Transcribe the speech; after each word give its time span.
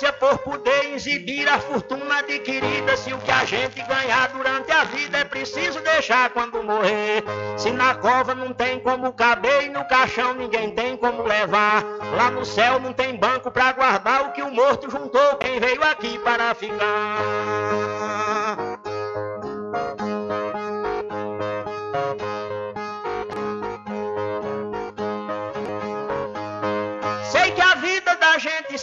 ganância 0.00 0.12
por 0.14 0.38
poder 0.38 0.94
exibir 0.94 1.46
a 1.48 1.58
fortuna 1.58 2.18
adquirida. 2.18 2.96
Se 2.96 3.12
o 3.12 3.18
que 3.18 3.30
a 3.30 3.44
gente 3.44 3.82
ganhar 3.82 4.28
durante 4.28 4.72
a 4.72 4.84
vida 4.84 5.18
é 5.18 5.24
preciso 5.24 5.80
deixar 5.80 6.30
quando 6.30 6.62
morrer. 6.62 7.22
Se 7.56 7.70
na 7.70 7.94
cova 7.94 8.34
não 8.34 8.52
tem 8.52 8.80
como 8.80 9.12
caber 9.12 9.64
e 9.64 9.68
no 9.68 9.84
caixão 9.84 10.34
ninguém 10.34 10.70
tem 10.74 10.96
como 10.96 11.22
levar. 11.22 11.84
Lá 12.16 12.30
no 12.30 12.44
céu 12.44 12.80
não 12.80 12.92
tem 12.92 13.16
banco 13.16 13.50
para 13.50 13.72
guardar 13.72 14.28
o 14.28 14.32
que 14.32 14.42
o 14.42 14.50
morto 14.50 14.90
juntou. 14.90 15.36
Quem 15.36 15.60
veio 15.60 15.82
aqui 15.84 16.18
para 16.18 16.54
ficar. 16.54 17.49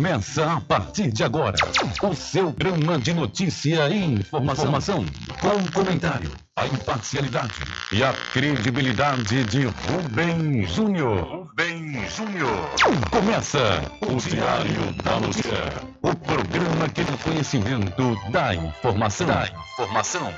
Começa 0.00 0.54
a 0.54 0.60
partir 0.62 1.12
de 1.12 1.22
agora 1.22 1.58
o 2.02 2.14
seu 2.14 2.50
programa 2.54 2.98
de 2.98 3.12
notícia 3.12 3.86
e 3.90 4.14
informação, 4.14 4.64
informação 4.64 5.04
com 5.42 5.70
comentário, 5.70 6.30
a 6.56 6.66
imparcialidade 6.66 7.60
e 7.92 8.02
a 8.02 8.14
credibilidade 8.32 9.44
de 9.44 9.66
Rubem 9.66 10.66
Júnior. 10.66 11.48
Rubem 11.50 12.08
Júnior. 12.08 12.70
Começa 13.10 13.82
o 14.00 14.16
Diário 14.16 14.90
da 15.04 15.20
Notícia, 15.20 15.70
o 16.00 16.16
programa 16.16 16.88
que 16.88 17.04
tem 17.04 17.16
conhecimento 17.18 18.16
da 18.30 18.54
informação. 18.54 19.26
Da 19.26 19.48
informação. 19.74 20.32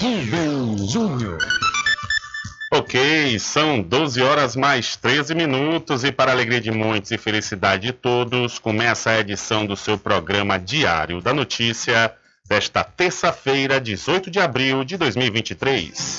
Rubem 0.00 0.76
Júnior. 0.86 1.38
Ok, 2.70 3.38
são 3.38 3.80
12 3.80 4.20
horas 4.20 4.54
mais 4.54 4.94
13 4.94 5.34
minutos 5.34 6.04
e 6.04 6.12
para 6.12 6.32
alegria 6.32 6.60
de 6.60 6.70
muitos 6.70 7.10
e 7.12 7.16
felicidade 7.16 7.86
de 7.86 7.92
todos, 7.94 8.58
começa 8.58 9.08
a 9.08 9.20
edição 9.20 9.64
do 9.64 9.74
seu 9.74 9.96
programa 9.96 10.58
Diário 10.58 11.22
da 11.22 11.32
Notícia 11.32 12.14
desta 12.46 12.84
terça-feira, 12.84 13.80
18 13.80 14.30
de 14.30 14.38
abril 14.38 14.84
de 14.84 14.98
2023. 14.98 16.18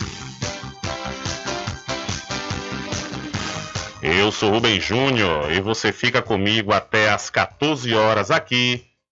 Eu 4.01 4.31
sou 4.31 4.49
Rubem 4.49 4.81
Júnior 4.81 5.51
e 5.51 5.61
você 5.61 5.91
fica 5.91 6.19
comigo 6.19 6.73
até 6.73 7.11
às 7.11 7.29
14 7.29 7.93
horas 7.93 8.31
aqui 8.31 8.87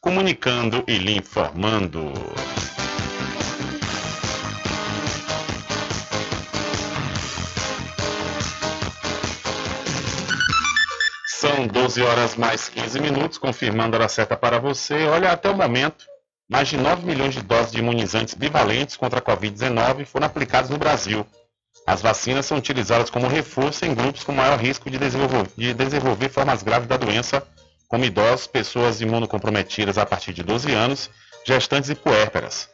comunicando 0.00 0.82
e 0.88 0.96
lhe 0.96 1.18
informando. 1.18 2.12
São 11.26 11.66
12 11.66 12.02
horas 12.02 12.34
mais 12.36 12.68
15 12.70 12.98
minutos, 12.98 13.36
confirmando 13.36 13.96
a 13.96 14.00
hora 14.00 14.08
certa 14.08 14.36
para 14.36 14.58
você. 14.58 15.06
Olha, 15.06 15.32
até 15.32 15.50
o 15.50 15.56
momento, 15.56 16.06
mais 16.48 16.68
de 16.68 16.78
9 16.78 17.04
milhões 17.04 17.34
de 17.34 17.42
doses 17.42 17.70
de 17.70 17.78
imunizantes 17.78 18.34
bivalentes 18.34 18.96
contra 18.96 19.18
a 19.18 19.22
Covid-19 19.22 20.06
foram 20.06 20.26
aplicadas 20.26 20.70
no 20.70 20.78
Brasil. 20.78 21.26
As 21.86 22.00
vacinas 22.00 22.46
são 22.46 22.56
utilizadas 22.56 23.10
como 23.10 23.26
reforço 23.26 23.84
em 23.84 23.94
grupos 23.94 24.24
com 24.24 24.32
maior 24.32 24.58
risco 24.58 24.90
de 24.90 24.98
desenvolver, 24.98 25.50
de 25.56 25.74
desenvolver 25.74 26.28
formas 26.30 26.62
graves 26.62 26.88
da 26.88 26.96
doença, 26.96 27.46
como 27.90 28.04
idosos, 28.04 28.46
pessoas 28.46 29.00
imunocomprometidas 29.00 29.98
a 29.98 30.06
partir 30.06 30.32
de 30.32 30.44
12 30.44 30.72
anos, 30.72 31.10
gestantes 31.44 31.90
e 31.90 31.94
puérperas. 31.96 32.68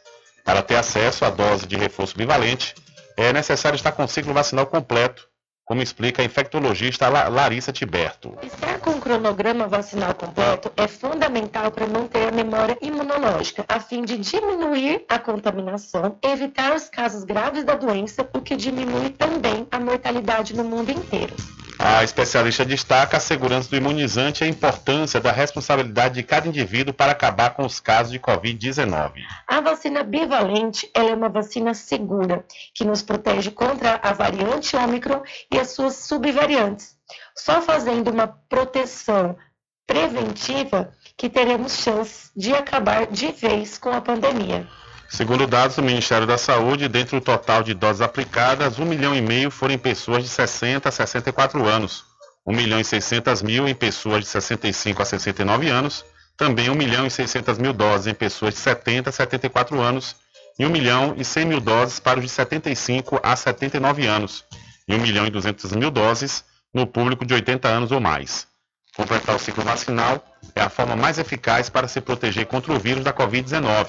Para 0.45 0.61
ter 0.61 0.75
acesso 0.75 1.25
à 1.25 1.31
dose 1.31 1.65
de 1.65 1.75
reforço 1.75 2.15
bivalente, 2.15 2.75
é 3.17 3.33
necessário 3.33 3.75
estar 3.75 3.91
com 3.91 4.03
o 4.03 4.07
ciclo 4.07 4.31
vacinal 4.31 4.67
completo 4.67 5.27
como 5.65 5.81
explica 5.81 6.21
a 6.21 6.25
infectologista 6.25 7.09
Larissa 7.09 7.73
Tiberto. 7.73 8.37
Estar 8.41 8.79
com 8.79 8.91
o 8.91 9.01
cronograma 9.01 9.67
vacinal 9.67 10.15
completo 10.15 10.71
é 10.77 10.87
fundamental 10.87 11.71
para 11.71 11.85
manter 11.85 12.29
a 12.29 12.31
memória 12.31 12.77
imunológica, 12.81 13.65
a 13.67 13.77
fim 13.77 14.05
de 14.05 14.17
diminuir 14.17 15.03
a 15.09 15.19
contaminação, 15.19 16.17
evitar 16.23 16.73
os 16.73 16.87
casos 16.87 17.25
graves 17.25 17.65
da 17.65 17.75
doença, 17.75 18.25
o 18.33 18.39
que 18.39 18.55
diminui 18.55 19.09
também 19.09 19.67
a 19.69 19.77
mortalidade 19.77 20.55
no 20.55 20.63
mundo 20.63 20.89
inteiro. 20.89 21.35
A 21.79 22.03
especialista 22.03 22.65
destaca 22.65 23.17
a 23.17 23.19
segurança 23.19 23.69
do 23.69 23.75
imunizante 23.75 24.43
e 24.43 24.47
a 24.47 24.49
importância 24.49 25.21
da 25.21 25.31
responsabilidade 25.31 26.15
de 26.15 26.23
cada 26.23 26.47
indivíduo 26.47 26.93
para 26.93 27.11
acabar 27.11 27.51
com 27.51 27.63
os 27.63 27.79
casos 27.79 28.11
de 28.11 28.19
Covid-19. 28.19 29.11
A 29.47 29.61
vacina 29.61 30.03
bivalente 30.03 30.89
é 30.93 31.01
uma 31.01 31.29
vacina 31.29 31.73
segura, 31.75 32.43
que 32.73 32.83
nos 32.83 33.03
protege 33.03 33.51
contra 33.51 33.99
a 34.01 34.11
variante 34.11 34.75
Ômicron 34.75 35.21
e 35.51 35.59
as 35.59 35.71
suas 35.71 35.95
subvariantes. 35.95 36.97
Só 37.35 37.61
fazendo 37.61 38.09
uma 38.09 38.27
proteção 38.27 39.37
preventiva 39.85 40.91
que 41.15 41.29
teremos 41.29 41.77
chance 41.77 42.31
de 42.35 42.53
acabar 42.53 43.07
de 43.07 43.31
vez 43.31 43.77
com 43.77 43.89
a 43.89 44.01
pandemia. 44.01 44.67
Segundo 45.09 45.47
dados 45.47 45.77
do 45.77 45.83
Ministério 45.83 46.27
da 46.27 46.37
Saúde, 46.37 46.89
dentre 46.89 47.15
o 47.15 47.21
total 47.21 47.63
de 47.63 47.73
doses 47.73 48.01
aplicadas, 48.01 48.77
1 48.77 48.85
milhão 48.85 49.15
e 49.15 49.21
meio 49.21 49.49
foram 49.49 49.73
em 49.73 49.77
pessoas 49.77 50.23
de 50.23 50.29
60 50.29 50.89
a 50.89 50.91
64 50.91 51.65
anos, 51.65 52.03
1 52.45 52.53
milhão 52.53 52.79
e 52.79 52.83
600 52.83 53.41
mil 53.41 53.67
em 53.67 53.73
pessoas 53.73 54.25
de 54.25 54.29
65 54.29 55.01
a 55.01 55.05
69 55.05 55.69
anos, 55.69 56.05
também 56.35 56.69
1 56.69 56.75
milhão 56.75 57.07
e 57.07 57.09
600 57.09 57.57
mil 57.57 57.71
doses 57.71 58.07
em 58.07 58.13
pessoas 58.13 58.53
de 58.53 58.59
70 58.59 59.09
a 59.09 59.13
74 59.13 59.79
anos. 59.81 60.15
E 60.59 60.65
1 60.65 60.69
milhão 60.69 61.13
e 61.15 61.23
100 61.23 61.45
mil 61.45 61.59
doses 61.61 61.99
para 61.99 62.19
os 62.19 62.25
de 62.25 62.31
75 62.31 63.19
a 63.23 63.35
79 63.35 64.05
anos. 64.07 64.43
E 64.87 64.95
1 64.95 64.99
milhão 64.99 65.25
e 65.25 65.29
200 65.29 65.71
mil 65.73 65.91
doses 65.91 66.43
no 66.73 66.85
público 66.85 67.25
de 67.25 67.33
80 67.33 67.67
anos 67.67 67.91
ou 67.91 67.99
mais. 67.99 68.47
Completar 68.95 69.35
o 69.35 69.39
ciclo 69.39 69.63
vacinal 69.63 70.23
é 70.55 70.61
a 70.61 70.69
forma 70.69 70.95
mais 70.95 71.19
eficaz 71.19 71.69
para 71.69 71.87
se 71.87 72.01
proteger 72.01 72.47
contra 72.47 72.73
o 72.73 72.79
vírus 72.79 73.03
da 73.03 73.13
Covid-19 73.13 73.87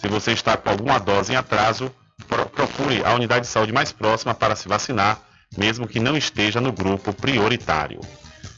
se 0.00 0.08
você 0.08 0.32
está 0.32 0.56
com 0.56 0.70
alguma 0.70 0.98
dose 0.98 1.32
em 1.32 1.36
atraso, 1.36 1.92
procure 2.26 3.04
a 3.04 3.14
unidade 3.14 3.46
de 3.46 3.50
saúde 3.50 3.72
mais 3.72 3.92
próxima 3.92 4.34
para 4.34 4.56
se 4.56 4.68
vacinar, 4.68 5.18
mesmo 5.56 5.86
que 5.86 6.00
não 6.00 6.16
esteja 6.16 6.60
no 6.60 6.72
grupo 6.72 7.12
prioritário. 7.12 8.00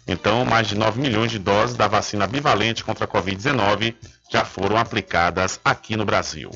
Então, 0.07 0.45
mais 0.45 0.67
de 0.67 0.77
9 0.77 1.01
milhões 1.01 1.31
de 1.31 1.39
doses 1.39 1.77
da 1.77 1.87
vacina 1.87 2.27
bivalente 2.27 2.83
contra 2.83 3.05
a 3.05 3.09
Covid-19 3.09 3.95
já 4.31 4.45
foram 4.45 4.77
aplicadas 4.77 5.61
aqui 5.65 5.97
no 5.97 6.05
Brasil. 6.05 6.51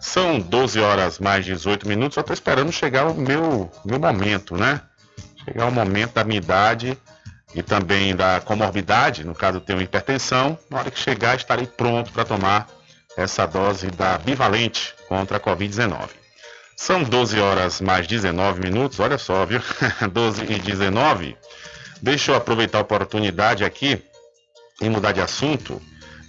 São 0.00 0.40
12 0.40 0.80
horas 0.80 1.18
mais 1.18 1.44
18 1.44 1.86
minutos, 1.86 2.14
só 2.14 2.20
estou 2.20 2.34
esperando 2.34 2.72
chegar 2.72 3.06
o 3.06 3.14
meu, 3.14 3.70
meu 3.84 3.98
momento, 3.98 4.56
né? 4.56 4.80
Chegar 5.44 5.66
o 5.66 5.72
momento 5.72 6.14
da 6.14 6.24
minha 6.24 6.38
idade 6.38 6.98
e 7.54 7.62
também 7.62 8.14
da 8.14 8.40
comorbidade, 8.40 9.24
no 9.24 9.34
caso 9.34 9.58
eu 9.58 9.60
tenho 9.60 9.80
hipertensão. 9.80 10.58
Na 10.68 10.80
hora 10.80 10.90
que 10.90 10.98
chegar, 10.98 11.36
estarei 11.36 11.66
pronto 11.66 12.12
para 12.12 12.24
tomar 12.24 12.68
essa 13.16 13.46
dose 13.46 13.88
da 13.88 14.18
bivalente 14.18 14.94
contra 15.08 15.36
a 15.36 15.40
Covid-19. 15.40 16.08
São 16.76 17.02
12 17.04 17.38
horas 17.38 17.80
mais 17.80 18.06
19 18.06 18.60
minutos, 18.60 18.98
olha 18.98 19.18
só, 19.18 19.44
viu? 19.46 19.60
12 20.10 20.44
e 20.44 20.58
19. 20.58 21.36
Deixa 22.00 22.32
eu 22.32 22.36
aproveitar 22.36 22.78
a 22.78 22.82
oportunidade 22.82 23.64
aqui 23.64 24.02
e 24.80 24.88
mudar 24.88 25.12
de 25.12 25.20
assunto, 25.20 25.80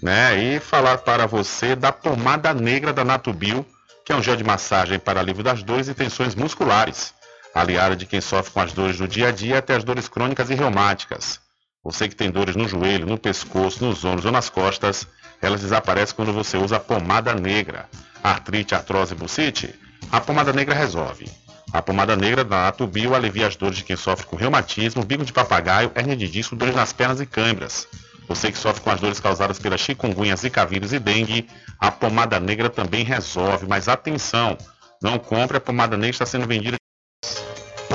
né? 0.02 0.38
E 0.38 0.60
falar 0.60 1.00
para 1.00 1.26
você 1.26 1.76
da 1.76 1.92
pomada 1.92 2.54
negra 2.54 2.94
da 2.94 3.04
Natubio, 3.04 3.66
que 4.06 4.12
é 4.12 4.16
um 4.16 4.22
gel 4.22 4.36
de 4.36 4.44
massagem 4.44 5.00
para 5.00 5.20
alívio 5.20 5.44
das 5.44 5.64
dores 5.64 5.88
e 5.88 5.94
tensões 5.94 6.36
musculares, 6.36 7.14
aliada 7.56 7.96
de 7.96 8.06
quem 8.06 8.22
sofre 8.22 8.52
com 8.52 8.60
as 8.60 8.74
dores 8.74 8.98
do 8.98 9.08
dia 9.08 9.30
a 9.30 9.32
dia 9.32 9.58
até 9.58 9.76
as 9.76 9.84
dores 9.84 10.08
crônicas 10.08 10.50
e 10.50 10.56
reumáticas. 10.56 11.40
Você 11.84 12.08
que 12.08 12.16
tem 12.16 12.30
dores 12.30 12.56
no 12.56 12.68
joelho, 12.68 13.06
no 13.06 13.18
pescoço, 13.18 13.84
nos 13.84 14.06
ombros 14.06 14.26
ou 14.26 14.32
nas 14.32 14.50
costas, 14.50 15.08
elas 15.46 15.62
desaparecem 15.62 16.16
quando 16.16 16.34
você 16.34 16.58
usa 16.58 16.78
a 16.78 16.80
pomada 16.80 17.34
negra. 17.34 17.86
Artrite, 18.24 18.74
artrose, 18.74 19.14
bucite? 19.14 19.74
A 20.12 20.22
pomada 20.22 20.54
negra 20.54 20.74
resolve. 20.74 21.30
A 21.72 21.82
pomada 21.82 22.16
negra 22.16 22.44
da 22.44 22.68
Atubio 22.68 23.16
alivia 23.16 23.48
as 23.48 23.56
dores 23.56 23.78
de 23.78 23.84
quem 23.84 23.96
sofre 23.96 24.26
com 24.26 24.36
reumatismo, 24.36 25.04
bico 25.04 25.26
de 25.26 25.34
papagaio, 25.34 25.92
hernia 25.96 26.16
de 26.16 26.30
disco, 26.30 26.56
dores 26.56 26.76
nas 26.76 26.94
pernas 26.94 27.20
e 27.20 27.26
câimbras. 27.26 27.88
Você 28.28 28.52
que 28.52 28.58
sofre 28.58 28.82
com 28.82 28.90
as 28.90 29.02
dores 29.02 29.20
causadas 29.20 29.60
pela 29.60 29.78
chikungunya, 29.78 30.36
zika 30.36 30.66
vírus 30.66 30.94
e 30.94 31.00
dengue, 31.00 31.50
a 31.80 31.92
pomada 31.92 32.40
negra 32.40 32.70
também 32.70 33.04
resolve. 33.04 33.66
Mas 33.68 33.88
atenção, 33.88 34.58
não 35.02 35.20
compre 35.20 35.58
a 35.58 35.62
pomada 35.62 35.98
negra 35.98 36.12
está 36.12 36.26
sendo 36.26 36.48
vendida 36.48 36.78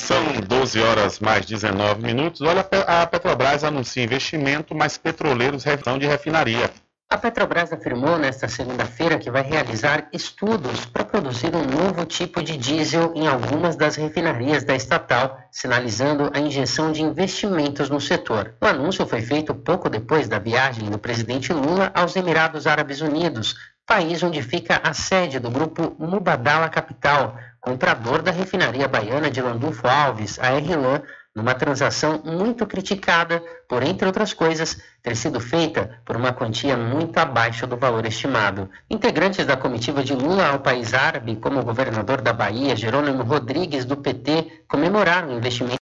São 0.00 0.24
12 0.48 0.80
horas 0.80 1.20
mais 1.20 1.44
19 1.46 2.02
minutos. 2.02 2.40
Olha, 2.40 2.66
a 2.86 3.06
Petrobras 3.06 3.62
anuncia 3.62 4.02
investimento, 4.02 4.74
mas 4.74 4.96
petroleiros 4.96 5.64
estão 5.66 5.98
de 5.98 6.06
refinaria. 6.06 6.70
A 7.08 7.18
Petrobras 7.18 7.72
afirmou 7.72 8.18
nesta 8.18 8.48
segunda-feira 8.48 9.18
que 9.18 9.30
vai 9.30 9.42
realizar 9.42 10.08
estudos 10.12 10.86
para 10.86 11.04
produzir 11.04 11.54
um 11.54 11.64
novo 11.64 12.06
tipo 12.06 12.42
de 12.42 12.56
diesel 12.56 13.12
em 13.14 13.26
algumas 13.28 13.76
das 13.76 13.96
refinarias 13.96 14.64
da 14.64 14.74
estatal, 14.74 15.38
sinalizando 15.50 16.30
a 16.32 16.40
injeção 16.40 16.92
de 16.92 17.02
investimentos 17.02 17.90
no 17.90 18.00
setor. 18.00 18.54
O 18.60 18.66
anúncio 18.66 19.06
foi 19.06 19.20
feito 19.20 19.54
pouco 19.54 19.90
depois 19.90 20.28
da 20.28 20.38
viagem 20.38 20.88
do 20.88 20.98
presidente 20.98 21.52
Lula 21.52 21.90
aos 21.94 22.16
Emirados 22.16 22.66
Árabes 22.66 23.00
Unidos, 23.00 23.54
país 23.84 24.22
onde 24.22 24.40
fica 24.40 24.80
a 24.82 24.94
sede 24.94 25.40
do 25.40 25.50
grupo 25.50 25.96
Mubadala 25.98 26.68
Capital, 26.68 27.36
comprador 27.60 28.22
da 28.22 28.30
refinaria 28.30 28.88
baiana 28.88 29.30
de 29.30 29.42
Landulfo 29.42 29.86
Alves, 29.86 30.38
a 30.38 30.50
RLAN, 30.58 31.02
numa 31.34 31.54
transação 31.54 32.20
muito 32.24 32.66
criticada 32.66 33.42
por, 33.68 33.82
entre 33.82 34.06
outras 34.06 34.32
coisas, 34.32 34.80
ter 35.02 35.16
sido 35.16 35.38
feita 35.38 36.00
por 36.04 36.16
uma 36.16 36.32
quantia 36.32 36.76
muito 36.76 37.16
abaixo 37.18 37.66
do 37.66 37.76
valor 37.76 38.04
estimado. 38.04 38.68
Integrantes 38.90 39.46
da 39.46 39.56
comitiva 39.56 40.02
de 40.02 40.14
Lula 40.14 40.48
ao 40.48 40.60
país 40.60 40.92
árabe, 40.92 41.36
como 41.36 41.60
o 41.60 41.64
governador 41.64 42.20
da 42.20 42.32
Bahia, 42.32 42.74
Jerônimo 42.74 43.22
Rodrigues, 43.22 43.84
do 43.84 43.96
PT, 43.96 44.64
comemoraram 44.68 45.28
o 45.28 45.36
investimento 45.36 45.78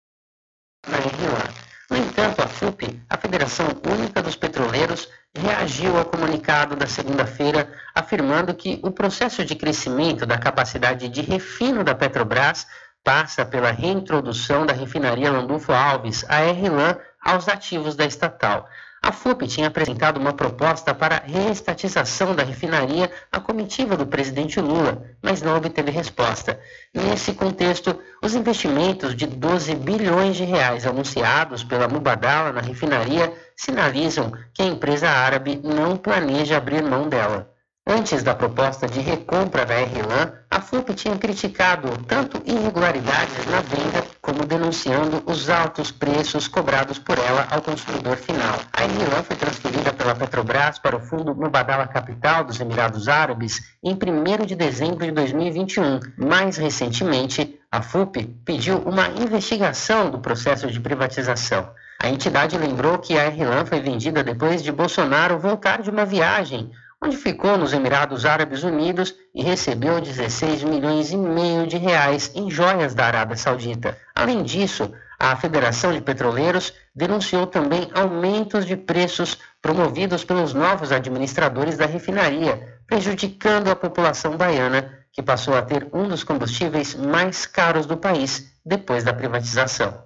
na 0.86 0.98
RLAN. 0.98 1.62
No 1.90 1.96
entanto, 1.98 2.40
a 2.40 2.46
FUP, 2.46 3.02
a 3.10 3.18
Federação 3.18 3.66
Única 3.86 4.22
dos 4.22 4.36
Petroleiros, 4.36 5.08
reagiu 5.34 5.96
ao 5.96 6.04
comunicado 6.04 6.76
da 6.76 6.86
segunda-feira, 6.86 7.70
afirmando 7.94 8.54
que 8.54 8.78
o 8.82 8.90
processo 8.90 9.44
de 9.44 9.54
crescimento 9.54 10.26
da 10.26 10.38
capacidade 10.38 11.08
de 11.08 11.22
refino 11.22 11.82
da 11.82 11.94
Petrobras 11.94 12.66
passa 13.02 13.44
pela 13.44 13.70
reintrodução 13.70 14.64
da 14.64 14.72
refinaria 14.72 15.30
Landulfo 15.30 15.72
Alves, 15.72 16.24
a 16.28 16.38
RLAN, 16.38 16.96
aos 17.20 17.48
ativos 17.48 17.96
da 17.96 18.04
estatal. 18.04 18.68
A 19.04 19.10
FUP 19.10 19.48
tinha 19.48 19.66
apresentado 19.66 20.18
uma 20.18 20.32
proposta 20.32 20.94
para 20.94 21.24
reestatização 21.26 22.36
da 22.36 22.44
refinaria 22.44 23.10
à 23.32 23.40
comitiva 23.40 23.96
do 23.96 24.06
presidente 24.06 24.60
Lula, 24.60 25.02
mas 25.20 25.42
não 25.42 25.56
obteve 25.56 25.90
resposta. 25.90 26.60
Nesse 26.94 27.32
contexto, 27.32 27.98
os 28.22 28.32
investimentos 28.36 29.16
de 29.16 29.26
12 29.26 29.74
bilhões 29.74 30.36
de 30.36 30.44
reais 30.44 30.86
anunciados 30.86 31.64
pela 31.64 31.88
Mubadala 31.88 32.52
na 32.52 32.60
refinaria 32.60 33.32
sinalizam 33.56 34.32
que 34.54 34.62
a 34.62 34.66
empresa 34.66 35.08
árabe 35.08 35.60
não 35.64 35.96
planeja 35.96 36.56
abrir 36.56 36.84
mão 36.84 37.08
dela. 37.08 37.51
Antes 37.84 38.22
da 38.22 38.32
proposta 38.32 38.86
de 38.86 39.00
recompra 39.00 39.66
da 39.66 39.74
RLAN, 39.74 40.32
a 40.48 40.60
FUP 40.60 40.94
tinha 40.94 41.18
criticado 41.18 41.88
tanto 42.06 42.40
irregularidades 42.46 43.44
na 43.46 43.60
venda 43.60 44.06
como 44.20 44.46
denunciando 44.46 45.20
os 45.26 45.50
altos 45.50 45.90
preços 45.90 46.46
cobrados 46.46 47.00
por 47.00 47.18
ela 47.18 47.44
ao 47.50 47.60
consumidor 47.60 48.16
final. 48.16 48.60
A 48.72 48.82
RLAN 48.82 49.24
foi 49.24 49.34
transferida 49.34 49.92
pela 49.92 50.14
Petrobras 50.14 50.78
para 50.78 50.96
o 50.96 51.00
fundo 51.00 51.34
Mubadala 51.34 51.88
Capital 51.88 52.44
dos 52.44 52.60
Emirados 52.60 53.08
Árabes 53.08 53.60
em 53.82 53.94
1 53.94 54.46
de 54.46 54.54
dezembro 54.54 55.04
de 55.04 55.10
2021. 55.10 55.98
Mais 56.16 56.56
recentemente, 56.58 57.58
a 57.68 57.82
FUP 57.82 58.24
pediu 58.44 58.78
uma 58.78 59.08
investigação 59.08 60.08
do 60.08 60.20
processo 60.20 60.70
de 60.70 60.78
privatização. 60.78 61.68
A 62.00 62.08
entidade 62.08 62.56
lembrou 62.56 62.98
que 62.98 63.18
a 63.18 63.28
RLAN 63.28 63.66
foi 63.66 63.80
vendida 63.80 64.22
depois 64.22 64.62
de 64.62 64.70
Bolsonaro 64.70 65.38
voltar 65.38 65.82
de 65.82 65.90
uma 65.90 66.04
viagem 66.04 66.70
onde 67.02 67.16
ficou 67.16 67.58
nos 67.58 67.72
Emirados 67.72 68.24
Árabes 68.24 68.62
Unidos 68.62 69.12
e 69.34 69.42
recebeu 69.42 70.00
16 70.00 70.62
milhões 70.62 71.10
e 71.10 71.16
meio 71.16 71.66
de 71.66 71.76
reais 71.76 72.30
em 72.32 72.48
joias 72.48 72.94
da 72.94 73.06
Arábia 73.06 73.36
Saudita. 73.36 73.98
Além 74.14 74.44
disso, 74.44 74.92
A 75.18 75.34
Federação 75.34 75.92
de 75.92 76.00
Petroleiros 76.00 76.72
denunciou 76.94 77.46
também 77.46 77.90
aumentos 77.92 78.64
de 78.64 78.76
preços 78.76 79.36
promovidos 79.60 80.24
pelos 80.24 80.54
novos 80.54 80.92
administradores 80.92 81.76
da 81.76 81.86
refinaria, 81.86 82.78
prejudicando 82.86 83.68
a 83.68 83.76
população 83.76 84.36
baiana, 84.36 84.98
que 85.12 85.22
passou 85.22 85.56
a 85.56 85.62
ter 85.62 85.88
um 85.92 86.06
dos 86.06 86.22
combustíveis 86.22 86.94
mais 86.94 87.46
caros 87.46 87.84
do 87.84 87.96
país 87.96 88.52
depois 88.64 89.02
da 89.02 89.12
privatização. 89.12 90.02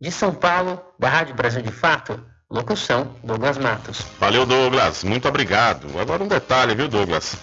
De 0.00 0.12
São 0.12 0.34
Paulo, 0.34 0.82
da 0.98 1.08
Rádio 1.08 1.34
Brasil 1.34 1.62
de 1.62 1.72
Fato, 1.72 2.22
locução 2.54 3.10
Douglas 3.24 3.58
Matos. 3.58 4.06
Valeu, 4.20 4.46
Douglas. 4.46 5.02
Muito 5.02 5.26
obrigado. 5.28 5.98
Agora 5.98 6.22
um 6.22 6.28
detalhe, 6.28 6.74
viu, 6.74 6.88
Douglas? 6.88 7.36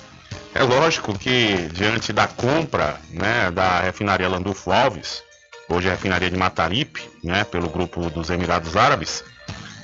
É 0.56 0.64
lógico 0.64 1.18
que 1.18 1.70
diante 1.74 2.14
da 2.14 2.28
compra 2.28 2.98
né, 3.10 3.52
da 3.52 3.82
refinaria 3.82 4.28
Landulfo 4.28 4.72
Alves, 4.72 5.22
hoje 5.70 5.88
é 5.88 5.92
a 5.92 5.96
refinaria 5.96 6.30
de 6.30 6.38
Mataripe, 6.38 7.10
né, 7.24 7.44
pelo 7.44 7.70
grupo 7.70 8.10
dos 8.10 8.30
Emirados 8.30 8.76
Árabes, 8.76 9.24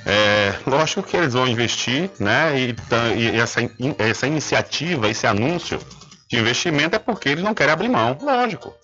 é, 0.04 0.54
lógico 0.66 1.02
que 1.02 1.16
eles 1.16 1.34
vão 1.34 1.46
investir, 1.46 2.10
né, 2.18 2.58
e, 2.58 2.76
e 3.16 3.40
essa, 3.40 3.60
essa 3.98 4.26
iniciativa, 4.26 5.08
esse 5.08 5.26
anúncio 5.26 5.78
de 6.28 6.38
investimento 6.38 6.96
é 6.96 6.98
porque 6.98 7.30
eles 7.30 7.44
não 7.44 7.54
querem 7.54 7.72
abrir 7.72 7.88
mão, 7.88 8.18
lógico. 8.20 8.74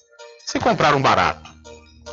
Se 0.45 0.59
compraram 0.59 1.01
barato, 1.01 1.51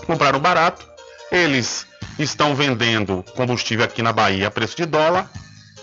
compraram 0.05 0.39
barato, 0.39 0.85
eles 1.31 1.87
estão 2.19 2.55
vendendo 2.55 3.23
combustível 3.35 3.85
aqui 3.85 4.01
na 4.01 4.13
Bahia 4.13 4.47
a 4.47 4.51
preço 4.51 4.75
de 4.75 4.85
dólar, 4.85 5.29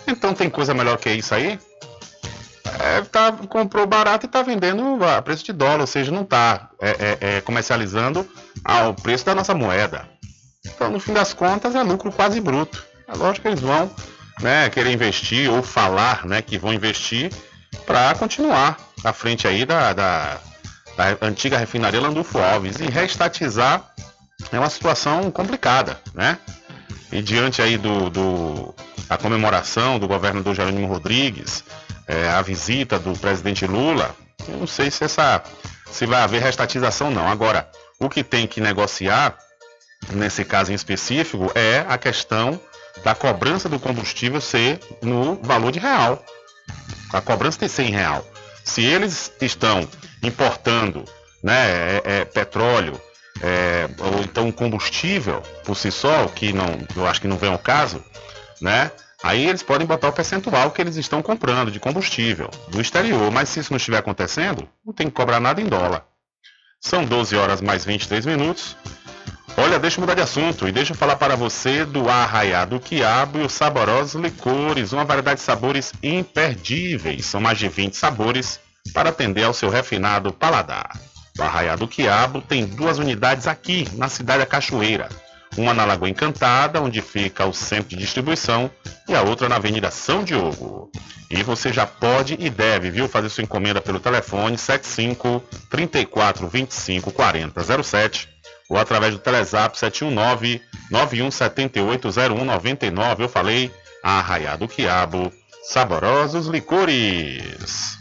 então 0.06 0.34
tem 0.34 0.48
coisa 0.48 0.74
melhor 0.74 0.96
que 0.98 1.10
isso 1.10 1.34
aí? 1.34 1.58
É, 2.80 3.00
tá, 3.02 3.32
comprou 3.32 3.86
barato 3.86 4.26
e 4.26 4.28
está 4.28 4.42
vendendo 4.42 5.04
a 5.04 5.22
preço 5.22 5.44
de 5.44 5.52
dólar, 5.52 5.80
ou 5.80 5.86
seja, 5.86 6.10
não 6.10 6.22
está 6.22 6.70
é, 6.80 6.90
é, 6.90 7.18
é, 7.20 7.40
comercializando 7.40 8.28
ao 8.64 8.94
preço 8.94 9.24
da 9.24 9.34
nossa 9.34 9.54
moeda. 9.54 10.08
Então, 10.66 10.90
no 10.90 11.00
fim 11.00 11.12
das 11.12 11.32
contas, 11.32 11.74
é 11.74 11.82
lucro 11.82 12.12
quase 12.12 12.40
bruto. 12.40 12.84
É 13.06 13.16
lógico 13.16 13.42
que 13.42 13.48
eles 13.48 13.60
vão 13.60 13.90
né, 14.40 14.68
querer 14.70 14.92
investir 14.92 15.50
ou 15.50 15.62
falar 15.62 16.26
né, 16.26 16.42
que 16.42 16.58
vão 16.58 16.72
investir 16.72 17.32
para 17.86 18.14
continuar 18.14 18.76
à 19.02 19.12
frente 19.12 19.46
aí 19.46 19.64
da, 19.64 19.92
da, 19.92 20.38
da 20.96 21.26
antiga 21.26 21.58
refinaria 21.58 22.00
Landulfo 22.00 22.38
Alves 22.38 22.80
e 22.80 22.86
reestatizar 22.86 23.82
é 24.52 24.58
uma 24.58 24.70
situação 24.70 25.30
complicada, 25.30 26.00
né? 26.14 26.38
E 27.10 27.22
diante 27.22 27.62
aí 27.62 27.78
do, 27.78 28.10
do 28.10 28.74
a 29.08 29.16
comemoração 29.16 29.98
do 29.98 30.06
governador 30.06 30.54
Jerônimo 30.54 30.86
Rodrigues, 30.86 31.64
é, 32.06 32.28
a 32.28 32.42
visita 32.42 32.98
do 32.98 33.12
presidente 33.18 33.66
Lula, 33.66 34.14
eu 34.46 34.56
não 34.58 34.66
sei 34.66 34.90
se 34.90 35.04
essa 35.04 35.42
se 35.90 36.06
vai 36.06 36.20
haver 36.20 36.42
restatização 36.42 37.10
não. 37.10 37.26
Agora, 37.26 37.68
o 37.98 38.08
que 38.08 38.22
tem 38.22 38.46
que 38.46 38.60
negociar 38.60 39.36
nesse 40.12 40.44
caso 40.44 40.70
em 40.70 40.74
específico 40.74 41.50
é 41.54 41.84
a 41.88 41.98
questão 41.98 42.60
da 43.02 43.14
cobrança 43.14 43.68
do 43.68 43.78
combustível 43.78 44.40
ser 44.40 44.80
no 45.02 45.36
valor 45.36 45.72
de 45.72 45.78
real. 45.78 46.22
A 47.12 47.20
cobrança 47.20 47.58
tem 47.58 47.68
que 47.68 47.74
ser 47.74 47.84
em 47.84 47.90
real. 47.90 48.26
Se 48.64 48.82
eles 48.84 49.32
estão 49.40 49.88
importando 50.22 51.04
né, 51.42 51.70
é, 51.70 52.02
é, 52.04 52.24
petróleo 52.24 53.00
é, 53.42 53.88
ou 53.98 54.20
então 54.22 54.50
combustível 54.50 55.42
por 55.64 55.76
si 55.76 55.90
só, 55.90 56.26
que 56.26 56.52
não, 56.52 56.66
eu 56.96 57.06
acho 57.06 57.20
que 57.20 57.28
não 57.28 57.36
vem 57.36 57.50
ao 57.50 57.58
caso, 57.58 58.02
né? 58.60 58.90
Aí 59.22 59.48
eles 59.48 59.62
podem 59.62 59.86
botar 59.86 60.08
o 60.08 60.12
percentual 60.12 60.70
que 60.70 60.80
eles 60.80 60.96
estão 60.96 61.20
comprando 61.22 61.70
de 61.70 61.80
combustível 61.80 62.50
do 62.68 62.80
exterior, 62.80 63.30
mas 63.32 63.48
se 63.48 63.60
isso 63.60 63.72
não 63.72 63.76
estiver 63.76 63.98
acontecendo, 63.98 64.68
não 64.84 64.92
tem 64.92 65.08
que 65.08 65.12
cobrar 65.12 65.40
nada 65.40 65.60
em 65.60 65.66
dólar. 65.66 66.04
São 66.80 67.04
12 67.04 67.36
horas 67.36 67.60
mais 67.60 67.84
23 67.84 68.24
minutos. 68.26 68.76
Olha, 69.56 69.80
deixa 69.80 69.98
eu 69.98 70.02
mudar 70.02 70.14
de 70.14 70.20
assunto 70.20 70.68
e 70.68 70.72
deixa 70.72 70.92
eu 70.92 70.96
falar 70.96 71.16
para 71.16 71.34
você 71.34 71.84
do 71.84 72.08
Arraiá 72.08 72.64
do 72.64 72.78
Quiabo 72.78 73.40
e 73.40 73.42
os 73.42 73.52
saborosos 73.52 74.22
licores, 74.22 74.92
uma 74.92 75.04
variedade 75.04 75.40
de 75.40 75.44
sabores 75.44 75.92
imperdíveis. 76.00 77.26
São 77.26 77.40
mais 77.40 77.58
de 77.58 77.68
20 77.68 77.94
sabores 77.94 78.60
para 78.94 79.10
atender 79.10 79.42
ao 79.42 79.52
seu 79.52 79.68
refinado 79.68 80.32
paladar. 80.32 80.96
O 81.38 81.42
Arraiá 81.42 81.76
do 81.76 81.86
Quiabo 81.86 82.42
tem 82.42 82.66
duas 82.66 82.98
unidades 82.98 83.46
aqui, 83.46 83.88
na 83.94 84.08
cidade 84.08 84.40
da 84.40 84.46
Cachoeira 84.46 85.08
uma 85.56 85.74
na 85.74 85.84
Lagoa 85.84 86.08
Encantada, 86.08 86.80
onde 86.80 87.00
fica 87.00 87.46
o 87.46 87.52
centro 87.52 87.90
de 87.90 87.96
distribuição, 87.96 88.70
e 89.08 89.14
a 89.14 89.22
outra 89.22 89.48
na 89.48 89.56
Avenida 89.56 89.90
São 89.90 90.22
Diogo. 90.22 90.90
E 91.30 91.42
você 91.42 91.72
já 91.72 91.86
pode 91.86 92.36
e 92.38 92.48
deve, 92.48 92.90
viu, 92.90 93.08
fazer 93.08 93.28
sua 93.28 93.44
encomenda 93.44 93.80
pelo 93.80 94.00
telefone 94.00 94.56
75 94.56 95.42
34 95.68 96.48
25 96.48 97.10
40 97.12 97.82
07 97.82 98.28
ou 98.70 98.78
através 98.78 99.14
do 99.14 99.20
Telezap 99.20 99.78
719 99.78 100.62
9178 100.90 102.08
0199. 102.10 103.24
Eu 103.24 103.28
falei, 103.28 103.70
Arraiado 104.02 104.68
Quiabo, 104.68 105.32
saborosos 105.62 106.46
licores. 106.46 107.97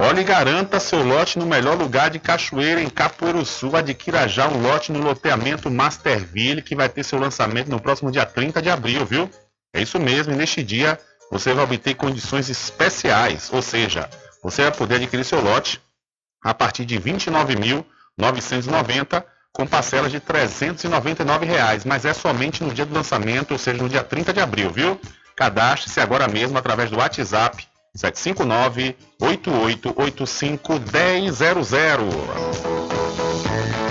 Olhe 0.00 0.20
e 0.20 0.24
garanta 0.24 0.78
seu 0.78 1.02
lote 1.02 1.40
no 1.40 1.46
melhor 1.46 1.76
lugar 1.76 2.08
de 2.08 2.20
Cachoeira, 2.20 2.80
em 2.80 2.88
Capoeiro 2.88 3.42
Adquira 3.76 4.28
já 4.28 4.46
um 4.46 4.62
lote 4.62 4.92
no 4.92 5.00
loteamento 5.00 5.68
Masterville, 5.68 6.62
que 6.62 6.76
vai 6.76 6.88
ter 6.88 7.02
seu 7.02 7.18
lançamento 7.18 7.68
no 7.68 7.80
próximo 7.80 8.12
dia 8.12 8.24
30 8.24 8.62
de 8.62 8.70
abril, 8.70 9.04
viu? 9.04 9.28
É 9.74 9.82
isso 9.82 9.98
mesmo, 9.98 10.32
e 10.32 10.36
neste 10.36 10.62
dia 10.62 10.96
você 11.32 11.52
vai 11.52 11.64
obter 11.64 11.96
condições 11.96 12.48
especiais, 12.48 13.50
ou 13.52 13.60
seja, 13.60 14.08
você 14.40 14.62
vai 14.62 14.70
poder 14.70 14.94
adquirir 14.94 15.24
seu 15.24 15.40
lote 15.40 15.82
a 16.44 16.54
partir 16.54 16.84
de 16.84 16.96
R$ 16.96 17.14
29.990 17.14 19.24
com 19.52 19.66
parcelas 19.66 20.12
de 20.12 20.20
399 20.20 21.44
reais, 21.44 21.84
mas 21.84 22.04
é 22.04 22.14
somente 22.14 22.62
no 22.62 22.72
dia 22.72 22.86
do 22.86 22.94
lançamento, 22.94 23.50
ou 23.50 23.58
seja, 23.58 23.82
no 23.82 23.88
dia 23.88 24.04
30 24.04 24.32
de 24.32 24.40
abril, 24.40 24.70
viu? 24.70 25.00
Cadastre-se 25.34 25.98
agora 25.98 26.28
mesmo 26.28 26.56
através 26.56 26.88
do 26.88 26.98
WhatsApp 26.98 27.66
759 27.94 28.94
8885 29.20 31.68
1000. 31.68 33.87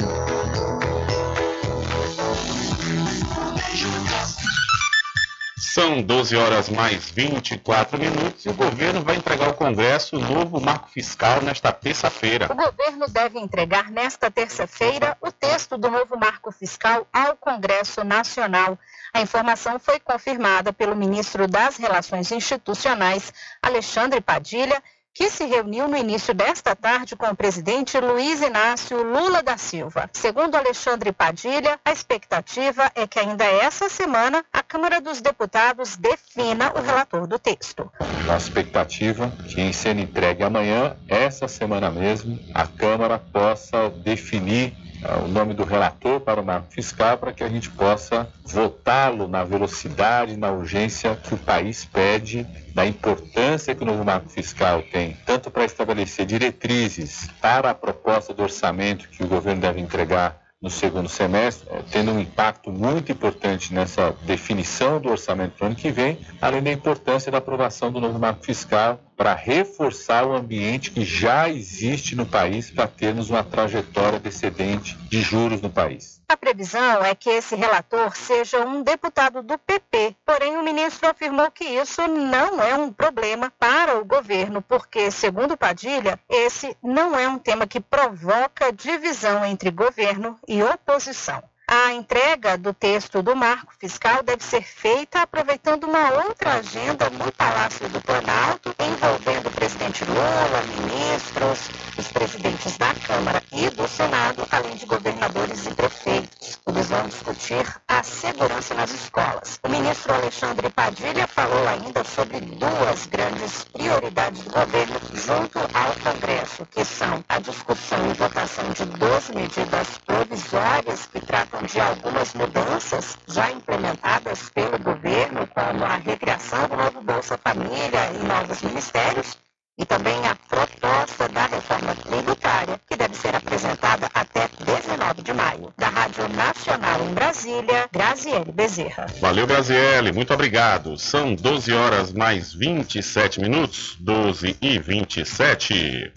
São 5.73 6.03
12 6.03 6.35
horas 6.35 6.69
mais 6.69 7.09
24 7.09 7.97
minutos 7.97 8.45
e 8.45 8.49
o 8.49 8.53
governo 8.53 9.01
vai 9.01 9.15
entregar 9.15 9.47
ao 9.47 9.55
Congresso 9.55 10.17
o 10.17 10.19
novo 10.19 10.61
marco 10.61 10.87
fiscal 10.87 11.41
nesta 11.41 11.71
terça-feira. 11.71 12.45
O 12.51 12.55
governo 12.55 13.07
deve 13.09 13.39
entregar 13.39 13.89
nesta 13.89 14.29
terça-feira 14.29 15.17
o 15.19 15.31
texto 15.31 15.75
do 15.75 15.89
novo 15.89 16.15
marco 16.15 16.51
fiscal 16.51 17.07
ao 17.11 17.35
Congresso 17.37 18.03
Nacional. 18.03 18.77
A 19.11 19.21
informação 19.21 19.79
foi 19.79 19.99
confirmada 19.99 20.71
pelo 20.71 20.95
ministro 20.95 21.47
das 21.47 21.77
Relações 21.77 22.31
Institucionais, 22.31 23.33
Alexandre 23.59 24.21
Padilha, 24.21 24.79
que 25.13 25.29
se 25.29 25.45
reuniu 25.45 25.87
no 25.87 25.95
início 25.95 26.33
desta 26.33 26.75
tarde 26.75 27.15
com 27.15 27.27
o 27.27 27.35
presidente 27.35 27.99
Luiz 27.99 28.41
Inácio 28.41 29.03
Lula 29.03 29.43
da 29.43 29.57
Silva. 29.57 30.09
Segundo 30.11 30.55
Alexandre 30.55 31.11
Padilha, 31.11 31.79
a 31.85 31.91
expectativa 31.91 32.91
é 32.95 33.05
que 33.05 33.19
ainda 33.19 33.43
essa 33.43 33.87
semana 33.89 34.43
a 34.51 34.63
Câmara 34.63 34.99
dos 34.99 35.21
Deputados 35.21 35.95
defina 35.97 36.73
o 36.73 36.81
relator 36.81 37.27
do 37.27 37.37
texto. 37.37 37.91
A 38.27 38.35
expectativa 38.35 39.31
que 39.47 39.61
em 39.61 39.71
sendo 39.71 40.01
entregue 40.01 40.43
amanhã, 40.43 40.95
essa 41.07 41.47
semana 41.47 41.91
mesmo, 41.91 42.39
a 42.53 42.65
Câmara 42.65 43.19
possa 43.19 43.89
definir 43.89 44.75
o 45.23 45.27
nome 45.27 45.53
do 45.53 45.63
relator 45.63 46.19
para 46.19 46.41
o 46.41 46.45
marco 46.45 46.71
fiscal 46.71 47.17
para 47.17 47.33
que 47.33 47.43
a 47.43 47.49
gente 47.49 47.69
possa 47.69 48.27
votá-lo 48.43 49.27
na 49.27 49.43
velocidade, 49.43 50.37
na 50.37 50.51
urgência 50.51 51.15
que 51.15 51.33
o 51.33 51.37
país 51.37 51.85
pede, 51.85 52.45
da 52.73 52.85
importância 52.85 53.75
que 53.75 53.83
o 53.83 53.85
novo 53.85 54.03
marco 54.03 54.29
fiscal 54.29 54.81
tem, 54.81 55.17
tanto 55.25 55.51
para 55.51 55.65
estabelecer 55.65 56.25
diretrizes 56.25 57.29
para 57.41 57.69
a 57.69 57.75
proposta 57.75 58.33
do 58.33 58.43
orçamento 58.43 59.09
que 59.09 59.23
o 59.23 59.27
governo 59.27 59.61
deve 59.61 59.79
entregar 59.79 60.41
no 60.63 60.69
segundo 60.69 61.09
semestre, 61.09 61.67
eh, 61.69 61.81
tendo 61.91 62.11
um 62.11 62.19
impacto 62.19 62.71
muito 62.71 63.11
importante 63.11 63.73
nessa 63.73 64.15
definição 64.21 64.97
do 64.97 65.09
orçamento 65.09 65.57
para 65.57 65.65
o 65.65 65.67
ano 65.67 65.75
que 65.75 65.91
vem, 65.91 66.17
além 66.41 66.63
da 66.63 66.71
importância 66.71 67.29
da 67.29 67.39
aprovação 67.39 67.91
do 67.91 67.99
novo 67.99 68.17
marco 68.17 68.45
fiscal 68.45 68.97
para 69.15 69.33
reforçar 69.33 70.25
o 70.25 70.33
ambiente 70.33 70.91
que 70.91 71.03
já 71.05 71.49
existe 71.49 72.15
no 72.15 72.25
país 72.25 72.69
para 72.69 72.87
termos 72.87 73.29
uma 73.29 73.43
trajetória 73.43 74.19
descendente 74.19 74.97
de 75.09 75.21
juros 75.21 75.61
no 75.61 75.69
país. 75.69 76.21
A 76.27 76.37
previsão 76.37 77.03
é 77.03 77.13
que 77.13 77.29
esse 77.29 77.55
relator 77.55 78.15
seja 78.15 78.65
um 78.65 78.81
deputado 78.81 79.43
do 79.43 79.57
PP, 79.57 80.15
porém 80.25 80.57
o 80.57 80.63
ministro 80.63 81.09
afirmou 81.09 81.51
que 81.51 81.63
isso 81.63 82.07
não 82.07 82.61
é 82.61 82.75
um 82.75 82.91
problema 82.91 83.53
para 83.59 83.99
o 83.99 84.05
governo, 84.05 84.61
porque, 84.61 85.11
segundo 85.11 85.55
Padilha, 85.55 86.19
esse 86.27 86.75
não 86.81 87.17
é 87.17 87.27
um 87.27 87.37
tema 87.37 87.67
que 87.67 87.79
provoca 87.79 88.71
divisão 88.71 89.45
entre 89.45 89.69
governo 89.69 90.39
e 90.47 90.63
oposição. 90.63 91.43
A 91.75 91.91
entrega 91.91 92.55
do 92.55 92.71
texto 92.71 93.23
do 93.23 93.35
marco 93.35 93.73
fiscal 93.79 94.21
deve 94.21 94.43
ser 94.43 94.61
feita 94.61 95.21
aproveitando 95.23 95.85
uma 95.85 96.11
outra 96.23 96.57
agenda 96.57 97.09
no 97.09 97.31
Palácio 97.31 97.89
do 97.89 97.99
Planalto, 97.99 98.75
envolvendo 98.77 99.47
o 99.47 99.51
presidente 99.51 100.05
Lula, 100.05 100.61
ministros, 100.77 101.71
os 101.97 102.07
presidentes 102.09 102.77
da 102.77 102.93
Câmara 102.93 103.41
e 103.51 103.71
do 103.71 103.87
Senado, 103.87 104.45
além 104.51 104.75
de 104.75 104.85
governadores 104.85 105.65
e 105.65 105.73
prefeitos. 105.73 106.59
Eles 106.67 106.89
vão 106.89 107.07
discutir 107.07 107.65
a 107.87 108.03
segurança 108.03 108.75
nas 108.75 108.91
escolas. 108.91 109.59
O 109.63 109.69
ministro 109.69 110.13
Alexandre 110.13 110.69
Padilha 110.69 111.25
falou 111.27 111.67
ainda 111.67 112.03
sobre 112.03 112.39
duas 112.39 113.07
grandes 113.07 113.63
prioridades 113.65 114.41
do 114.41 114.51
governo 114.51 114.99
junto 115.13 115.57
ao 115.73 115.93
Congresso, 116.03 116.67
que 116.67 116.85
são 116.85 117.23
a 117.27 117.39
discussão 117.39 118.11
e 118.11 118.13
votação 118.13 118.69
de 118.71 118.85
duas 118.85 119.29
medidas 119.29 119.97
provisórias 120.05 121.07
que 121.07 121.19
tratam 121.19 121.62
de 121.67 121.79
algumas 121.79 122.33
mudanças 122.33 123.17
já 123.27 123.51
implementadas 123.51 124.49
pelo 124.49 124.77
governo, 124.79 125.47
como 125.47 125.83
a 125.83 125.95
recriação 125.95 126.67
do 126.67 126.75
novo 126.75 127.01
Bolsa 127.01 127.37
Família 127.37 128.11
e 128.13 128.25
novos 128.25 128.61
ministérios, 128.61 129.37
e 129.77 129.85
também 129.85 130.15
a 130.27 130.35
proposta 130.35 131.27
da 131.29 131.47
reforma 131.47 131.95
tributária, 131.95 132.79
que 132.87 132.95
deve 132.95 133.15
ser 133.15 133.35
apresentada 133.35 134.09
até 134.13 134.47
19 134.63 135.21
de 135.23 135.33
maio. 135.33 135.73
Da 135.77 135.89
Rádio 135.89 136.27
Nacional 136.29 137.01
em 137.01 137.13
Brasília, 137.13 137.89
Graziele 137.91 138.51
Bezerra. 138.51 139.07
Valeu, 139.19 139.47
Graziele, 139.47 140.11
muito 140.11 140.33
obrigado. 140.33 140.97
São 140.97 141.33
12 141.33 141.73
horas 141.73 142.13
mais 142.13 142.53
27 142.53 143.41
minutos, 143.41 143.95
12 143.99 144.57
e 144.61 144.77
27. 144.77 146.11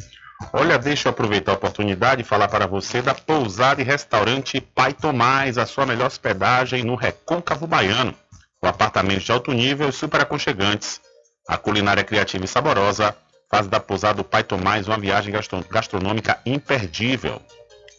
Olha, 0.52 0.78
deixa 0.78 1.08
eu 1.08 1.10
aproveitar 1.10 1.52
a 1.52 1.54
oportunidade 1.54 2.20
e 2.20 2.24
falar 2.24 2.48
para 2.48 2.66
você 2.66 3.00
da 3.00 3.14
pousada 3.14 3.80
e 3.80 3.84
restaurante 3.84 4.60
Pai 4.60 4.92
Tomás, 4.92 5.56
a 5.56 5.64
sua 5.64 5.86
melhor 5.86 6.06
hospedagem 6.06 6.84
no 6.84 6.94
Recôncavo 6.94 7.66
Baiano. 7.66 8.14
Com 8.60 8.68
apartamentos 8.68 9.24
de 9.24 9.32
alto 9.32 9.52
nível 9.52 9.88
e 9.88 9.92
super 9.92 10.20
aconchegantes. 10.20 11.00
A 11.48 11.56
culinária 11.56 12.04
criativa 12.04 12.44
e 12.44 12.48
saborosa 12.48 13.16
faz 13.50 13.66
da 13.66 13.80
pousada 13.80 14.14
do 14.14 14.24
Pai 14.24 14.42
Tomás 14.42 14.86
uma 14.86 14.98
viagem 14.98 15.32
gastronômica 15.70 16.38
imperdível. 16.44 17.40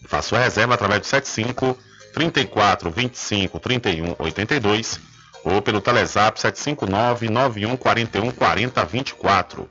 Faça 0.08 0.30
sua 0.30 0.40
reserva 0.40 0.76
através 0.76 1.02
do 1.02 1.08
75 1.08 1.78
34 2.14 2.92
25 2.92 3.60
31 3.60 4.16
82 4.20 5.00
ou 5.44 5.62
pelo 5.62 5.82
Telezap 5.82 6.40
759 6.40 7.30
91 7.30 7.78
41 7.78 8.32
40 8.32 8.86
24. 8.86 9.70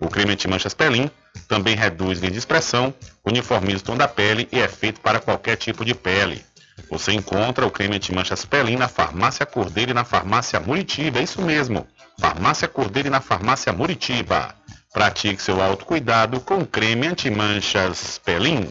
O 0.00 0.08
creme 0.08 0.32
anti-manchas 0.32 0.72
Pelin 0.72 1.10
também 1.46 1.76
reduz 1.76 2.20
linha 2.20 2.30
de 2.30 2.38
expressão, 2.38 2.94
uniformiza 3.24 3.82
o 3.82 3.86
tom 3.86 3.96
da 3.96 4.08
pele 4.08 4.48
e 4.50 4.58
é 4.58 4.68
feito 4.68 5.00
para 5.00 5.20
qualquer 5.20 5.56
tipo 5.56 5.84
de 5.84 5.94
pele. 5.94 6.47
Você 6.90 7.12
encontra 7.12 7.66
o 7.66 7.70
creme 7.70 7.96
anti-manchas 7.96 8.44
Pelin 8.44 8.76
na 8.76 8.88
Farmácia 8.88 9.44
Cordeiro 9.44 9.90
e 9.90 9.94
na 9.94 10.04
Farmácia 10.04 10.58
Muritiba. 10.58 11.18
É 11.18 11.22
isso 11.22 11.42
mesmo. 11.42 11.86
Farmácia 12.18 12.66
Cordeiro 12.66 13.08
e 13.08 13.10
na 13.10 13.20
Farmácia 13.20 13.72
Muritiba. 13.72 14.54
Pratique 14.92 15.42
seu 15.42 15.62
autocuidado 15.62 16.40
com 16.40 16.64
creme 16.64 17.06
anti-manchas 17.06 18.18
Pelin. 18.24 18.68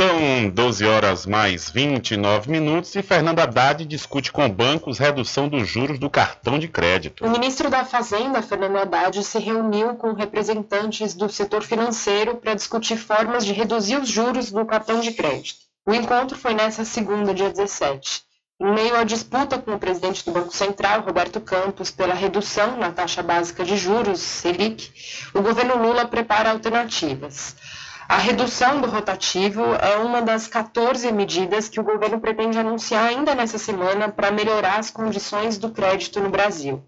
São 0.00 0.48
12 0.48 0.86
horas 0.86 1.26
mais 1.26 1.68
29 1.68 2.50
minutos 2.50 2.96
e 2.96 3.02
Fernanda 3.02 3.42
Haddad 3.42 3.84
discute 3.84 4.32
com 4.32 4.48
bancos 4.48 4.98
redução 4.98 5.46
dos 5.46 5.68
juros 5.68 5.98
do 5.98 6.08
cartão 6.08 6.58
de 6.58 6.68
crédito. 6.68 7.22
O 7.22 7.28
ministro 7.28 7.68
da 7.68 7.84
Fazenda, 7.84 8.40
Fernando 8.40 8.78
Haddad, 8.78 9.22
se 9.22 9.38
reuniu 9.38 9.96
com 9.96 10.14
representantes 10.14 11.12
do 11.12 11.28
setor 11.28 11.62
financeiro 11.62 12.36
para 12.36 12.54
discutir 12.54 12.96
formas 12.96 13.44
de 13.44 13.52
reduzir 13.52 13.98
os 14.00 14.08
juros 14.08 14.50
do 14.50 14.64
cartão 14.64 15.00
de 15.00 15.12
crédito. 15.12 15.58
O 15.86 15.92
encontro 15.92 16.38
foi 16.38 16.54
nessa 16.54 16.82
segunda, 16.82 17.34
dia 17.34 17.50
17. 17.50 18.22
Em 18.58 18.72
meio 18.72 18.96
à 18.96 19.04
disputa 19.04 19.58
com 19.58 19.72
o 19.72 19.78
presidente 19.78 20.24
do 20.24 20.32
Banco 20.32 20.54
Central, 20.54 21.02
Roberto 21.02 21.42
Campos, 21.42 21.90
pela 21.90 22.14
redução 22.14 22.78
na 22.78 22.90
taxa 22.90 23.22
básica 23.22 23.64
de 23.64 23.76
juros, 23.76 24.20
Selic, 24.20 24.90
o 25.34 25.42
governo 25.42 25.76
Lula 25.76 26.06
prepara 26.06 26.50
alternativas. 26.50 27.54
A 28.10 28.18
redução 28.18 28.80
do 28.80 28.88
rotativo 28.88 29.62
é 29.76 29.96
uma 29.98 30.20
das 30.20 30.48
14 30.48 31.12
medidas 31.12 31.68
que 31.68 31.78
o 31.78 31.84
governo 31.84 32.18
pretende 32.18 32.58
anunciar 32.58 33.04
ainda 33.04 33.36
nessa 33.36 33.56
semana 33.56 34.08
para 34.08 34.32
melhorar 34.32 34.80
as 34.80 34.90
condições 34.90 35.56
do 35.56 35.70
crédito 35.70 36.18
no 36.18 36.28
Brasil. 36.28 36.82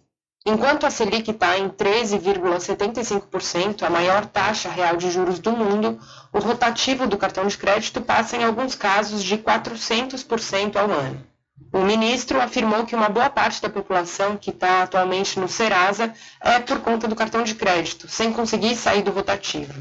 Enquanto 0.44 0.84
a 0.84 0.90
Selic 0.90 1.30
está 1.30 1.56
em 1.56 1.68
13,75%, 1.68 3.84
a 3.84 3.88
maior 3.88 4.26
taxa 4.26 4.68
real 4.68 4.96
de 4.96 5.12
juros 5.12 5.38
do 5.38 5.52
mundo, 5.52 5.96
o 6.32 6.40
rotativo 6.40 7.06
do 7.06 7.16
cartão 7.16 7.46
de 7.46 7.56
crédito 7.56 8.00
passa 8.00 8.36
em 8.36 8.42
alguns 8.42 8.74
casos 8.74 9.22
de 9.22 9.38
400% 9.38 10.74
ao 10.74 10.90
ano. 10.90 11.24
O 11.72 11.82
ministro 11.82 12.40
afirmou 12.40 12.84
que 12.84 12.96
uma 12.96 13.08
boa 13.08 13.30
parte 13.30 13.62
da 13.62 13.70
população 13.70 14.36
que 14.36 14.50
está 14.50 14.82
atualmente 14.82 15.38
no 15.38 15.46
Serasa 15.46 16.12
é 16.40 16.58
por 16.58 16.80
conta 16.80 17.06
do 17.06 17.14
cartão 17.14 17.44
de 17.44 17.54
crédito, 17.54 18.08
sem 18.08 18.32
conseguir 18.32 18.74
sair 18.74 19.02
do 19.02 19.12
rotativo. 19.12 19.72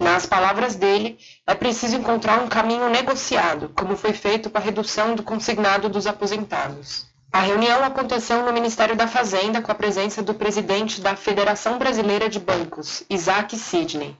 Nas 0.00 0.24
palavras 0.24 0.76
dele, 0.76 1.18
é 1.46 1.54
preciso 1.54 1.94
encontrar 1.94 2.42
um 2.42 2.48
caminho 2.48 2.88
negociado, 2.88 3.70
como 3.76 3.98
foi 3.98 4.14
feito 4.14 4.48
com 4.48 4.56
a 4.56 4.60
redução 4.60 5.14
do 5.14 5.22
consignado 5.22 5.90
dos 5.90 6.06
aposentados. 6.06 7.06
A 7.30 7.42
reunião 7.42 7.84
aconteceu 7.84 8.42
no 8.44 8.52
Ministério 8.52 8.96
da 8.96 9.06
Fazenda 9.06 9.60
com 9.60 9.70
a 9.70 9.74
presença 9.74 10.22
do 10.22 10.32
presidente 10.32 11.02
da 11.02 11.14
Federação 11.14 11.78
Brasileira 11.78 12.30
de 12.30 12.40
Bancos, 12.40 13.04
Isaac 13.10 13.54
Sidney. 13.58 14.16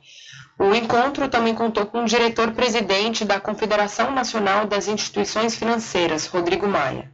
O 0.59 0.75
encontro 0.75 1.31
também 1.31 1.55
contou 1.55 1.87
com 1.87 2.03
o 2.03 2.07
diretor-presidente 2.07 3.25
da 3.25 3.41
Confederação 3.41 4.11
Nacional 4.11 4.67
das 4.67 4.87
Instituições 4.87 5.55
Financeiras, 5.57 6.27
Rodrigo 6.27 6.69
Maia. 6.69 7.11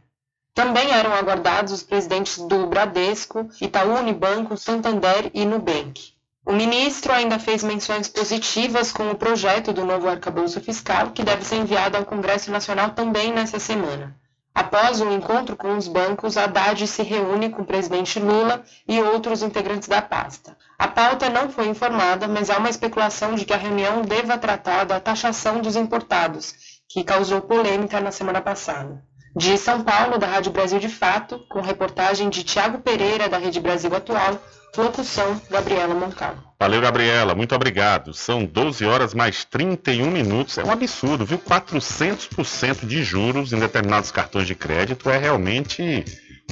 Também 0.53 0.91
eram 0.91 1.13
aguardados 1.13 1.71
os 1.71 1.83
presidentes 1.83 2.37
do 2.37 2.67
Bradesco, 2.67 3.47
Itaú 3.61 3.97
Unibanco, 3.97 4.57
Santander 4.57 5.31
e 5.33 5.45
Nubank. 5.45 6.16
O 6.47 6.53
ministro 6.53 7.11
ainda 7.11 7.37
fez 7.37 7.61
menções 7.61 8.07
positivas 8.07 8.89
com 8.89 9.11
o 9.11 9.15
projeto 9.15 9.73
do 9.73 9.83
novo 9.83 10.07
arcabouço 10.07 10.61
fiscal, 10.61 11.11
que 11.11 11.21
deve 11.21 11.43
ser 11.43 11.57
enviado 11.57 11.97
ao 11.97 12.05
Congresso 12.05 12.49
Nacional 12.49 12.91
também 12.91 13.33
nessa 13.33 13.59
semana. 13.59 14.15
Após 14.55 15.01
um 15.01 15.11
encontro 15.11 15.57
com 15.57 15.75
os 15.75 15.89
bancos, 15.89 16.37
Haddad 16.37 16.87
se 16.87 17.03
reúne 17.03 17.49
com 17.49 17.63
o 17.63 17.65
presidente 17.65 18.17
Lula 18.17 18.63
e 18.87 18.97
outros 19.01 19.43
integrantes 19.43 19.89
da 19.89 20.01
pasta. 20.01 20.55
A 20.79 20.87
pauta 20.87 21.29
não 21.29 21.49
foi 21.49 21.67
informada, 21.67 22.29
mas 22.29 22.49
há 22.49 22.57
uma 22.59 22.69
especulação 22.69 23.35
de 23.35 23.43
que 23.43 23.53
a 23.53 23.57
reunião 23.57 24.01
deva 24.03 24.37
tratar 24.37 24.85
da 24.85 25.01
taxação 25.01 25.59
dos 25.59 25.75
importados, 25.75 26.55
que 26.87 27.03
causou 27.03 27.41
polêmica 27.41 27.99
na 27.99 28.11
semana 28.11 28.39
passada. 28.39 29.03
De 29.35 29.57
São 29.57 29.83
Paulo, 29.83 30.17
da 30.17 30.27
Rádio 30.27 30.53
Brasil 30.53 30.79
de 30.79 30.87
Fato, 30.87 31.39
com 31.49 31.59
reportagem 31.59 32.29
de 32.29 32.41
Tiago 32.45 32.79
Pereira, 32.79 33.27
da 33.27 33.37
Rede 33.37 33.59
Brasil 33.59 33.93
Atual, 33.93 34.39
locução 34.75 35.41
Gabriela 35.49 35.93
Moncal. 35.93 36.35
Valeu, 36.59 36.81
Gabriela, 36.81 37.35
muito 37.35 37.53
obrigado. 37.53 38.13
São 38.13 38.43
12 38.43 38.83
horas 38.83 39.13
mais 39.13 39.45
31 39.45 40.09
minutos. 40.09 40.57
É 40.57 40.63
um 40.63 40.71
absurdo, 40.71 41.25
viu? 41.25 41.37
400% 41.37 42.85
de 42.85 43.03
juros 43.03 43.53
em 43.53 43.59
determinados 43.59 44.09
cartões 44.11 44.47
de 44.47 44.55
crédito 44.55 45.09
é 45.09 45.17
realmente 45.17 46.03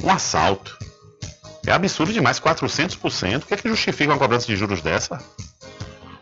um 0.02 0.10
assalto. 0.10 0.78
É 1.66 1.72
absurdo 1.72 2.12
demais, 2.12 2.38
400%. 2.38 3.42
O 3.42 3.46
que 3.46 3.54
é 3.54 3.56
que 3.56 3.68
justifica 3.68 4.12
uma 4.12 4.18
cobrança 4.18 4.46
de 4.46 4.56
juros 4.56 4.80
dessa? 4.80 5.18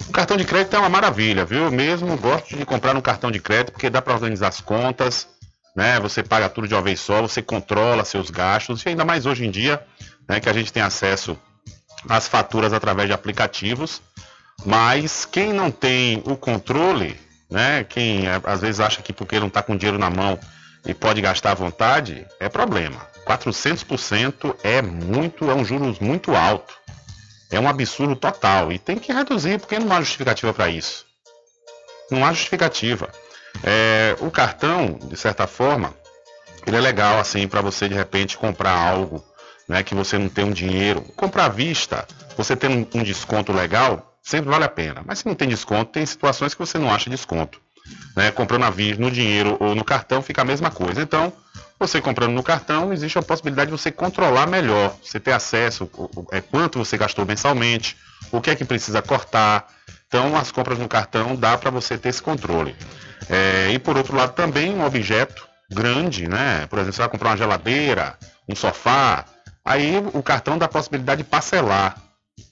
O 0.09 0.13
cartão 0.13 0.37
de 0.37 0.45
crédito 0.45 0.75
é 0.77 0.79
uma 0.79 0.89
maravilha, 0.89 1.45
viu? 1.45 1.65
Eu 1.65 1.71
mesmo 1.71 2.17
gosto 2.17 2.57
de 2.57 2.65
comprar 2.65 2.95
no 2.95 3.03
cartão 3.03 3.31
de 3.31 3.39
crédito 3.39 3.73
porque 3.73 3.91
dá 3.91 4.01
para 4.01 4.15
organizar 4.15 4.49
as 4.49 4.61
contas, 4.61 5.29
né? 5.77 6.01
Você 6.01 6.23
paga 6.23 6.49
tudo 6.49 6.67
de 6.67 6.75
uma 6.75 6.81
vez 6.81 7.01
só, 7.01 7.21
você 7.21 7.43
controla 7.43 8.05
seus 8.05 8.31
gastos 8.31 8.83
e 8.83 8.89
ainda 8.89 9.05
mais 9.05 9.27
hoje 9.27 9.45
em 9.45 9.51
dia, 9.51 9.85
né, 10.27 10.41
que 10.41 10.49
a 10.49 10.53
gente 10.53 10.73
tem 10.73 10.83
acesso 10.83 11.39
às 12.09 12.29
faturas 12.29 12.73
através 12.73 13.09
de 13.09 13.15
aplicativos. 13.15 14.03
Mas 14.65 15.25
quem 15.25 15.53
não 15.53 15.71
tem 15.71 16.23
o 16.25 16.37
controle, 16.37 17.19
né? 17.51 17.85
Quem 17.85 18.27
é, 18.27 18.41
às 18.45 18.61
vezes 18.61 18.81
acha 18.81 19.03
que 19.03 19.13
porque 19.13 19.41
não 19.41 19.49
está 19.49 19.63
com 19.63 19.77
dinheiro 19.77 19.99
na 19.99 20.11
mão 20.11 20.39
e 20.87 20.95
pode 20.95 21.21
gastar 21.21 21.53
à 21.53 21.55
vontade, 21.55 22.27
é 22.39 22.49
problema. 22.49 23.01
400% 23.27 24.57
é 24.63 24.83
muito, 24.83 25.51
é 25.51 25.55
um 25.55 25.65
juros 25.65 25.99
muito 25.99 26.35
alto. 26.35 26.75
É 27.51 27.59
um 27.59 27.69
absurdo 27.69 28.17
total 28.17 28.73
e 28.73 28.79
tem 28.79 28.99
que 28.99 29.13
reduzir 29.13 29.59
porque 29.59 29.79
não 29.79 29.95
há 29.95 30.01
justificativa 30.01 30.53
para 30.53 30.69
isso. 30.69 31.07
Não 32.11 32.25
há 32.25 32.33
justificativa. 32.33 33.09
É, 33.63 34.17
o 34.21 34.31
cartão, 34.31 34.99
de 35.03 35.17
certa 35.17 35.47
forma, 35.47 35.95
ele 36.67 36.77
é 36.77 36.81
legal 36.81 37.19
assim 37.19 37.47
para 37.47 37.61
você 37.61 37.89
de 37.89 37.95
repente 37.95 38.37
comprar 38.37 38.77
algo, 38.77 39.25
né, 39.69 39.83
que 39.83 39.95
você 39.95 40.19
não 40.19 40.29
tem 40.29 40.45
um 40.45 40.53
dinheiro, 40.53 41.03
comprar 41.17 41.47
à 41.47 41.49
vista, 41.49 42.07
você 42.37 42.55
tem 42.55 42.89
um, 42.95 43.03
desconto 43.03 43.53
legal, 43.53 44.17
sempre 44.23 44.51
vale 44.51 44.65
a 44.65 44.69
pena. 44.69 45.03
Mas 45.05 45.21
se 45.21 45.27
não 45.27 45.35
tem 45.35 45.49
desconto, 45.49 45.93
tem 45.93 46.05
situações 46.05 46.55
que 46.55 46.61
você 46.61 46.79
não 46.79 46.93
acha 46.93 47.11
desconto. 47.11 47.61
Né? 48.17 48.31
Comprando 48.31 48.65
a 48.65 48.71
vista 48.71 49.03
no 49.03 49.11
dinheiro 49.11 49.57
ou 49.61 49.75
no 49.75 49.85
cartão 49.85 50.23
fica 50.23 50.43
a 50.43 50.45
mesma 50.45 50.71
coisa. 50.71 51.03
Então, 51.03 51.33
você 51.79 52.01
comprando 52.01 52.33
no 52.33 52.43
cartão, 52.43 52.93
existe 52.93 53.19
a 53.19 53.23
possibilidade 53.23 53.71
de 53.71 53.77
você 53.77 53.91
controlar 53.91 54.47
melhor, 54.47 54.97
você 55.03 55.19
ter 55.19 55.33
acesso, 55.33 55.91
é 56.31 56.41
quanto 56.41 56.79
você 56.79 56.97
gastou 56.97 57.27
mensalmente, 57.27 57.97
o 58.31 58.41
que 58.41 58.51
é 58.51 58.55
que 58.55 58.65
precisa 58.65 59.03
cortar. 59.03 59.67
Então, 60.07 60.37
as 60.37 60.51
compras 60.53 60.79
no 60.79 60.89
cartão 60.89 61.35
dá 61.35 61.59
para 61.59 61.71
você 61.71 61.99
ter 61.99 62.11
esse 62.11 62.23
controle. 62.23 62.75
É, 63.29 63.71
e 63.73 63.79
por 63.79 63.97
outro 63.97 64.17
lado, 64.17 64.33
também 64.33 64.73
um 64.73 64.85
objeto 64.85 65.47
grande, 65.71 66.29
né? 66.29 66.67
Por 66.69 66.79
exemplo, 66.79 66.95
você 66.95 67.03
vai 67.03 67.11
comprar 67.11 67.31
uma 67.31 67.37
geladeira, 67.37 68.17
um 68.49 68.55
sofá, 68.55 69.25
aí 69.65 69.97
o 70.13 70.23
cartão 70.23 70.59
dá 70.59 70.67
a 70.67 70.69
possibilidade 70.69 71.23
de 71.23 71.29
parcelar, 71.29 71.97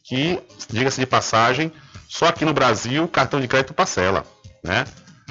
que, 0.04 0.40
diga-se 0.70 1.00
de 1.00 1.06
passagem, 1.06 1.72
só 2.08 2.26
aqui 2.26 2.44
no 2.44 2.52
Brasil 2.52 3.04
o 3.04 3.08
cartão 3.08 3.40
de 3.40 3.48
crédito 3.48 3.74
parcela, 3.74 4.24
né? 4.62 4.84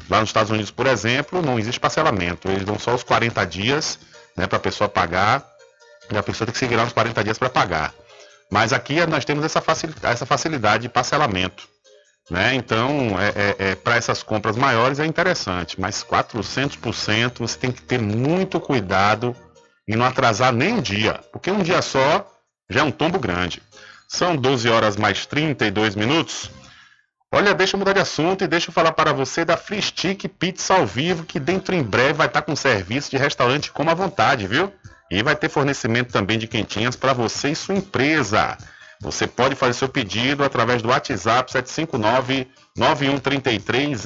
Lá 0.09 0.19
nos 0.19 0.29
Estados 0.29 0.51
Unidos, 0.51 0.71
por 0.71 0.87
exemplo, 0.87 1.41
não 1.41 1.57
existe 1.57 1.79
parcelamento. 1.79 2.49
Eles 2.49 2.65
dão 2.65 2.77
só 2.77 2.93
os 2.93 3.03
40 3.03 3.45
dias 3.45 3.97
né, 4.35 4.45
para 4.45 4.57
a 4.57 4.61
pessoa 4.61 4.89
pagar. 4.89 5.45
E 6.11 6.17
a 6.17 6.23
pessoa 6.23 6.45
tem 6.45 6.51
que 6.51 6.59
se 6.59 6.67
virar 6.67 6.83
uns 6.83 6.91
40 6.91 7.23
dias 7.23 7.37
para 7.37 7.49
pagar. 7.49 7.93
Mas 8.51 8.73
aqui 8.73 9.05
nós 9.05 9.23
temos 9.23 9.45
essa 9.45 9.61
facilidade, 9.61 10.13
essa 10.13 10.25
facilidade 10.25 10.83
de 10.83 10.89
parcelamento. 10.89 11.65
Né? 12.29 12.53
Então, 12.55 13.17
é, 13.19 13.29
é, 13.29 13.71
é 13.71 13.75
para 13.75 13.95
essas 13.95 14.21
compras 14.21 14.57
maiores 14.57 14.99
é 14.99 15.05
interessante. 15.05 15.79
Mas 15.79 16.03
400% 16.03 17.39
você 17.39 17.57
tem 17.57 17.71
que 17.71 17.81
ter 17.81 17.99
muito 17.99 18.59
cuidado 18.59 19.35
e 19.91 19.95
não 19.97 20.05
atrasar 20.05 20.53
nem 20.53 20.73
um 20.73 20.81
dia. 20.81 21.19
Porque 21.33 21.51
um 21.51 21.61
dia 21.61 21.81
só 21.81 22.25
já 22.69 22.79
é 22.79 22.83
um 22.83 22.91
tombo 22.91 23.19
grande. 23.19 23.61
São 24.07 24.37
12 24.37 24.69
horas 24.69 24.95
mais 24.95 25.25
32 25.25 25.95
minutos. 25.95 26.49
Olha, 27.33 27.53
deixa 27.53 27.75
eu 27.75 27.79
mudar 27.79 27.93
de 27.93 27.99
assunto 27.99 28.43
e 28.43 28.47
deixa 28.47 28.69
eu 28.69 28.73
falar 28.73 28.93
para 28.93 29.11
você 29.11 29.43
da 29.43 29.57
Free 29.57 29.81
Stick 29.81 30.27
Pizza 30.29 30.75
ao 30.75 30.85
vivo, 30.85 31.25
que 31.25 31.39
dentro 31.39 31.75
em 31.75 31.83
breve 31.83 32.13
vai 32.13 32.27
estar 32.27 32.41
com 32.41 32.55
serviço 32.55 33.11
de 33.11 33.17
restaurante 33.17 33.71
como 33.71 33.89
à 33.89 33.93
vontade, 33.93 34.47
viu? 34.47 34.71
E 35.09 35.21
vai 35.21 35.35
ter 35.35 35.49
fornecimento 35.49 36.11
também 36.11 36.37
de 36.39 36.47
quentinhas 36.47 36.95
para 36.95 37.11
você 37.11 37.51
e 37.51 37.55
sua 37.55 37.75
empresa. 37.75 38.57
Você 39.01 39.27
pode 39.27 39.55
fazer 39.55 39.73
seu 39.73 39.89
pedido 39.89 40.43
através 40.43 40.81
do 40.81 40.89
WhatsApp 40.89 41.51
759 41.51 42.47
9133 42.77 43.99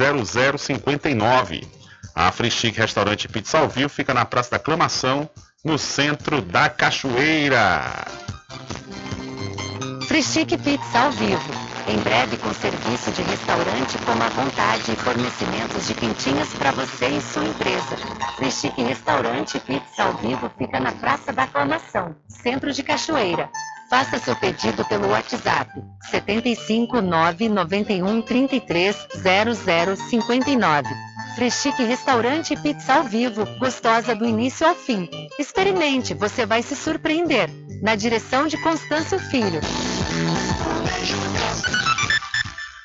0059. 0.57 1.67
A 2.15 2.31
Free 2.31 2.49
Stick 2.49 2.77
Restaurante 2.77 3.27
Pizza 3.27 3.59
ao 3.59 3.69
vivo 3.69 3.89
fica 3.89 4.13
na 4.13 4.25
Praça 4.25 4.51
da 4.51 4.57
Aclamação, 4.57 5.29
no 5.65 5.79
centro 5.79 6.41
da 6.41 6.69
Cachoeira. 6.69 8.05
Stick 10.21 10.57
Pizza 10.63 10.99
ao 10.99 11.11
vivo 11.11 11.65
em 11.87 11.97
breve 11.99 12.37
com 12.37 12.51
serviço 12.53 13.11
de 13.11 13.21
restaurante 13.21 13.97
como 14.05 14.23
à 14.23 14.29
vontade 14.29 14.91
e 14.91 14.95
fornecimentos 14.95 15.87
de 15.87 15.93
quentinhas 15.93 16.49
para 16.53 16.71
você 16.71 17.09
e 17.09 17.21
sua 17.21 17.45
empresa. 17.45 17.97
Free 18.37 18.51
Chic 18.51 18.75
Restaurante 18.77 19.59
Pizza 19.59 20.03
ao 20.03 20.13
Vivo 20.13 20.51
fica 20.57 20.79
na 20.79 20.91
Praça 20.93 21.31
da 21.31 21.43
Aclamação, 21.43 22.15
Centro 22.27 22.71
de 22.71 22.81
Cachoeira. 22.81 23.49
Faça 23.89 24.17
seu 24.17 24.35
pedido 24.35 24.83
pelo 24.85 25.09
WhatsApp 25.09 25.71
75 26.09 27.01
991 27.01 28.21
33 28.21 29.07
0059. 30.09 30.89
Frechique 31.35 31.83
Restaurante 31.83 32.55
Pizza 32.55 32.95
ao 32.95 33.03
Vivo, 33.03 33.45
gostosa 33.59 34.15
do 34.15 34.25
início 34.25 34.65
ao 34.65 34.73
fim. 34.73 35.07
Experimente, 35.37 36.13
você 36.13 36.45
vai 36.45 36.63
se 36.63 36.75
surpreender. 36.75 37.49
Na 37.81 37.95
direção 37.95 38.47
de 38.47 38.57
Constâncio 38.63 39.19
Filho. 39.19 39.59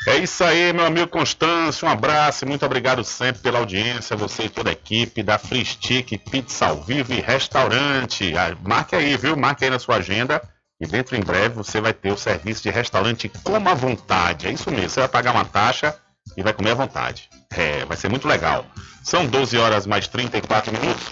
É 0.07 0.17
isso 0.17 0.43
aí, 0.43 0.73
meu 0.73 0.85
amigo 0.85 1.09
Constâncio. 1.09 1.87
Um 1.87 1.91
abraço 1.91 2.45
e 2.45 2.49
muito 2.49 2.67
obrigado 2.67 3.05
sempre 3.05 3.41
pela 3.41 3.61
audiência, 3.61 4.17
você 4.17 4.45
e 4.45 4.49
toda 4.49 4.71
a 4.71 4.73
equipe 4.73 5.23
da 5.23 5.39
Free 5.39 5.65
Stick 5.65 6.19
Pizza 6.31 6.67
ao 6.67 6.83
Vivo 6.83 7.13
e 7.13 7.21
Restaurante. 7.21 8.35
Ah, 8.37 8.57
marque 8.67 8.97
aí, 8.97 9.17
viu? 9.17 9.37
Marque 9.37 9.65
aí 9.65 9.71
na 9.71 9.79
sua 9.79 9.97
agenda. 9.97 10.43
E 10.81 10.87
dentro 10.87 11.15
em 11.15 11.21
breve 11.21 11.55
você 11.55 11.81
vai 11.81 11.93
ter 11.93 12.11
o 12.11 12.17
serviço 12.17 12.63
de 12.63 12.71
restaurante 12.71 13.31
como 13.45 13.69
à 13.69 13.75
vontade. 13.75 14.47
É 14.47 14.51
isso 14.51 14.71
mesmo, 14.71 14.89
você 14.89 15.01
vai 15.01 15.09
pagar 15.09 15.33
uma 15.33 15.45
taxa 15.45 15.95
e 16.37 16.43
vai 16.43 16.53
comer 16.53 16.71
à 16.71 16.75
vontade. 16.75 17.29
É, 17.51 17.85
vai 17.85 17.97
ser 17.97 18.09
muito 18.09 18.27
legal. 18.27 18.65
São 19.03 19.27
12 19.27 19.59
horas 19.59 19.87
mais 19.87 20.07
34 20.09 20.73
minutos. 20.73 21.05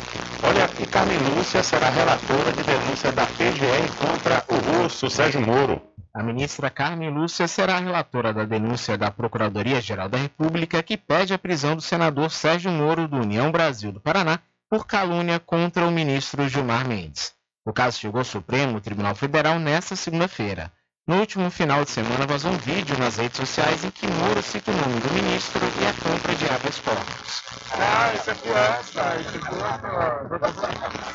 Olha, 0.43 0.71
e 0.79 0.87
Carmen 0.87 1.19
Lúcia 1.35 1.63
será 1.63 1.91
relatora 1.91 2.53
de 2.53 2.63
denúncia 2.63 3.13
da 3.13 3.27
PGR 3.27 3.93
contra 3.99 4.45
o 4.49 4.55
russo 4.55 5.11
Sérgio 5.11 5.41
Moro. 5.41 5.83
A 6.15 6.23
ministra 6.23 6.71
Carmen 6.71 7.11
Lúcia 7.11 7.47
será 7.47 7.79
relatora 7.79 8.33
da 8.33 8.45
denúncia 8.45 8.97
da 8.97 9.11
Procuradoria-Geral 9.11 10.09
da 10.09 10.19
República 10.19 10.83
que 10.83 10.97
pede 10.97 11.35
a 11.35 11.39
prisão 11.39 11.77
do 11.77 11.83
senador 11.83 12.31
Sérgio 12.31 12.71
Moro 12.71 13.07
do 13.07 13.17
União 13.17 13.51
Brasil 13.51 13.93
do 13.93 14.01
Paraná 14.01 14.39
por 14.71 14.87
calúnia 14.87 15.39
contra 15.39 15.87
o 15.87 15.91
ministro 15.91 16.49
Gilmar 16.49 16.87
Mendes. 16.87 17.38
O 17.69 17.73
caso 17.75 17.99
chegou 17.99 18.21
ao 18.21 18.25
Supremo 18.25 18.81
Tribunal 18.81 19.15
Federal 19.15 19.59
nesta 19.59 19.95
segunda-feira. 19.95 20.73
No 21.07 21.17
último 21.17 21.51
final 21.51 21.85
de 21.85 21.91
semana 21.91 22.27
vazou 22.27 22.51
um 22.51 22.57
vídeo 22.57 22.97
nas 22.97 23.19
redes 23.19 23.37
sociais 23.37 23.85
em 23.85 23.91
que 23.91 24.07
Moro 24.07 24.43
cita 24.43 24.71
o 24.71 24.75
nome 24.75 24.99
do 25.01 25.13
ministro 25.13 25.61
e 25.79 25.87
a 25.87 25.93
compra 25.93 26.35
de 26.35 26.47
habeas 26.47 26.79
corpus. 26.79 27.43
Ah, 27.73 28.15
isso 28.15 28.31
é 28.31 28.79
essa, 28.81 29.21
isso 29.21 29.37
aqui 29.37 29.55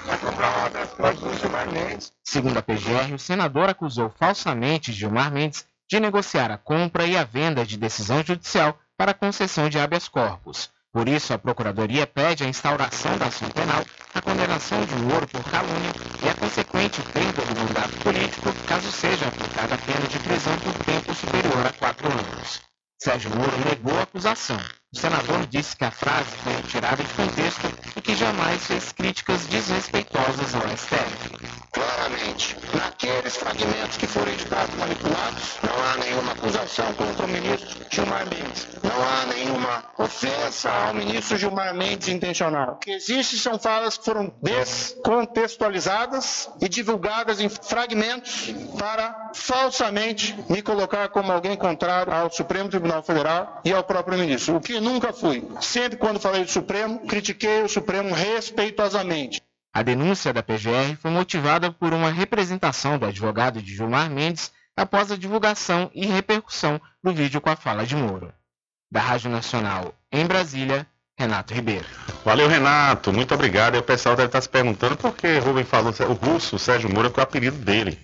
vai 0.06 0.18
comprar 0.20 0.66
habeas 0.68 0.90
corpus 0.92 1.22
do 1.24 1.40
Gilmar 1.40 1.72
Mendes. 1.72 2.14
Segundo 2.24 2.60
a 2.60 2.62
PGR, 2.62 3.16
o 3.16 3.20
senador 3.20 3.68
acusou 3.68 4.12
falsamente 4.12 4.94
Gilmar 4.94 5.32
Mendes 5.32 5.66
de 5.90 6.00
negociar 6.00 6.52
a 6.52 6.58
compra 6.60 7.08
e 7.08 7.18
a 7.18 7.24
venda 7.24 7.66
de 7.66 7.78
decisão 7.78 8.24
judicial 8.24 8.78
para 8.96 9.16
concessão 9.16 9.70
de 9.70 9.80
habeas 9.80 10.08
corpus. 10.08 10.70
Por 10.94 11.10
isso, 11.10 11.34
a 11.34 11.40
Procuradoria 11.40 12.06
pede 12.06 12.44
a 12.44 12.48
instauração 12.48 13.18
da 13.18 13.26
ação 13.26 13.50
penal, 13.50 13.84
a 14.14 14.22
condenação 14.22 14.80
de 14.86 14.96
Moro 14.98 15.28
por 15.28 15.44
calúnia 15.46 15.92
e 16.24 16.30
a 16.30 16.36
consequente 16.36 17.02
perda 17.02 17.42
do 17.42 17.60
mandato 17.62 17.98
político, 18.04 18.54
caso 18.68 18.92
seja 18.92 19.28
aplicada 19.28 19.74
a 19.74 19.78
pena 19.80 20.08
de 20.08 20.20
prisão 20.20 20.56
por 20.60 20.74
tempo 20.86 21.16
superior 21.16 21.66
a 21.66 21.74
quatro 21.74 22.08
anos. 22.08 22.62
Sérgio 23.02 23.32
Moro 23.32 23.58
negou 23.68 23.98
a 23.98 24.04
acusação. 24.04 24.60
O 24.94 25.00
senador 25.00 25.48
disse 25.48 25.76
que 25.76 25.84
a 25.84 25.90
frase 25.90 26.30
foi 26.44 26.54
retirada 26.54 27.04
de 27.04 27.14
contexto 27.16 27.68
e 27.98 28.00
que 28.02 28.16
jamais 28.16 28.64
fez 28.64 28.92
críticas 28.92 29.48
desrespeitosas 29.48 30.54
ao 30.54 30.62
STF. 30.78 31.63
Claramente, 31.74 32.56
naqueles 32.76 33.36
fragmentos 33.36 33.98
que 33.98 34.06
foram 34.06 34.32
editados 34.32 34.76
manipulados, 34.76 35.58
não 35.64 35.74
há 35.84 35.98
nenhuma 35.98 36.34
acusação 36.34 36.94
contra 36.94 37.26
o 37.26 37.28
ministro 37.28 37.84
Gilmar 37.90 38.28
Mendes. 38.30 38.68
Não 38.84 38.92
há 38.92 39.26
nenhuma 39.34 39.84
ofensa 39.98 40.70
ao 40.70 40.94
ministro 40.94 41.36
Gilmar 41.36 41.74
Mendes 41.74 42.10
intencional. 42.10 42.74
O 42.74 42.76
que 42.76 42.92
existe 42.92 43.40
são 43.40 43.58
falas 43.58 43.98
que 43.98 44.06
foram 44.06 44.32
descontextualizadas 44.40 46.48
e 46.62 46.70
divulgadas 46.70 47.40
em 47.40 47.50
fragmentos 47.50 48.54
para 48.78 49.32
falsamente 49.34 50.38
me 50.48 50.62
colocar 50.62 51.10
como 51.10 51.32
alguém 51.32 51.58
contrário 51.58 52.14
ao 52.14 52.32
Supremo 52.32 52.70
Tribunal 52.70 53.02
Federal 53.02 53.62
e 53.66 53.74
ao 53.74 53.84
próprio 53.84 54.20
ministro. 54.20 54.58
O 54.58 54.62
que 54.62 54.80
nunca 54.80 55.12
fui. 55.12 55.44
Sempre 55.60 55.98
quando 55.98 56.20
falei 56.20 56.44
do 56.44 56.52
Supremo, 56.52 57.00
critiquei 57.08 57.64
o 57.64 57.68
Supremo 57.68 58.14
respeitosamente. 58.14 59.42
A 59.74 59.82
denúncia 59.82 60.32
da 60.32 60.44
PGR 60.44 60.96
foi 61.02 61.10
motivada 61.10 61.72
por 61.72 61.94
uma 61.94 62.12
representação 62.12 63.00
do 63.00 63.08
advogado 63.08 63.60
de 63.60 63.76
Gilmar 63.76 64.08
Mendes 64.08 64.52
após 64.78 65.12
a 65.12 65.18
divulgação 65.18 65.90
e 65.96 66.06
repercussão 66.06 66.80
do 67.04 67.12
vídeo 67.12 67.42
com 67.42 67.50
a 67.50 67.56
fala 67.56 67.84
de 67.84 67.96
Moro. 67.96 68.32
Da 68.92 69.02
Rádio 69.02 69.32
Nacional 69.32 69.96
em 70.12 70.28
Brasília, 70.28 70.86
Renato 71.18 71.56
Ribeiro. 71.56 71.86
Valeu, 72.24 72.48
Renato. 72.48 73.12
Muito 73.12 73.34
obrigado. 73.34 73.74
E 73.74 73.80
o 73.80 73.84
pessoal 73.84 74.16
deve 74.16 74.28
estar 74.28 74.42
se 74.42 74.50
perguntando 74.50 74.96
por 74.96 75.16
que 75.16 75.40
Rubem 75.40 75.64
falou 75.64 75.92
o 76.08 76.14
russo, 76.14 76.60
Sérgio 76.60 76.92
Moura, 76.92 77.10
que 77.10 77.20
é 77.20 77.22
o 77.22 77.24
apelido 77.24 77.58
dele. 77.58 78.00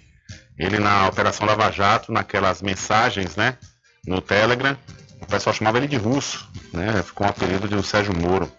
Ele 0.57 0.79
na 0.79 1.07
Operação 1.07 1.45
Lava 1.45 1.71
Jato, 1.71 2.11
naquelas 2.11 2.63
mensagens, 2.63 3.35
né, 3.35 3.57
no 4.05 4.21
Telegram, 4.21 4.75
o 5.21 5.25
pessoal 5.25 5.53
chamava 5.53 5.77
ele 5.77 5.87
de 5.87 5.95
russo, 5.95 6.49
né, 6.73 7.01
ficou 7.03 7.25
um 7.25 7.29
apelido 7.29 7.67
de 7.67 7.81
Sérgio 7.85 8.13
Moro. 8.13 8.51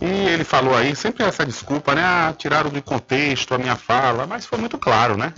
E 0.00 0.06
ele 0.06 0.44
falou 0.44 0.74
aí, 0.74 0.96
sempre 0.96 1.24
essa 1.24 1.44
desculpa, 1.44 1.94
né, 1.94 2.02
ah, 2.02 2.34
tiraram 2.36 2.70
de 2.70 2.80
contexto 2.80 3.54
a 3.54 3.58
minha 3.58 3.76
fala, 3.76 4.26
mas 4.26 4.46
foi 4.46 4.58
muito 4.58 4.78
claro, 4.78 5.16
né. 5.16 5.34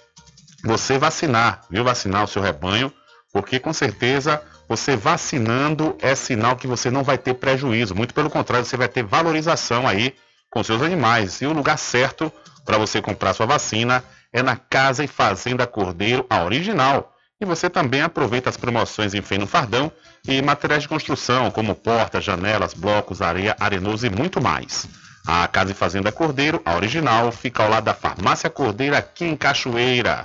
você 0.66 0.98
vacinar, 0.98 1.62
viu? 1.70 1.84
Vacinar 1.84 2.24
o 2.24 2.28
seu 2.28 2.42
rebanho, 2.42 2.92
porque 3.32 3.58
com 3.58 3.72
certeza 3.72 4.42
você 4.68 4.96
vacinando 4.96 5.96
é 6.00 6.14
sinal 6.14 6.56
que 6.56 6.66
você 6.66 6.90
não 6.90 7.04
vai 7.04 7.16
ter 7.16 7.34
prejuízo. 7.34 7.94
Muito 7.94 8.12
pelo 8.12 8.28
contrário, 8.28 8.66
você 8.66 8.76
vai 8.76 8.88
ter 8.88 9.02
valorização 9.02 9.86
aí 9.86 10.14
com 10.50 10.62
seus 10.62 10.82
animais. 10.82 11.40
E 11.40 11.46
o 11.46 11.52
lugar 11.52 11.78
certo 11.78 12.32
para 12.64 12.78
você 12.78 13.00
comprar 13.00 13.32
sua 13.32 13.46
vacina 13.46 14.02
é 14.32 14.42
na 14.42 14.56
Casa 14.56 15.04
e 15.04 15.06
Fazenda 15.06 15.66
Cordeiro, 15.66 16.26
a 16.28 16.42
original. 16.42 17.12
E 17.40 17.44
você 17.44 17.70
também 17.70 18.02
aproveita 18.02 18.50
as 18.50 18.56
promoções 18.56 19.14
em 19.14 19.22
Feno 19.22 19.46
Fardão 19.46 19.92
e 20.26 20.40
materiais 20.42 20.82
de 20.82 20.88
construção, 20.88 21.50
como 21.50 21.74
portas, 21.74 22.24
janelas, 22.24 22.74
blocos, 22.74 23.22
areia, 23.22 23.54
arenoso 23.60 24.06
e 24.06 24.10
muito 24.10 24.42
mais. 24.42 24.88
A 25.26 25.46
Casa 25.46 25.72
e 25.72 25.74
Fazenda 25.74 26.10
Cordeiro, 26.10 26.60
a 26.64 26.74
original, 26.74 27.30
fica 27.30 27.62
ao 27.62 27.68
lado 27.68 27.84
da 27.84 27.94
Farmácia 27.94 28.48
Cordeiro, 28.48 28.96
aqui 28.96 29.24
em 29.24 29.36
Cachoeira. 29.36 30.24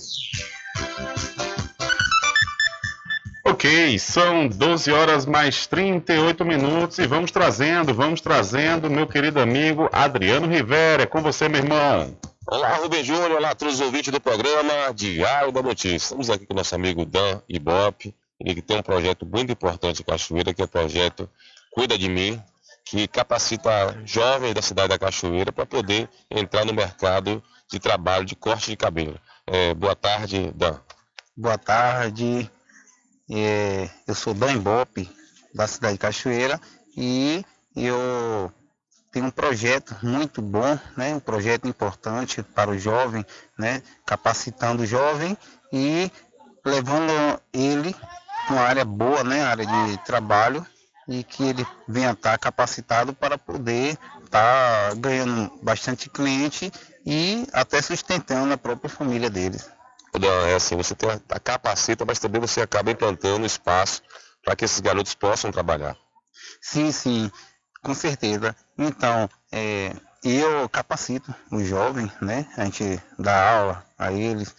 Ok, 3.61 3.99
são 3.99 4.47
12 4.47 4.91
horas 4.91 5.23
mais 5.27 5.67
38 5.67 6.43
minutos 6.43 6.97
e 6.97 7.05
vamos 7.05 7.29
trazendo, 7.29 7.93
vamos 7.93 8.19
trazendo 8.19 8.89
meu 8.89 9.05
querido 9.05 9.39
amigo 9.39 9.87
Adriano 9.91 10.47
Rivera. 10.47 11.03
É 11.03 11.05
com 11.05 11.21
você, 11.21 11.47
meu 11.47 11.61
irmão. 11.61 12.17
Olá, 12.47 12.73
Rubem 12.77 13.03
Júnior, 13.03 13.33
olá 13.33 13.53
todos 13.53 13.75
os 13.75 13.81
ouvintes 13.81 14.11
do 14.11 14.19
programa 14.19 14.91
Diário 14.95 15.51
da 15.51 15.61
Notícia. 15.61 15.97
Estamos 15.97 16.31
aqui 16.31 16.47
com 16.47 16.55
o 16.55 16.57
nosso 16.57 16.73
amigo 16.73 17.05
Dan 17.05 17.39
Ibope, 17.47 18.15
ele 18.39 18.55
que 18.55 18.63
tem 18.63 18.79
um 18.79 18.81
projeto 18.81 19.27
muito 19.27 19.51
importante 19.51 20.01
em 20.01 20.05
Cachoeira, 20.05 20.55
que 20.55 20.61
é 20.63 20.65
o 20.65 20.67
projeto 20.67 21.29
Cuida 21.69 21.95
de 21.99 22.09
Mim, 22.09 22.41
que 22.83 23.07
capacita 23.07 23.95
jovens 24.05 24.55
da 24.55 24.63
cidade 24.63 24.89
da 24.89 24.97
Cachoeira 24.97 25.51
para 25.51 25.67
poder 25.67 26.09
entrar 26.31 26.65
no 26.65 26.73
mercado 26.73 27.43
de 27.71 27.79
trabalho 27.79 28.25
de 28.25 28.35
corte 28.35 28.71
de 28.71 28.75
cabelo. 28.75 29.19
É, 29.45 29.75
boa 29.75 29.95
tarde, 29.95 30.51
Dan. 30.55 30.79
Boa 31.37 31.59
tarde, 31.59 32.49
é, 33.31 33.89
eu 34.05 34.13
sou 34.13 34.33
Dan 34.33 34.53
Ibope, 34.53 35.09
da 35.53 35.67
cidade 35.67 35.93
de 35.93 35.99
Cachoeira, 35.99 36.59
e 36.95 37.45
eu 37.75 38.51
tenho 39.11 39.25
um 39.25 39.31
projeto 39.31 39.95
muito 40.03 40.41
bom, 40.41 40.77
né, 40.97 41.15
um 41.15 41.19
projeto 41.19 41.67
importante 41.67 42.43
para 42.43 42.69
o 42.69 42.77
jovem, 42.77 43.25
né, 43.57 43.81
capacitando 44.05 44.83
o 44.83 44.85
jovem 44.85 45.37
e 45.71 46.11
levando 46.65 47.41
ele 47.53 47.95
uma 48.49 48.61
área 48.61 48.85
boa, 48.85 49.23
né, 49.23 49.43
área 49.43 49.65
de 49.65 49.97
trabalho, 50.05 50.65
e 51.07 51.23
que 51.23 51.43
ele 51.43 51.65
venha 51.87 52.11
estar 52.11 52.37
capacitado 52.37 53.13
para 53.13 53.37
poder 53.37 53.97
estar 54.23 54.95
ganhando 54.95 55.51
bastante 55.61 56.09
cliente 56.09 56.71
e 57.05 57.47
até 57.51 57.81
sustentando 57.81 58.53
a 58.53 58.57
própria 58.57 58.89
família 58.89 59.29
deles. 59.29 59.69
Não, 60.19 60.45
é 60.45 60.55
assim, 60.55 60.75
você 60.75 60.93
tem 60.93 61.09
a 61.09 61.39
capacita, 61.39 62.05
mas 62.05 62.19
também 62.19 62.41
você 62.41 62.61
acaba 62.61 62.91
implantando 62.91 63.45
espaço 63.45 64.01
para 64.43 64.55
que 64.55 64.65
esses 64.65 64.79
garotos 64.79 65.15
possam 65.15 65.51
trabalhar. 65.51 65.95
Sim, 66.61 66.91
sim, 66.91 67.31
com 67.81 67.93
certeza. 67.93 68.55
Então, 68.77 69.29
é, 69.51 69.93
eu 70.23 70.67
capacito 70.69 71.33
o 71.51 71.63
jovem, 71.63 72.11
né? 72.21 72.45
A 72.57 72.65
gente 72.65 73.01
dá 73.17 73.51
aula 73.51 73.85
a 73.97 74.11
eles. 74.11 74.53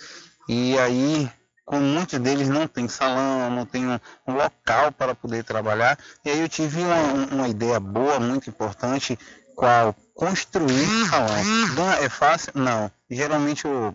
E 0.48 0.78
aí, 0.78 1.30
como 1.64 1.82
muitos 1.82 2.18
deles 2.18 2.48
não 2.48 2.66
tem 2.66 2.88
salão, 2.88 3.50
não 3.50 3.66
tem 3.66 3.86
um, 3.86 3.98
um 4.26 4.34
local 4.34 4.90
para 4.92 5.14
poder 5.14 5.44
trabalhar, 5.44 5.98
e 6.24 6.30
aí 6.30 6.40
eu 6.40 6.48
tive 6.48 6.82
uma, 6.82 7.02
uma 7.30 7.48
ideia 7.48 7.78
boa, 7.78 8.18
muito 8.18 8.50
importante, 8.50 9.18
qual 9.54 9.94
construir 10.14 10.86
salão. 11.08 11.92
É 12.00 12.08
fácil? 12.08 12.52
Não. 12.54 12.90
Geralmente 13.08 13.64
eu 13.64 13.94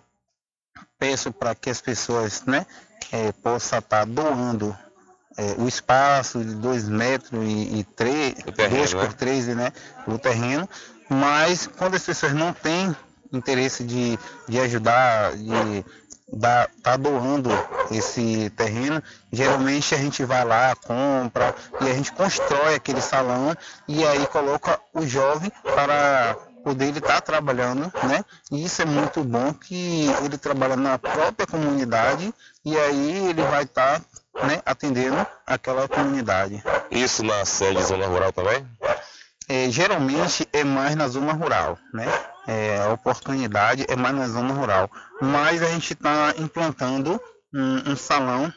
peço 0.99 1.31
para 1.31 1.53
que 1.55 1.69
as 1.69 1.81
pessoas 1.81 2.43
né, 2.45 2.65
é, 3.11 3.31
possam 3.31 3.79
estar 3.79 3.99
tá 3.99 4.05
doando 4.05 4.75
é, 5.37 5.55
o 5.59 5.67
espaço 5.67 6.43
de 6.43 6.55
2 6.55 6.89
metros 6.89 7.43
e 7.45 7.85
3, 7.95 8.35
2 8.69 8.93
por 8.93 9.13
3 9.13 9.47
né, 9.47 9.71
o 10.07 10.17
terreno, 10.17 10.67
mas 11.09 11.67
quando 11.67 11.95
as 11.95 12.03
pessoas 12.03 12.33
não 12.33 12.51
têm 12.53 12.95
interesse 13.31 13.83
de, 13.83 14.17
de 14.47 14.59
ajudar, 14.59 15.35
de 15.35 15.85
dá, 16.31 16.67
tá 16.83 16.97
doando 16.97 17.49
esse 17.91 18.49
terreno, 18.51 19.01
geralmente 19.31 19.95
a 19.95 19.97
gente 19.97 20.23
vai 20.25 20.43
lá, 20.43 20.75
compra 20.75 21.55
e 21.81 21.89
a 21.89 21.93
gente 21.93 22.11
constrói 22.11 22.75
aquele 22.75 23.01
salão 23.01 23.55
e 23.87 24.05
aí 24.05 24.25
coloca 24.27 24.79
o 24.93 25.05
jovem 25.05 25.51
para 25.63 26.35
poder 26.67 26.87
ele 26.87 26.99
estar 26.99 27.13
tá 27.13 27.21
trabalhando, 27.21 27.89
né? 28.03 28.25
E 28.51 28.65
isso 28.65 28.81
é 28.81 28.85
muito 28.85 29.23
bom 29.23 29.53
que 29.53 30.07
ele 30.21 30.37
trabalha 30.37 30.75
na 30.75 30.99
própria 30.99 31.47
comunidade 31.47 32.33
e 32.65 32.77
aí 32.77 33.29
ele 33.29 33.41
vai 33.43 33.63
estar 33.63 34.01
tá, 34.01 34.45
né, 34.45 34.61
atendendo 34.65 35.25
aquela 35.45 35.87
comunidade. 35.87 36.61
Isso 36.91 37.23
na 37.23 37.45
sede 37.45 37.81
zona 37.83 38.05
rural 38.05 38.33
também? 38.33 38.67
É, 39.47 39.69
geralmente 39.69 40.45
é 40.51 40.65
mais 40.65 40.93
na 40.93 41.07
zona 41.07 41.31
rural, 41.31 41.77
né? 41.93 42.05
É, 42.45 42.81
a 42.81 42.89
oportunidade 42.91 43.85
é 43.87 43.95
mais 43.95 44.13
na 44.13 44.27
zona 44.27 44.53
rural. 44.53 44.91
Mas 45.21 45.63
a 45.63 45.67
gente 45.67 45.93
está 45.93 46.33
implantando 46.37 47.17
um, 47.53 47.91
um, 47.91 47.95
salão 47.95 48.51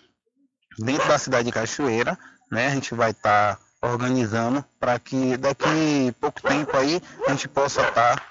dentro 0.80 1.06
da 1.06 1.16
cidade 1.16 1.44
de 1.44 1.52
Cachoeira, 1.52 2.18
né? 2.50 2.66
A 2.66 2.70
gente 2.70 2.92
vai 2.92 3.12
estar 3.12 3.54
tá 3.54 3.62
organizando 3.82 4.64
para 4.78 4.98
que 4.98 5.36
daqui 5.36 6.14
pouco 6.20 6.42
tempo 6.42 6.76
aí 6.76 7.00
a 7.26 7.30
gente 7.30 7.48
possa 7.48 7.82
estar 7.82 8.16
tá, 8.16 8.22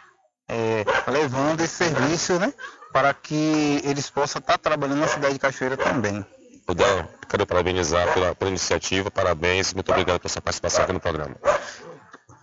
é, 0.47 0.85
levando 1.07 1.61
esse 1.61 1.75
serviço, 1.75 2.39
né? 2.39 2.53
Para 2.91 3.13
que 3.13 3.81
eles 3.83 4.09
possam 4.09 4.39
estar 4.39 4.53
tá 4.53 4.57
trabalhando 4.57 4.99
na 4.99 5.07
cidade 5.07 5.33
de 5.33 5.39
Cachoeira 5.39 5.77
também. 5.77 6.25
Dan, 6.67 7.07
quero 7.27 7.47
parabenizar 7.47 8.13
pela, 8.13 8.35
pela 8.35 8.49
iniciativa, 8.49 9.09
parabéns, 9.09 9.73
muito 9.73 9.91
obrigado 9.91 10.19
pela 10.19 10.29
sua 10.29 10.41
participação 10.41 10.83
aqui 10.83 10.93
no 10.93 10.99
programa. 10.99 11.35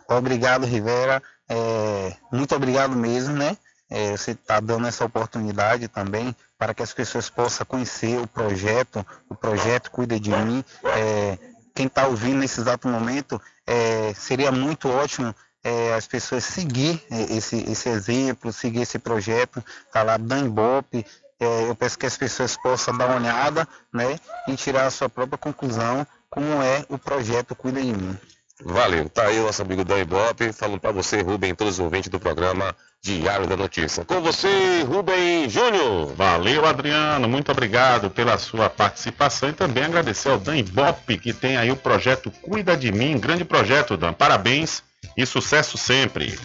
Obrigado, 0.09 0.67
Rivera. 0.67 1.23
É, 1.49 2.13
muito 2.33 2.55
obrigado 2.55 2.97
mesmo, 2.97 3.35
né? 3.35 3.57
É, 3.89 4.17
você 4.17 4.33
está 4.33 4.59
dando 4.59 4.87
essa 4.89 5.05
oportunidade 5.05 5.87
também 5.87 6.35
para 6.59 6.75
que 6.75 6.83
as 6.83 6.93
pessoas 6.93 7.31
possam 7.31 7.65
conhecer 7.65 8.19
o 8.19 8.27
projeto, 8.27 9.07
o 9.29 9.35
projeto 9.35 9.91
Cuida 9.91 10.19
de 10.19 10.31
Mim. 10.31 10.65
É, 10.85 11.39
quem 11.77 11.87
está 11.87 12.09
ouvindo 12.09 12.39
nesse 12.39 12.59
exato 12.59 12.89
momento, 12.89 13.41
é, 13.67 14.15
seria 14.15 14.51
muito 14.51 14.89
ótimo 14.89 15.35
é, 15.63 15.93
as 15.93 16.07
pessoas 16.07 16.43
seguir 16.43 17.05
é, 17.11 17.35
esse, 17.35 17.57
esse 17.71 17.89
exemplo, 17.91 18.51
seguir 18.51 18.81
esse 18.81 18.99
projeto, 18.99 19.63
tá 19.93 20.03
lá 20.03 20.17
Dan 20.17 20.49
Bop. 20.49 21.05
É, 21.39 21.69
eu 21.69 21.75
peço 21.77 21.99
que 21.99 22.07
as 22.07 22.17
pessoas 22.17 22.57
possam 22.57 22.97
dar 22.97 23.07
uma 23.07 23.17
olhada 23.17 23.69
né, 23.93 24.19
e 24.49 24.57
tirar 24.57 24.87
a 24.87 24.91
sua 24.91 25.09
própria 25.09 25.37
conclusão 25.37 26.07
como 26.31 26.63
é 26.63 26.87
o 26.89 26.97
projeto 26.97 27.55
Cuida 27.55 27.81
de 27.81 27.93
Mim. 27.93 28.19
Valeu, 28.65 29.07
tá 29.11 29.25
aí 29.27 29.39
o 29.39 29.43
nosso 29.43 29.61
amigo 29.61 29.85
Dan 29.85 29.99
Ibope, 29.99 30.51
falando 30.55 30.81
para 30.81 30.93
você, 30.93 31.21
Rubem, 31.21 31.55
todos 31.55 31.75
os 31.75 31.81
ouvintes 31.81 32.09
do 32.09 32.19
programa 32.19 32.75
Diário 33.07 33.47
da 33.47 33.57
Notícia. 33.57 34.05
Com 34.05 34.21
você, 34.21 34.83
Rubem 34.83 35.49
Júnior. 35.49 36.13
Valeu, 36.17 36.67
Adriano, 36.67 37.29
muito 37.29 37.53
obrigado 37.53 38.11
pela 38.11 38.37
sua 38.37 38.69
participação 38.69 39.49
e 39.49 39.53
também 39.53 39.85
agradecer 39.85 40.29
ao 40.29 40.39
Dan 40.39 40.57
Ibope, 40.57 41.17
que 41.17 41.33
tem 41.33 41.57
aí 41.57 41.71
o 41.71 41.77
projeto 41.77 42.33
Cuida 42.43 42.77
de 42.77 42.91
Mim, 42.91 43.17
grande 43.17 43.45
projeto, 43.45 43.97
Dan. 43.97 44.13
Parabéns 44.13 44.83
e 45.17 45.25
sucesso 45.25 45.79
sempre. 45.79 46.37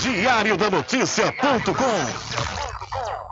Diário 0.00 0.56
da 0.56 0.70
Notícia.com 0.70 2.79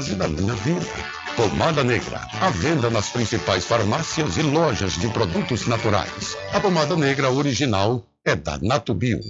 da 0.00 0.26
minha 0.26 0.54
vida. 0.54 0.86
Pomada 1.36 1.84
Negra, 1.84 2.26
à 2.40 2.48
venda 2.48 2.88
nas 2.88 3.10
principais 3.10 3.66
farmácias 3.66 4.38
e 4.38 4.42
lojas 4.42 4.94
de 4.94 5.06
produtos 5.08 5.66
naturais. 5.66 6.36
A 6.52 6.60
pomada 6.60 6.96
negra 6.96 7.30
original 7.30 8.02
é 8.24 8.34
da 8.34 8.58
Natubio. 8.58 9.20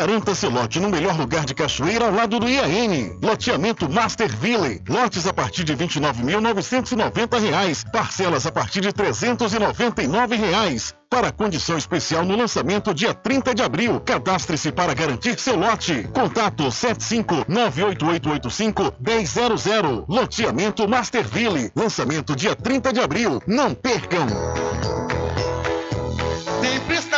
Garanta 0.00 0.34
seu 0.34 0.48
lote 0.48 0.80
no 0.80 0.88
melhor 0.88 1.14
lugar 1.14 1.44
de 1.44 1.54
Cachoeira 1.54 2.06
ao 2.06 2.10
lado 2.10 2.40
do 2.40 2.48
IAN. 2.48 3.18
Loteamento 3.22 3.86
Master 3.86 4.34
Ville. 4.34 4.80
Lotes 4.88 5.26
a 5.26 5.32
partir 5.34 5.62
de 5.62 5.74
R$ 5.74 5.86
29.990. 5.86 7.84
Parcelas 7.92 8.46
a 8.46 8.50
partir 8.50 8.80
de 8.80 8.94
399 8.94 10.36
reais. 10.36 10.94
Para 11.10 11.30
condição 11.30 11.76
especial 11.76 12.24
no 12.24 12.34
lançamento 12.34 12.94
dia 12.94 13.12
30 13.12 13.54
de 13.54 13.62
abril. 13.62 14.00
Cadastre-se 14.00 14.72
para 14.72 14.94
garantir 14.94 15.38
seu 15.38 15.54
lote. 15.54 16.08
Contato 16.14 16.72
75 16.72 17.44
98885 17.46 18.94
1000. 18.98 20.06
Loteamento 20.08 20.88
Masterville. 20.88 21.70
Lançamento 21.76 22.34
dia 22.34 22.56
30 22.56 22.90
de 22.90 23.00
abril. 23.00 23.42
Não 23.46 23.74
percam! 23.74 24.26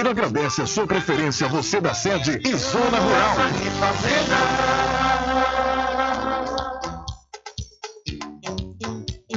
agradece 0.00 0.62
a 0.62 0.66
sua 0.66 0.86
preferência, 0.86 1.48
você 1.48 1.80
da 1.80 1.94
sede 1.94 2.40
e 2.44 2.54
Zona 2.54 2.98
Rural. 2.98 3.36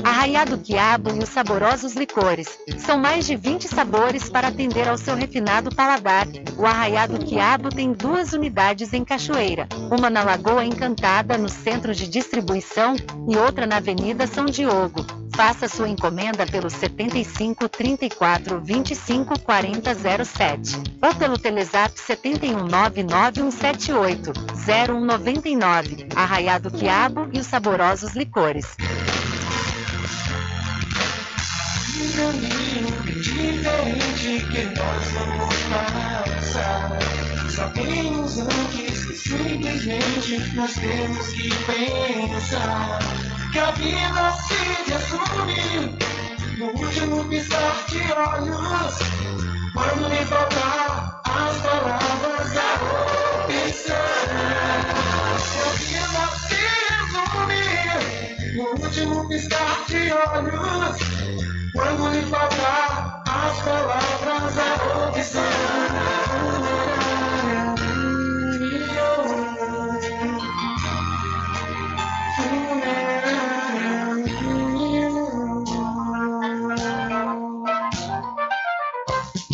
Arraiado 0.03 0.58
Quiabo 0.60 1.16
e 1.16 1.20
os 1.20 1.30
saborosos 1.30 1.93
licores. 1.93 2.47
São 2.78 2.97
mais 2.97 3.26
de 3.26 3.36
20 3.36 3.68
sabores 3.68 4.30
para 4.30 4.49
atender 4.49 4.88
ao 4.88 4.97
seu 4.97 5.16
refinado 5.16 5.76
paladar. 5.76 6.28
O 6.58 6.66
Arraiado 6.66 7.20
Quiabo 7.20 7.70
tem 7.70 7.91
duas 7.91 8.34
unidades 8.34 8.93
em 8.93 9.03
Cachoeira, 9.03 9.68
uma 9.91 10.10
na 10.10 10.24
Lagoa 10.24 10.64
Encantada, 10.64 11.38
no 11.38 11.49
centro 11.49 11.93
de 11.93 12.08
distribuição, 12.08 12.95
e 13.28 13.38
outra 13.38 13.66
na 13.66 13.78
Avenida 13.78 14.28
São 14.28 14.45
Diogo. 14.45 15.24
Faça 15.36 15.67
sua 15.67 15.89
encomenda 15.89 16.45
pelo 16.45 16.69
75 16.69 17.67
34 17.67 18.61
25 18.61 19.38
40 19.41 19.93
07 20.23 20.77
ou 21.01 21.13
pelo 21.15 21.38
Telezap 21.38 21.99
71 21.99 22.65
99178 22.67 24.31
0199. 24.65 26.07
Arraiado 26.15 26.71
Quiabo 26.71 27.27
e 27.33 27.39
os 27.39 27.47
saborosos 27.47 28.13
licores. 28.13 28.77
Diferente 33.21 34.45
que 34.51 34.63
nós 34.79 35.05
vamos. 35.11 35.55
Sabemos 37.53 38.39
antes 38.39 39.05
que 39.05 39.13
simplesmente 39.15 40.55
nós 40.55 40.73
temos 40.75 41.27
que 41.27 41.49
pensar 41.65 42.99
que 43.56 43.60
a 43.62 43.72
vida 43.72 44.34
se 44.34 44.91
resume 44.91 45.97
no 46.58 46.66
último 46.78 47.24
piscar 47.30 47.86
de 47.88 48.01
olhos. 48.12 48.95
Quando 49.74 50.10
me 50.10 50.26
faltar 50.26 51.22
as 51.24 51.56
palavras, 51.62 52.58
a 52.58 52.70
opção. 53.45 53.95
Que 55.80 55.95
a 55.95 56.03
vida 56.12 56.24
se 56.43 56.60
resume 56.91 57.64
no 58.58 58.66
último 58.84 59.26
piscar 59.30 59.86
de 59.88 60.12
olhos. 60.12 60.97
Quando 61.72 62.12
lhe 62.12 62.24
faltar 62.24 63.24
as 63.26 63.58
palavras, 63.62 64.58
a 64.58 65.08
opção. 65.08 66.55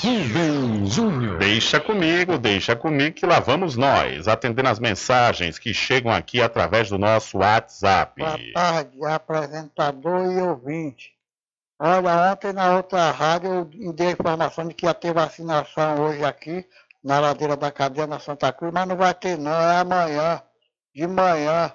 Rubem 0.04 0.86
Júnior. 0.86 1.38
Deixa 1.38 1.80
comigo, 1.80 2.38
deixa 2.38 2.76
comigo 2.76 3.16
que 3.16 3.26
lá 3.26 3.40
vamos 3.40 3.78
nós, 3.78 4.28
atendendo 4.28 4.68
as 4.68 4.80
mensagens 4.80 5.58
que 5.58 5.74
chegam 5.74 6.12
aqui 6.12 6.42
através 6.42 6.90
do 6.90 6.98
nosso 6.98 7.38
WhatsApp. 7.38 8.22
Boa 8.22 8.38
tarde, 8.54 9.06
apresentador 9.06 10.30
e 10.30 10.42
ouvinte. 10.42 11.14
Olha, 11.80 12.34
ontem 12.34 12.52
na 12.52 12.76
outra 12.76 13.12
rádio 13.12 13.72
eu 13.80 13.94
dei 13.94 14.08
a 14.08 14.12
informação 14.12 14.68
de 14.68 14.74
que 14.74 14.86
ia 14.86 14.94
ter 14.94 15.14
vacinação 15.14 16.02
hoje 16.02 16.26
aqui 16.26 16.66
na 17.04 17.20
ladeira 17.20 17.58
da 17.58 17.72
cadeia 17.72 18.08
na 18.08 18.20
Santa 18.20 18.52
Cruz, 18.54 18.72
mas 18.74 18.88
não 18.88 18.96
vai 18.96 19.14
ter 19.14 19.38
não, 19.38 19.52
é 19.52 19.78
amanhã, 19.80 20.42
de 20.94 21.08
manhã. 21.08 21.72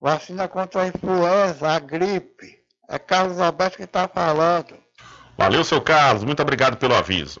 Vacina 0.00 0.48
contra 0.48 0.82
a 0.82 0.88
influenza, 0.88 1.68
a 1.68 1.78
gripe. 1.78 2.62
É 2.88 2.98
Carlos 2.98 3.40
Alberto 3.40 3.78
que 3.78 3.84
está 3.84 4.06
falando. 4.06 4.76
Valeu, 5.36 5.64
seu 5.64 5.80
Carlos, 5.80 6.24
muito 6.24 6.42
obrigado 6.42 6.76
pelo 6.76 6.94
aviso. 6.94 7.40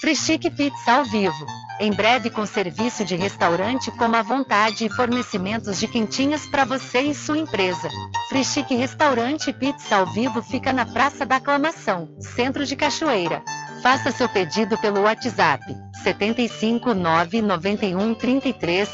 Free 0.00 0.16
Chic 0.16 0.50
Pizza 0.56 0.92
ao 0.92 1.04
vivo. 1.04 1.44
Em 1.78 1.92
breve 1.92 2.30
com 2.30 2.46
serviço 2.46 3.04
de 3.04 3.16
restaurante 3.16 3.90
como 3.90 4.16
à 4.16 4.22
vontade 4.22 4.86
e 4.86 4.88
fornecimentos 4.88 5.78
de 5.78 5.86
quentinhas 5.86 6.46
para 6.46 6.64
você 6.64 7.02
e 7.02 7.14
sua 7.14 7.36
empresa. 7.36 7.90
Free 8.30 8.42
Chic 8.42 8.70
Restaurante 8.70 9.52
Pizza 9.52 9.96
ao 9.96 10.06
vivo 10.06 10.42
fica 10.42 10.72
na 10.72 10.86
Praça 10.86 11.26
da 11.26 11.36
Aclamação, 11.36 12.08
Centro 12.18 12.64
de 12.64 12.76
Cachoeira. 12.76 13.42
Faça 13.82 14.10
seu 14.10 14.26
pedido 14.26 14.78
pelo 14.78 15.02
WhatsApp 15.02 15.62
75 16.02 16.94
991 16.94 18.14
33 18.14 18.88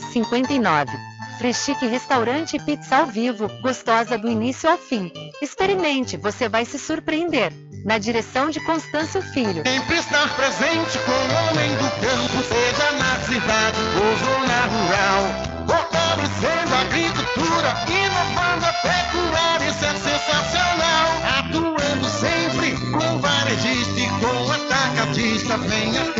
0059. 0.00 0.90
Free 1.38 1.54
Chic 1.54 1.80
Restaurante 1.82 2.58
Pizza 2.58 2.96
ao 2.96 3.06
vivo, 3.06 3.48
gostosa 3.62 4.18
do 4.18 4.28
início 4.28 4.68
ao 4.68 4.76
fim. 4.76 5.12
Experimente, 5.40 6.16
você 6.16 6.48
vai 6.48 6.64
se 6.64 6.80
surpreender. 6.80 7.52
Na 7.84 7.98
direção 7.98 8.50
de 8.50 8.60
Constâncio 8.60 9.22
Filho. 9.22 9.62
Sempre 9.66 9.96
estar 9.96 10.28
presente 10.36 10.98
com 10.98 11.12
o 11.12 11.48
homem 11.48 11.70
do 11.76 11.90
campo, 12.00 12.42
seja 12.44 12.92
na 12.92 13.16
cidade 13.24 13.78
ou 13.96 14.16
zona 14.18 14.66
rural. 14.66 15.22
Fortalecendo 15.66 16.74
a 16.74 16.80
agricultura, 16.80 17.70
inovando 17.88 18.66
a 18.66 18.72
pecuária, 18.72 19.68
isso 19.70 19.84
é 19.84 19.94
sensacional. 19.94 21.08
Atuando 21.38 22.08
sempre 22.08 22.72
com 22.90 23.18
varejista 23.18 24.00
e 24.00 24.08
com 24.20 24.52
atacadista, 24.52 25.56
venha 25.58 26.19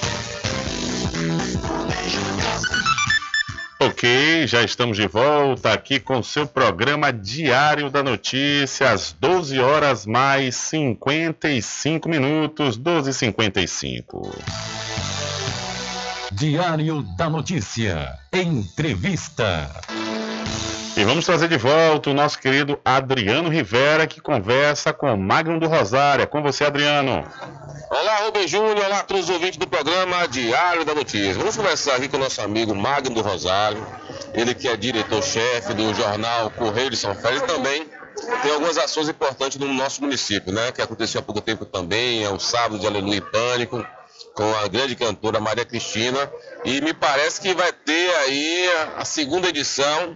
Ok, 3.83 4.45
já 4.45 4.61
estamos 4.61 4.95
de 4.95 5.07
volta 5.07 5.73
aqui 5.73 5.99
com 5.99 6.21
seu 6.21 6.45
programa 6.45 7.11
Diário 7.11 7.89
da 7.89 8.03
Notícia, 8.03 8.91
às 8.91 9.11
12 9.19 9.59
horas 9.59 10.05
mais 10.05 10.55
55 10.55 12.07
minutos, 12.07 12.77
12h55. 12.77 14.35
Diário 16.31 17.01
da 17.17 17.27
Notícia. 17.27 18.19
Entrevista. 18.31 19.67
E 21.01 21.03
vamos 21.03 21.25
trazer 21.25 21.47
de 21.47 21.57
volta 21.57 22.11
o 22.11 22.13
nosso 22.13 22.37
querido 22.37 22.79
Adriano 22.85 23.49
Rivera, 23.49 24.05
que 24.05 24.21
conversa 24.21 24.93
com 24.93 25.11
o 25.11 25.17
Magno 25.17 25.59
do 25.59 25.67
Rosário. 25.67 26.21
É 26.21 26.27
com 26.27 26.43
você, 26.43 26.63
Adriano. 26.63 27.27
Olá, 27.89 28.17
Rubem 28.17 28.47
Júnior. 28.47 28.85
Olá 28.85 29.01
todos 29.01 29.23
os 29.23 29.29
ouvintes 29.31 29.57
do 29.57 29.67
programa 29.67 30.27
Diário 30.27 30.85
da 30.85 30.93
Notícia. 30.93 31.33
Vamos 31.33 31.57
conversar 31.57 31.95
aqui 31.95 32.07
com 32.07 32.17
o 32.17 32.19
nosso 32.19 32.39
amigo 32.39 32.75
Magno 32.75 33.15
do 33.15 33.21
Rosário. 33.21 33.83
Ele 34.35 34.53
que 34.53 34.67
é 34.67 34.77
diretor-chefe 34.77 35.73
do 35.73 35.91
jornal 35.95 36.51
Correio 36.51 36.91
de 36.91 36.97
São 36.97 37.15
Félix 37.15 37.51
também 37.51 37.83
tem 38.43 38.51
algumas 38.51 38.77
ações 38.77 39.09
importantes 39.09 39.57
no 39.57 39.73
nosso 39.73 40.01
município, 40.01 40.53
né? 40.53 40.71
Que 40.71 40.83
aconteceu 40.83 41.19
há 41.19 41.23
pouco 41.23 41.41
tempo 41.41 41.65
também, 41.65 42.23
é 42.23 42.29
o 42.29 42.37
sábado 42.37 42.77
de 42.77 42.85
Aleluia 42.85 43.17
e 43.17 43.21
Pânico, 43.21 43.83
com 44.35 44.55
a 44.57 44.67
grande 44.67 44.95
cantora 44.95 45.39
Maria 45.39 45.65
Cristina. 45.65 46.31
E 46.63 46.79
me 46.79 46.93
parece 46.93 47.41
que 47.41 47.55
vai 47.55 47.73
ter 47.73 48.15
aí 48.17 48.69
a 48.97 49.03
segunda 49.03 49.49
edição 49.49 50.15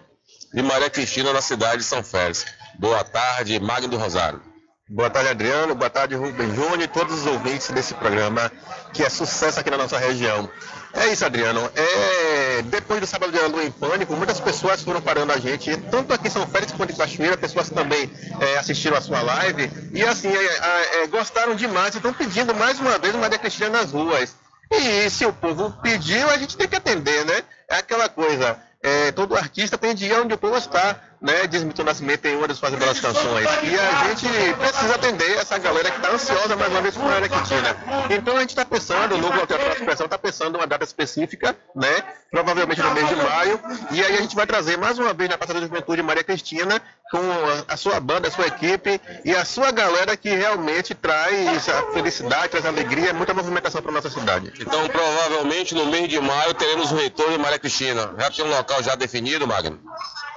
de 0.56 0.64
Maria 0.64 0.90
Cristina 0.90 1.34
na 1.34 1.42
cidade 1.42 1.80
de 1.80 1.84
São 1.84 2.02
Félix. 2.02 2.46
Boa 2.80 3.04
tarde, 3.04 3.60
Magno 3.60 3.90
do 3.90 3.98
Rosário. 3.98 4.42
Boa 4.88 5.10
tarde, 5.10 5.30
Adriano. 5.30 5.76
Boa 5.76 5.90
tarde, 5.90 6.16
Rubem 6.16 6.56
Júnior 6.56 6.82
e 6.82 6.88
todos 6.88 7.20
os 7.20 7.26
ouvintes 7.26 7.72
desse 7.72 7.94
programa, 7.94 8.50
que 8.94 9.04
é 9.04 9.10
sucesso 9.10 9.60
aqui 9.60 9.70
na 9.70 9.76
nossa 9.76 9.98
região. 9.98 10.50
É 10.94 11.08
isso, 11.08 11.26
Adriano. 11.26 11.70
É... 11.76 12.62
Depois 12.62 13.02
do 13.02 13.06
Sábado 13.06 13.34
de 13.34 13.38
Aleluia 13.38 13.66
em 13.66 13.72
Pânico, 13.72 14.16
muitas 14.16 14.40
pessoas 14.40 14.82
foram 14.82 15.02
parando 15.02 15.34
a 15.34 15.38
gente, 15.38 15.76
tanto 15.92 16.14
aqui 16.14 16.30
em 16.30 16.32
São 16.32 16.48
Félix 16.48 16.72
quanto 16.72 16.94
em 16.94 16.96
Cachoeira, 16.96 17.36
pessoas 17.36 17.70
também 17.70 18.10
é, 18.40 18.58
assistiram 18.58 18.96
a 18.96 19.02
sua 19.02 19.22
live 19.22 19.70
e, 19.92 20.04
assim, 20.06 20.30
é, 20.30 21.04
é, 21.04 21.08
gostaram 21.08 21.54
demais 21.54 21.96
e 21.96 21.98
estão 21.98 22.14
pedindo 22.14 22.56
mais 22.56 22.80
uma 22.80 22.98
vez 22.98 23.14
Maria 23.14 23.38
Cristina 23.38 23.70
nas 23.70 23.92
ruas. 23.92 24.34
E 24.72 25.10
se 25.10 25.26
o 25.26 25.34
povo 25.34 25.72
pediu, 25.82 26.30
a 26.30 26.38
gente 26.38 26.56
tem 26.56 26.68
que 26.68 26.78
atender, 26.78 27.26
né? 27.26 27.44
É 27.70 27.76
aquela 27.76 28.08
coisa, 28.08 28.58
é, 28.86 29.12
todo 29.12 29.36
artista 29.36 29.80
tem 29.80 29.96
de 29.96 30.06
ir 30.06 30.14
onde 30.14 30.36
o 30.36 30.38
povo 30.38 30.56
está. 30.56 31.02
Né, 31.22 31.48
diz 31.48 31.64
Milton 31.64 31.84
Nascimento 31.84 32.26
em 32.26 32.36
uma 32.36 32.48
das 32.48 32.58
suas 32.58 32.74
belas 32.74 33.00
canções. 33.00 33.48
E 33.64 33.80
a 33.80 34.08
gente 34.08 34.54
precisa 34.56 34.96
atender 34.96 35.38
essa 35.38 35.58
galera 35.58 35.90
que 35.92 35.98
está 35.98 36.12
ansiosa 36.12 36.56
mais 36.56 36.72
uma 36.72 36.82
vez 36.82 36.96
por 36.96 37.04
Maria 37.04 37.30
Cristina. 37.30 37.78
Então 38.10 38.38
a 38.38 38.40
gente 38.42 38.50
está 38.50 38.66
pensando, 38.66 39.16
o 39.16 39.18
Núcleo 39.18 39.48
Teatro 39.48 39.68
da 39.68 39.74
Expressão 39.74 40.06
está 40.06 40.18
pensando 40.18 40.56
uma 40.56 40.68
data 40.68 40.84
específica, 40.84 41.56
né, 41.76 42.04
provavelmente 42.32 42.82
no 42.82 42.92
mês 42.92 43.08
de 43.08 43.16
maio, 43.16 43.60
e 43.92 44.04
aí 44.04 44.18
a 44.18 44.22
gente 44.22 44.36
vai 44.36 44.46
trazer 44.46 44.78
mais 44.78 45.00
uma 45.00 45.14
vez 45.14 45.30
na 45.30 45.38
Praça 45.38 45.54
da 45.54 45.62
Juventude 45.62 46.02
Maria 46.02 46.24
Cristina 46.24 46.82
com 47.12 47.18
a, 47.18 47.74
a 47.74 47.78
sua 47.78 48.00
banda, 48.00 48.28
a 48.28 48.32
sua 48.32 48.48
equipe 48.48 49.00
e 49.24 49.36
a 49.36 49.46
sua 49.46 49.72
galera 49.72 50.18
que 50.18 50.30
realmente 50.30 50.96
traz 50.96 51.70
a 51.70 51.92
felicidade, 51.92 52.50
traz 52.50 52.66
a 52.66 52.70
alegria, 52.70 53.14
muita 53.14 53.34
movimentação 53.34 53.82
para 53.82 53.92
nossa 53.92 54.10
cidade. 54.10 54.52
Então, 54.60 54.88
provavelmente 54.90 55.76
no 55.76 55.86
mês 55.86 56.10
de 56.10 56.20
maio 56.20 56.54
teremos 56.54 56.92
o 56.92 56.96
retorno 56.96 57.34
de 57.34 57.40
Maria 57.40 57.60
Cristina. 57.60 58.14
Já 58.18 58.32
tem 58.32 58.46
um 58.46 58.50
local 58.50 58.82
já 58.82 58.96
definido, 58.96 59.48
Magno? 59.48 59.80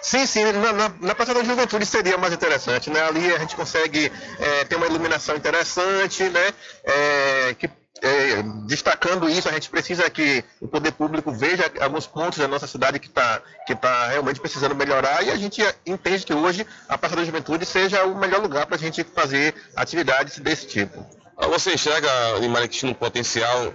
Sim, 0.02 0.26
sim, 0.26 0.44
na, 0.72 0.88
na, 0.88 0.94
na 1.00 1.14
Praça 1.14 1.34
da 1.34 1.42
Juventude 1.42 1.86
seria 1.86 2.16
mais 2.16 2.32
interessante, 2.32 2.90
né? 2.90 3.00
Ali 3.00 3.32
a 3.32 3.38
gente 3.38 3.56
consegue 3.56 4.10
é, 4.38 4.64
ter 4.64 4.76
uma 4.76 4.86
iluminação 4.86 5.36
interessante, 5.36 6.24
né? 6.24 6.52
É, 6.84 7.54
que 7.58 7.70
é, 8.00 8.42
destacando 8.66 9.28
isso, 9.28 9.48
a 9.48 9.52
gente 9.52 9.68
precisa 9.68 10.08
que 10.08 10.44
o 10.60 10.68
poder 10.68 10.92
público 10.92 11.32
veja 11.32 11.70
alguns 11.80 12.06
pontos 12.06 12.38
da 12.38 12.46
nossa 12.46 12.66
cidade 12.66 12.98
que 13.00 13.08
está 13.08 13.42
que 13.66 13.74
tá 13.74 14.08
realmente 14.08 14.40
precisando 14.40 14.74
melhorar 14.74 15.24
e 15.24 15.30
a 15.30 15.36
gente 15.36 15.62
entende 15.84 16.24
que 16.24 16.32
hoje 16.32 16.64
a 16.88 16.96
Praça 16.96 17.16
da 17.16 17.24
Juventude 17.24 17.66
seja 17.66 18.04
o 18.04 18.16
melhor 18.16 18.40
lugar 18.40 18.66
para 18.66 18.76
a 18.76 18.78
gente 18.78 19.02
fazer 19.02 19.54
atividades 19.74 20.38
desse 20.38 20.66
tipo. 20.66 21.04
Você 21.50 21.74
enxerga 21.74 22.08
em 22.40 22.52
Cristina 22.52 22.90
um 22.90 22.94
potencial 22.94 23.72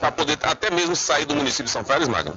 para 0.00 0.10
poder 0.10 0.36
até 0.42 0.68
mesmo 0.68 0.96
sair 0.96 1.24
do 1.24 1.34
município 1.34 1.66
de 1.66 1.70
São 1.70 1.84
Félix, 1.84 2.08
Magno? 2.08 2.36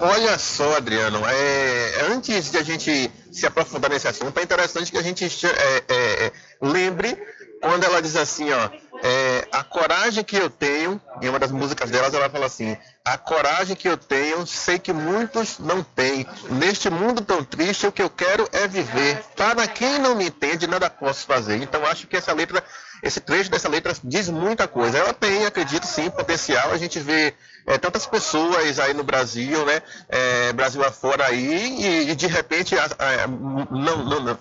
Olha 0.00 0.38
só, 0.38 0.76
Adriano, 0.76 1.20
é, 1.26 2.06
antes 2.12 2.50
de 2.50 2.58
a 2.58 2.62
gente 2.62 3.10
se 3.32 3.46
aprofundar 3.46 3.90
nesse 3.90 4.06
assunto, 4.06 4.38
é 4.38 4.42
interessante 4.42 4.92
que 4.92 4.98
a 4.98 5.02
gente 5.02 5.24
é, 5.24 5.84
é, 5.88 6.32
lembre 6.62 7.18
quando 7.60 7.84
ela 7.84 8.00
diz 8.00 8.14
assim, 8.14 8.50
ó, 8.52 8.70
é, 9.02 9.46
a 9.52 9.62
coragem 9.62 10.24
que 10.24 10.36
eu 10.36 10.50
tenho, 10.50 11.00
em 11.22 11.28
uma 11.28 11.38
das 11.38 11.50
músicas 11.50 11.90
delas, 11.90 12.14
ela 12.14 12.28
fala 12.28 12.46
assim: 12.46 12.76
a 13.04 13.16
coragem 13.16 13.76
que 13.76 13.88
eu 13.88 13.96
tenho, 13.96 14.46
sei 14.46 14.78
que 14.78 14.92
muitos 14.92 15.58
não 15.58 15.82
têm. 15.82 16.26
Neste 16.50 16.90
mundo 16.90 17.20
tão 17.22 17.44
triste, 17.44 17.86
o 17.86 17.92
que 17.92 18.02
eu 18.02 18.10
quero 18.10 18.48
é 18.52 18.66
viver. 18.66 19.22
Para 19.36 19.66
quem 19.66 19.98
não 19.98 20.16
me 20.16 20.26
entende, 20.26 20.66
nada 20.66 20.90
posso 20.90 21.26
fazer. 21.26 21.56
Então, 21.62 21.84
acho 21.86 22.06
que 22.06 22.16
essa 22.16 22.32
letra, 22.32 22.62
esse 23.02 23.20
trecho 23.20 23.50
dessa 23.50 23.68
letra 23.68 23.94
diz 24.02 24.28
muita 24.28 24.66
coisa. 24.66 24.98
Ela 24.98 25.12
tem, 25.12 25.46
acredito 25.46 25.86
sim, 25.86 26.10
potencial. 26.10 26.72
A 26.72 26.78
gente 26.78 26.98
vê 26.98 27.34
é, 27.68 27.76
tantas 27.76 28.06
pessoas 28.06 28.80
aí 28.80 28.94
no 28.94 29.04
Brasil, 29.04 29.64
né? 29.66 29.82
É, 30.08 30.52
Brasil 30.54 30.82
afora 30.82 31.26
aí, 31.26 31.76
e, 31.78 32.10
e 32.10 32.14
de 32.14 32.26
repente 32.26 32.74
a, 32.78 32.84
a, 32.84 33.26
não, 33.26 34.04
não, 34.04 34.38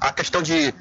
a 0.00 0.12
questão 0.12 0.40
de 0.42 0.74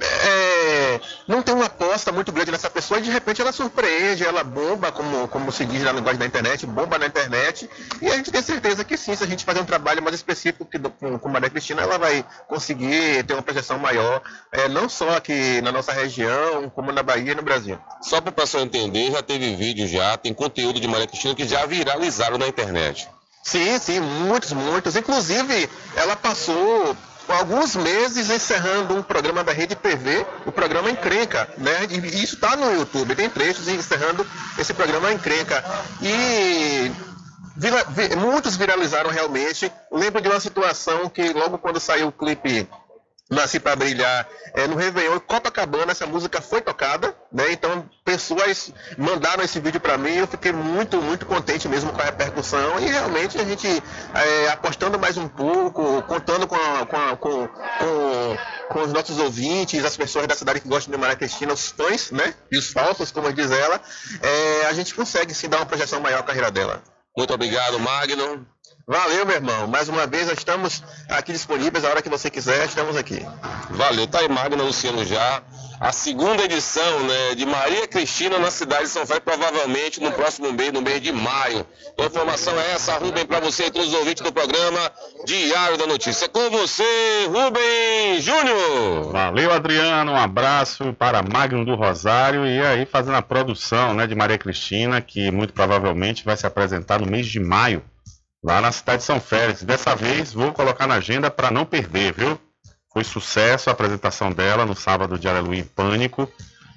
é, 0.00 1.00
não 1.28 1.42
tem 1.42 1.54
uma 1.54 1.66
aposta 1.66 2.10
muito 2.10 2.32
grande 2.32 2.50
nessa 2.50 2.70
pessoa 2.70 2.98
e 2.98 3.02
de 3.02 3.10
repente 3.10 3.42
ela 3.42 3.52
surpreende, 3.52 4.24
ela 4.24 4.42
bomba, 4.42 4.90
como, 4.90 5.28
como 5.28 5.52
se 5.52 5.66
diz 5.66 5.82
na 5.82 5.92
linguagem 5.92 6.18
da 6.18 6.26
internet, 6.26 6.64
bomba 6.64 6.98
na 6.98 7.06
internet. 7.06 7.68
E 8.00 8.08
a 8.08 8.16
gente 8.16 8.30
tem 8.30 8.40
certeza 8.40 8.84
que 8.84 8.96
sim, 8.96 9.14
se 9.14 9.22
a 9.22 9.26
gente 9.26 9.44
fazer 9.44 9.60
um 9.60 9.66
trabalho 9.66 10.02
mais 10.02 10.14
específico 10.14 10.64
que, 10.64 10.78
com, 10.78 11.18
com 11.18 11.28
Maria 11.28 11.50
Cristina, 11.50 11.82
ela 11.82 11.98
vai 11.98 12.24
conseguir 12.48 13.24
ter 13.24 13.34
uma 13.34 13.42
projeção 13.42 13.78
maior, 13.78 14.22
é, 14.50 14.68
não 14.68 14.88
só 14.88 15.10
aqui 15.10 15.60
na 15.60 15.70
nossa 15.70 15.92
região, 15.92 16.70
como 16.70 16.90
na 16.90 17.02
Bahia 17.02 17.32
e 17.32 17.34
no 17.34 17.42
Brasil. 17.42 17.78
Só 18.00 18.20
para 18.20 18.30
o 18.30 18.32
pessoal 18.32 18.64
entender, 18.64 19.10
já 19.10 19.22
teve 19.22 19.54
vídeo 19.56 19.86
já, 19.86 20.16
tem 20.16 20.32
conteúdo 20.32 20.80
de 20.80 20.88
Maria 20.88 21.06
Cristina 21.06 21.34
que 21.34 21.46
já 21.46 21.66
viralizaram 21.66 22.38
na 22.38 22.48
internet. 22.48 23.08
Sim, 23.42 23.78
sim, 23.78 24.00
muitos, 24.00 24.52
muitos. 24.52 24.94
Inclusive, 24.94 25.68
ela 25.96 26.14
passou 26.14 26.96
alguns 27.28 27.74
meses 27.76 28.30
encerrando 28.30 28.94
um 28.94 29.02
programa 29.02 29.44
da 29.44 29.52
Rede 29.52 29.74
TV, 29.74 30.26
o 30.46 30.52
programa 30.52 30.90
Encrenca, 30.90 31.48
né? 31.58 31.86
E 31.90 32.22
isso 32.22 32.34
está 32.34 32.56
no 32.56 32.72
YouTube, 32.72 33.14
tem 33.14 33.28
trechos 33.28 33.68
encerrando 33.68 34.26
esse 34.58 34.74
programa 34.74 35.12
Encrenca. 35.12 35.64
E 36.00 36.90
vira, 37.56 37.84
muitos 38.16 38.56
viralizaram 38.56 39.10
realmente. 39.10 39.72
Lembro 39.90 40.20
de 40.20 40.28
uma 40.28 40.40
situação 40.40 41.08
que 41.08 41.32
logo 41.32 41.58
quando 41.58 41.80
saiu 41.80 42.08
o 42.08 42.12
clipe 42.12 42.68
Nasci 43.32 43.58
para 43.58 43.74
Brilhar, 43.74 44.28
é, 44.54 44.66
no 44.66 44.76
Réveillon, 44.76 45.18
Copacabana, 45.20 45.92
essa 45.92 46.06
música 46.06 46.42
foi 46.42 46.60
tocada, 46.60 47.16
né? 47.32 47.50
Então, 47.50 47.88
pessoas 48.04 48.70
mandaram 48.98 49.42
esse 49.42 49.58
vídeo 49.58 49.80
para 49.80 49.96
mim, 49.96 50.16
eu 50.16 50.26
fiquei 50.26 50.52
muito, 50.52 51.00
muito 51.00 51.24
contente 51.24 51.66
mesmo 51.66 51.92
com 51.92 52.00
a 52.02 52.04
repercussão 52.04 52.78
e 52.78 52.86
realmente 52.86 53.38
a 53.38 53.44
gente 53.44 53.66
é, 54.14 54.48
apostando 54.48 54.98
mais 54.98 55.16
um 55.16 55.26
pouco, 55.26 56.02
contando 56.02 56.46
com, 56.46 56.56
a, 56.56 56.84
com, 56.84 56.96
a, 56.96 57.16
com, 57.16 57.48
com, 57.48 58.36
com, 58.68 58.82
os 58.82 58.92
nossos 58.92 59.18
ouvintes, 59.18 59.82
as 59.82 59.96
pessoas 59.96 60.26
da 60.26 60.34
cidade 60.34 60.60
que 60.60 60.68
gostam 60.68 60.92
de 60.92 61.00
Maria 61.00 61.16
Cristina, 61.16 61.54
os 61.54 61.70
fãs, 61.70 62.10
né? 62.10 62.34
E 62.50 62.58
os 62.58 62.70
falsos, 62.70 63.10
como 63.10 63.32
diz 63.32 63.50
ela, 63.50 63.80
é, 64.20 64.66
a 64.66 64.74
gente 64.74 64.94
consegue 64.94 65.32
sim 65.32 65.48
dar 65.48 65.56
uma 65.56 65.66
projeção 65.66 66.00
maior 66.00 66.20
à 66.20 66.22
carreira 66.22 66.50
dela. 66.50 66.82
Muito 67.16 67.32
obrigado, 67.32 67.78
Magno. 67.78 68.46
Valeu, 68.86 69.24
meu 69.24 69.36
irmão. 69.36 69.66
Mais 69.68 69.88
uma 69.88 70.06
vez, 70.06 70.26
nós 70.26 70.38
estamos 70.38 70.82
aqui 71.08 71.32
disponíveis. 71.32 71.84
A 71.84 71.90
hora 71.90 72.02
que 72.02 72.08
você 72.08 72.28
quiser, 72.28 72.66
estamos 72.66 72.96
aqui. 72.96 73.24
Valeu. 73.70 74.06
Tá 74.08 74.18
aí, 74.20 74.28
Magno 74.28 74.64
Luciano 74.64 75.04
já. 75.04 75.40
A 75.80 75.92
segunda 75.92 76.44
edição 76.44 77.00
né, 77.00 77.34
de 77.36 77.46
Maria 77.46 77.86
Cristina 77.86 78.38
na 78.38 78.50
cidade 78.50 78.84
de 78.84 78.90
São 78.90 79.06
Félix, 79.06 79.24
provavelmente 79.24 80.00
no 80.00 80.12
próximo 80.12 80.52
mês, 80.52 80.72
no 80.72 80.82
mês 80.82 81.00
de 81.00 81.12
maio. 81.12 81.66
Então, 81.92 82.04
a 82.04 82.08
informação 82.08 82.60
é 82.60 82.72
essa, 82.72 82.98
Rubem, 82.98 83.24
para 83.24 83.40
você 83.40 83.66
e 83.66 83.70
todos 83.70 83.88
os 83.88 83.94
ouvintes 83.94 84.22
do 84.22 84.32
programa 84.32 84.90
Diário 85.24 85.76
da 85.76 85.86
Notícia. 85.86 86.28
Com 86.28 86.50
você, 86.50 86.84
Rubem 87.26 88.20
Júnior. 88.20 89.12
Valeu, 89.12 89.52
Adriano. 89.52 90.12
Um 90.12 90.16
abraço 90.16 90.92
para 90.94 91.22
Magno 91.22 91.64
do 91.64 91.74
Rosário 91.76 92.46
e 92.46 92.60
aí 92.60 92.84
fazendo 92.84 93.16
a 93.16 93.22
produção 93.22 93.94
né, 93.94 94.06
de 94.06 94.14
Maria 94.14 94.38
Cristina, 94.38 95.00
que 95.00 95.30
muito 95.30 95.52
provavelmente 95.52 96.24
vai 96.24 96.36
se 96.36 96.46
apresentar 96.46 97.00
no 97.00 97.06
mês 97.06 97.26
de 97.26 97.40
maio 97.40 97.82
lá 98.42 98.60
na 98.60 98.72
cidade 98.72 98.98
de 98.98 99.04
São 99.04 99.20
Félix. 99.20 99.62
Dessa 99.62 99.94
vez 99.94 100.32
vou 100.32 100.52
colocar 100.52 100.86
na 100.86 100.94
agenda 100.94 101.30
para 101.30 101.50
não 101.50 101.64
perder, 101.64 102.12
viu? 102.12 102.38
Foi 102.92 103.04
sucesso 103.04 103.70
a 103.70 103.72
apresentação 103.72 104.32
dela 104.32 104.66
no 104.66 104.74
sábado 104.74 105.18
de 105.18 105.28
Aleluia 105.28 105.60
em 105.60 105.64
Pânico. 105.64 106.30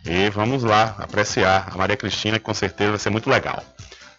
E 0.05 0.29
vamos 0.29 0.63
lá 0.63 0.95
apreciar 0.99 1.69
a 1.73 1.77
Maria 1.77 1.97
Cristina, 1.97 2.37
que 2.37 2.45
com 2.45 2.53
certeza 2.53 2.91
vai 2.91 2.99
ser 2.99 3.09
muito 3.09 3.29
legal. 3.29 3.63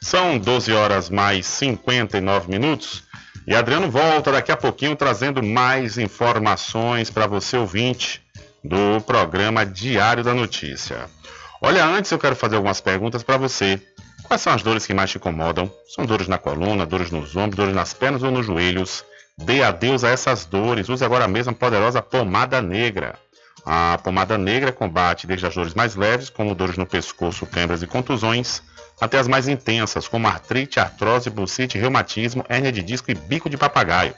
São 0.00 0.36
12 0.38 0.72
horas 0.72 1.08
mais 1.08 1.46
59 1.46 2.50
minutos. 2.50 3.04
E 3.46 3.54
Adriano 3.54 3.88
volta 3.88 4.32
daqui 4.32 4.50
a 4.50 4.56
pouquinho 4.56 4.96
trazendo 4.96 5.42
mais 5.42 5.96
informações 5.96 7.08
para 7.08 7.28
você 7.28 7.56
ouvinte 7.56 8.20
do 8.62 9.00
programa 9.02 9.64
Diário 9.64 10.24
da 10.24 10.34
Notícia. 10.34 11.08
Olha, 11.62 11.86
antes 11.86 12.10
eu 12.10 12.18
quero 12.18 12.34
fazer 12.34 12.56
algumas 12.56 12.80
perguntas 12.80 13.22
para 13.22 13.36
você. 13.36 13.80
Quais 14.26 14.42
são 14.42 14.52
as 14.52 14.62
dores 14.62 14.84
que 14.84 14.92
mais 14.92 15.10
te 15.10 15.18
incomodam? 15.18 15.70
São 15.88 16.04
dores 16.04 16.26
na 16.26 16.36
coluna, 16.36 16.84
dores 16.84 17.12
nos 17.12 17.36
ombros, 17.36 17.56
dores 17.56 17.74
nas 17.74 17.94
pernas 17.94 18.24
ou 18.24 18.30
nos 18.32 18.44
joelhos? 18.44 19.04
Dê 19.38 19.62
adeus 19.62 20.02
a 20.02 20.08
essas 20.08 20.44
dores. 20.44 20.88
Use 20.88 21.04
agora 21.04 21.28
mesmo 21.28 21.52
a 21.52 21.54
poderosa 21.54 22.02
pomada 22.02 22.60
negra. 22.60 23.14
A 23.64 23.98
pomada 24.02 24.36
negra 24.36 24.72
combate 24.72 25.28
desde 25.28 25.46
as 25.46 25.54
dores 25.54 25.74
mais 25.74 25.94
leves, 25.94 26.28
como 26.28 26.56
dores 26.56 26.76
no 26.76 26.86
pescoço, 26.86 27.46
câimbras 27.46 27.82
e 27.82 27.86
contusões, 27.86 28.62
até 29.00 29.18
as 29.18 29.28
mais 29.28 29.46
intensas, 29.46 30.08
como 30.08 30.26
artrite, 30.26 30.80
artrose, 30.80 31.30
bursite, 31.30 31.78
reumatismo, 31.78 32.44
hérnia 32.48 32.72
de 32.72 32.82
disco 32.82 33.10
e 33.10 33.14
bico 33.14 33.48
de 33.48 33.56
papagaio. 33.56 34.14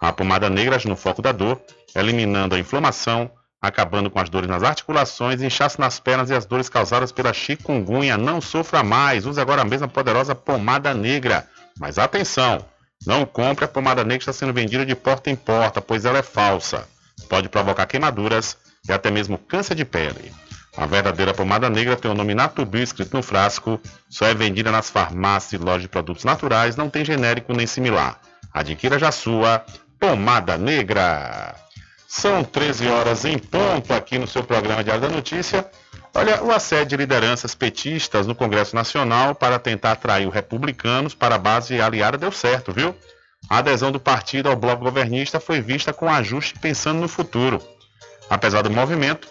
A 0.00 0.12
pomada 0.12 0.50
negra 0.50 0.74
age 0.74 0.88
no 0.88 0.96
foco 0.96 1.22
da 1.22 1.30
dor, 1.30 1.60
eliminando 1.94 2.54
a 2.54 2.58
inflamação, 2.58 3.30
acabando 3.60 4.10
com 4.10 4.18
as 4.18 4.28
dores 4.28 4.48
nas 4.48 4.62
articulações, 4.62 5.42
inchaço 5.42 5.80
nas 5.80 5.98
pernas 5.98 6.30
e 6.30 6.34
as 6.34 6.46
dores 6.46 6.68
causadas 6.68 7.12
pela 7.12 7.32
chikungunya. 7.32 8.16
Não 8.16 8.40
sofra 8.40 8.82
mais, 8.82 9.26
use 9.26 9.40
agora 9.40 9.62
a 9.62 9.88
poderosa 9.88 10.34
pomada 10.34 10.94
negra. 10.94 11.46
Mas 11.78 11.98
atenção, 11.98 12.64
não 13.06 13.26
compre 13.26 13.64
a 13.64 13.68
pomada 13.68 14.02
negra 14.02 14.18
que 14.18 14.22
está 14.22 14.32
sendo 14.32 14.52
vendida 14.52 14.86
de 14.86 14.94
porta 14.94 15.30
em 15.30 15.36
porta, 15.36 15.80
pois 15.80 16.04
ela 16.04 16.18
é 16.18 16.22
falsa. 16.22 16.86
Pode 17.28 17.48
provocar 17.48 17.86
queimaduras 17.86 18.56
e 18.88 18.92
até 18.92 19.10
mesmo 19.10 19.38
câncer 19.38 19.74
de 19.74 19.84
pele. 19.84 20.32
A 20.76 20.84
verdadeira 20.84 21.32
pomada 21.32 21.70
negra 21.70 21.96
tem 21.96 22.10
o 22.10 22.14
nome 22.14 22.34
Natubio 22.34 22.82
escrito 22.82 23.16
no 23.16 23.22
frasco, 23.22 23.80
só 24.10 24.26
é 24.26 24.34
vendida 24.34 24.70
nas 24.70 24.90
farmácias 24.90 25.54
e 25.54 25.64
lojas 25.64 25.82
de 25.82 25.88
produtos 25.88 26.22
naturais, 26.22 26.76
não 26.76 26.90
tem 26.90 27.04
genérico 27.04 27.54
nem 27.54 27.66
similar. 27.66 28.20
Adquira 28.52 28.98
já 28.98 29.10
sua 29.10 29.64
pomada 29.98 30.58
negra. 30.58 31.65
São 32.08 32.44
13 32.44 32.86
horas 32.86 33.24
em 33.24 33.38
ponto 33.38 33.92
aqui 33.92 34.18
no 34.18 34.26
seu 34.26 34.42
programa 34.44 34.84
Diário 34.84 35.02
da 35.02 35.08
Notícia. 35.08 35.68
Olha, 36.14 36.42
o 36.42 36.52
assédio 36.52 36.86
de 36.86 36.96
lideranças 36.96 37.54
petistas 37.54 38.26
no 38.26 38.34
Congresso 38.34 38.74
Nacional 38.74 39.34
para 39.34 39.58
tentar 39.58 39.92
atrair 39.92 40.26
os 40.26 40.32
republicanos 40.32 41.14
para 41.14 41.34
a 41.34 41.38
base 41.38 41.80
aliada 41.80 42.16
deu 42.16 42.30
certo, 42.30 42.72
viu? 42.72 42.94
A 43.50 43.58
adesão 43.58 43.92
do 43.92 44.00
partido 44.00 44.48
ao 44.48 44.56
bloco 44.56 44.84
governista 44.84 45.40
foi 45.40 45.60
vista 45.60 45.92
com 45.92 46.08
ajuste 46.08 46.58
pensando 46.58 47.00
no 47.00 47.08
futuro. 47.08 47.60
Apesar 48.30 48.62
do 48.62 48.70
movimento, 48.70 49.28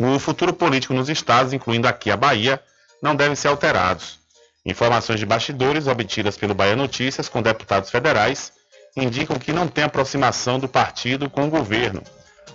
o 0.00 0.18
futuro 0.18 0.52
político 0.52 0.94
nos 0.94 1.08
estados, 1.08 1.52
incluindo 1.52 1.86
aqui 1.86 2.10
a 2.10 2.16
Bahia, 2.16 2.60
não 3.02 3.14
devem 3.14 3.36
ser 3.36 3.48
alterados. 3.48 4.18
Informações 4.64 5.20
de 5.20 5.26
bastidores 5.26 5.86
obtidas 5.86 6.36
pelo 6.36 6.54
Bahia 6.54 6.74
Notícias 6.74 7.28
com 7.28 7.42
deputados 7.42 7.90
federais 7.90 8.52
indicam 8.96 9.38
que 9.38 9.52
não 9.52 9.66
tem 9.66 9.84
aproximação 9.84 10.58
do 10.58 10.68
partido 10.68 11.28
com 11.28 11.46
o 11.46 11.50
governo. 11.50 12.02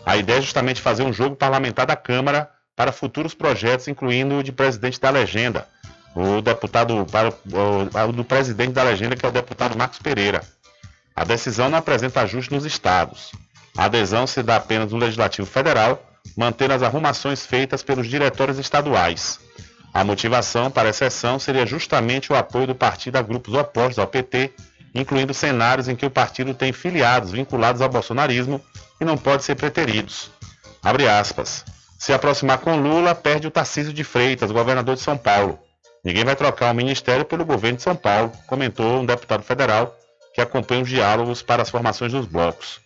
A 0.06 0.16
ideia 0.18 0.38
é 0.38 0.42
justamente 0.42 0.82
fazer 0.82 1.04
um 1.04 1.12
jogo 1.12 1.36
parlamentar 1.36 1.86
da 1.86 1.96
Câmara 1.96 2.50
para 2.76 2.92
futuros 2.92 3.34
projetos, 3.34 3.88
incluindo 3.88 4.38
o 4.38 4.44
de 4.44 4.52
presidente 4.52 5.00
da 5.00 5.10
legenda, 5.10 5.68
o 6.16 6.42
deputado 6.42 7.06
para 7.12 7.30
o, 8.08 8.12
do 8.14 8.24
presidente 8.24 8.72
da 8.72 8.84
legenda, 8.84 9.16
que 9.16 9.26
é 9.26 9.30
o 9.30 9.34
deputado 9.34 9.78
Marcos 9.78 10.00
Pereira. 10.00 10.42
A 11.14 11.26
decisão 11.26 11.70
não 11.70 11.78
apresenta 11.78 12.22
ajuste 12.22 12.54
nos 12.54 12.66
estados. 12.66 13.32
A 13.78 13.86
adesão 13.86 14.26
se 14.26 14.42
dá 14.42 14.56
apenas 14.56 14.92
no 14.92 14.98
Legislativo 14.98 15.46
Federal, 15.46 16.02
mantendo 16.38 16.74
as 16.74 16.84
arrumações 16.84 17.46
feitas 17.46 17.84
pelos 17.84 18.08
diretórios 18.08 18.58
estaduais. 18.58 19.40
A 19.94 20.04
motivação 20.04 20.72
para 20.72 20.88
a 20.88 20.92
exceção 20.92 21.40
seria 21.40 21.66
justamente 21.66 22.32
o 22.32 22.36
apoio 22.36 22.68
do 22.68 22.76
partido 22.76 23.18
a 23.18 23.22
grupos 23.22 23.54
opostos 23.54 24.00
ao 24.00 24.08
PT, 24.08 24.54
incluindo 24.94 25.34
cenários 25.34 25.88
em 25.88 25.96
que 25.96 26.06
o 26.06 26.12
partido 26.12 26.54
tem 26.54 26.72
filiados 26.72 27.32
vinculados 27.32 27.82
ao 27.82 27.90
bolsonarismo 27.90 28.62
e 29.00 29.06
não 29.06 29.18
pode 29.18 29.44
ser 29.44 29.56
preteridos. 29.56 30.32
Abre 30.84 31.08
aspas. 31.08 31.66
Se 31.98 32.14
aproximar 32.14 32.60
com 32.60 32.78
Lula, 32.78 33.14
perde 33.14 33.48
o 33.48 33.52
Tarcísio 33.52 33.92
de 33.92 34.04
Freitas, 34.04 34.52
governador 34.52 34.96
de 34.96 35.02
São 35.02 35.18
Paulo. 35.18 35.60
Ninguém 36.04 36.24
vai 36.24 36.36
trocar 36.36 36.72
o 36.72 36.76
ministério 36.76 37.26
pelo 37.26 37.44
governo 37.44 37.78
de 37.78 37.84
São 37.84 37.96
Paulo, 37.96 38.32
comentou 38.48 39.02
um 39.02 39.06
deputado 39.06 39.44
federal 39.44 39.96
que 40.34 40.40
acompanha 40.40 40.82
os 40.82 40.90
diálogos 40.90 41.42
para 41.42 41.62
as 41.62 41.70
formações 41.70 42.14
dos 42.14 42.26
blocos. 42.26 42.80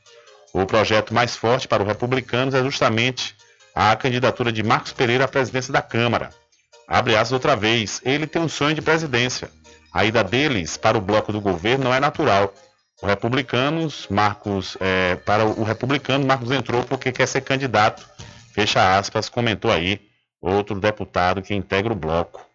O 0.51 0.65
projeto 0.65 1.13
mais 1.13 1.35
forte 1.35 1.67
para 1.67 1.83
os 1.83 1.87
republicanos 1.87 2.55
é 2.55 2.63
justamente 2.63 3.35
a 3.75 3.95
candidatura 3.95 4.51
de 4.51 4.63
Marcos 4.63 4.93
Pereira 4.93 5.25
à 5.25 5.27
presidência 5.27 5.71
da 5.71 5.81
Câmara. 5.81 6.29
Abre 6.87 7.15
aspas 7.15 7.31
outra 7.31 7.55
vez, 7.55 8.01
ele 8.03 8.27
tem 8.27 8.41
um 8.41 8.49
sonho 8.49 8.75
de 8.75 8.81
presidência. 8.81 9.49
A 9.93 10.03
ida 10.03 10.23
deles 10.23 10.75
para 10.75 10.97
o 10.97 11.01
bloco 11.01 11.31
do 11.31 11.39
governo 11.39 11.85
não 11.85 11.93
é 11.93 11.99
natural. 11.99 12.53
O 13.01 13.05
republicanos, 13.05 14.07
Marcos, 14.09 14.75
é, 14.79 15.15
para 15.17 15.45
o 15.45 15.63
republicano, 15.63 16.25
Marcos 16.25 16.49
entrou 16.51 16.83
porque 16.83 17.11
quer 17.11 17.27
ser 17.27 17.41
candidato. 17.41 18.03
Fecha 18.53 18.97
aspas, 18.97 19.29
comentou 19.29 19.71
aí 19.71 20.01
outro 20.41 20.79
deputado 20.79 21.41
que 21.41 21.53
integra 21.53 21.93
o 21.93 21.95
bloco. 21.95 22.45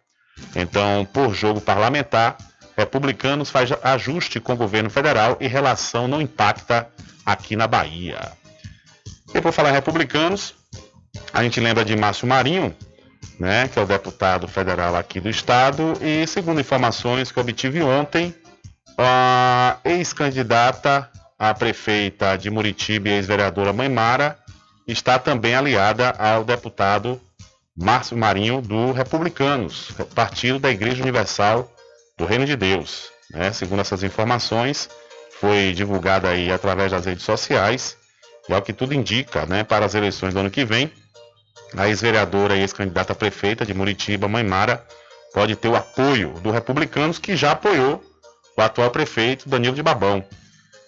Então, 0.55 1.07
por 1.13 1.33
jogo 1.33 1.61
parlamentar, 1.61 2.37
republicanos 2.75 3.49
faz 3.49 3.71
ajuste 3.83 4.39
com 4.39 4.53
o 4.53 4.57
governo 4.57 4.89
federal 4.89 5.37
e 5.39 5.47
relação 5.47 6.07
não 6.07 6.21
impacta 6.21 6.89
aqui 7.25 7.55
na 7.55 7.67
Bahia. 7.67 8.31
E 9.33 9.41
por 9.41 9.51
falar 9.51 9.69
em 9.69 9.73
republicanos, 9.73 10.55
a 11.33 11.43
gente 11.43 11.59
lembra 11.59 11.85
de 11.85 11.95
Márcio 11.95 12.27
Marinho, 12.27 12.75
né, 13.39 13.67
que 13.67 13.79
é 13.79 13.81
o 13.81 13.85
deputado 13.85 14.47
federal 14.47 14.95
aqui 14.95 15.19
do 15.19 15.29
estado, 15.29 15.93
e 16.01 16.27
segundo 16.27 16.59
informações 16.59 17.31
que 17.31 17.39
obtive 17.39 17.81
ontem, 17.81 18.35
a 18.97 19.77
ex-candidata 19.85 21.09
a 21.39 21.53
prefeita 21.53 22.37
de 22.37 22.49
Muritiba 22.49 23.07
e 23.07 23.13
ex-vereadora 23.13 23.71
Maimara 23.71 24.37
está 24.85 25.17
também 25.17 25.55
aliada 25.55 26.09
ao 26.09 26.43
deputado 26.43 27.19
Márcio 27.77 28.17
Marinho 28.17 28.61
do 28.61 28.91
Republicanos, 28.91 29.91
partido 30.13 30.59
da 30.59 30.69
Igreja 30.69 31.01
Universal 31.01 31.71
do 32.17 32.25
Reino 32.25 32.45
de 32.45 32.57
Deus. 32.57 33.09
Né? 33.31 33.53
Segundo 33.53 33.79
essas 33.79 34.03
informações, 34.03 34.89
foi 35.39 35.71
divulgada 35.71 36.27
aí 36.27 36.51
através 36.51 36.91
das 36.91 37.05
redes 37.05 37.23
sociais, 37.23 37.95
e 38.49 38.53
ao 38.53 38.61
que 38.61 38.73
tudo 38.73 38.93
indica, 38.93 39.45
né, 39.45 39.63
para 39.63 39.85
as 39.85 39.95
eleições 39.95 40.33
do 40.33 40.41
ano 40.41 40.49
que 40.49 40.65
vem, 40.65 40.91
a 41.75 41.87
ex-vereadora 41.87 42.55
e 42.55 42.61
ex-candidata 42.61 43.13
a 43.13 43.15
prefeita 43.15 43.65
de 43.65 43.73
Muritiba, 43.73 44.27
Maimara, 44.27 44.83
pode 45.33 45.55
ter 45.55 45.67
o 45.67 45.75
apoio 45.75 46.33
do 46.41 46.51
Republicanos, 46.51 47.19
que 47.19 47.35
já 47.35 47.51
apoiou 47.51 48.03
o 48.57 48.61
atual 48.61 48.89
prefeito 48.91 49.47
Danilo 49.47 49.75
de 49.75 49.83
Babão. 49.83 50.23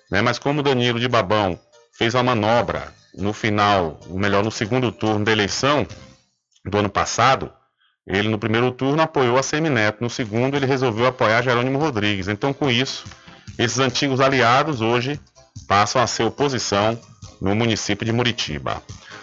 Né? 0.10 0.22
Mas 0.22 0.40
como 0.40 0.64
Danilo 0.64 1.00
de 1.00 1.08
Babão 1.08 1.60
fez 1.94 2.14
uma 2.14 2.24
manobra 2.24 2.94
no 3.14 3.34
final, 3.34 4.00
ou 4.10 4.18
melhor, 4.18 4.44
no 4.44 4.52
segundo 4.52 4.92
turno 4.92 5.26
da 5.26 5.32
eleição, 5.32 5.86
do 6.66 6.78
ano 6.78 6.90
passado, 6.90 7.52
ele 8.06 8.30
no 8.30 8.40
primeiro 8.40 8.72
turno 8.72 9.02
apoiou 9.02 9.38
a 9.38 9.44
Semineto, 9.44 10.04
no 10.04 10.10
segundo 10.10 10.56
ele 10.56 10.66
resolveu 10.66 11.08
apoiar 11.08 11.42
Jerônimo 11.42 11.80
Rodrigues. 11.80 12.28
Então, 12.28 12.54
com 12.54 12.70
isso, 12.70 13.06
esses 13.58 13.80
antigos 13.80 14.20
aliados 14.20 14.82
hoje 14.82 15.20
passam 15.68 16.02
a 16.02 16.08
ser 16.08 16.24
oposição 16.24 17.00
no 17.40 17.56
município 17.56 18.06
de 18.06 18.12
Muritiba. 18.12 18.82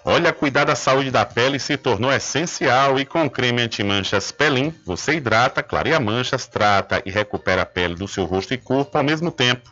Olha, 0.06 0.34
cuidar 0.34 0.66
da 0.66 0.76
saúde 0.76 1.10
da 1.10 1.26
pele 1.26 1.58
se 1.58 1.78
tornou 1.78 2.12
essencial 2.12 2.99
e 2.99 3.06
com 3.06 3.26
o 3.26 3.30
creme 3.30 3.62
antimanchas 3.62 4.34
Pelin, 4.34 4.74
você 4.86 5.14
hidrata, 5.14 5.64
clareia 5.64 5.99
manchas, 5.99 6.45
trata 6.45 7.01
e 7.06 7.10
recupera 7.10 7.62
a 7.62 7.66
pele 7.66 7.95
do 7.95 8.08
seu 8.08 8.26
rosto 8.26 8.54
e 8.54 8.58
corpo 8.58 8.97
ao 8.97 9.04
mesmo 9.04 9.32
tempo. 9.32 9.72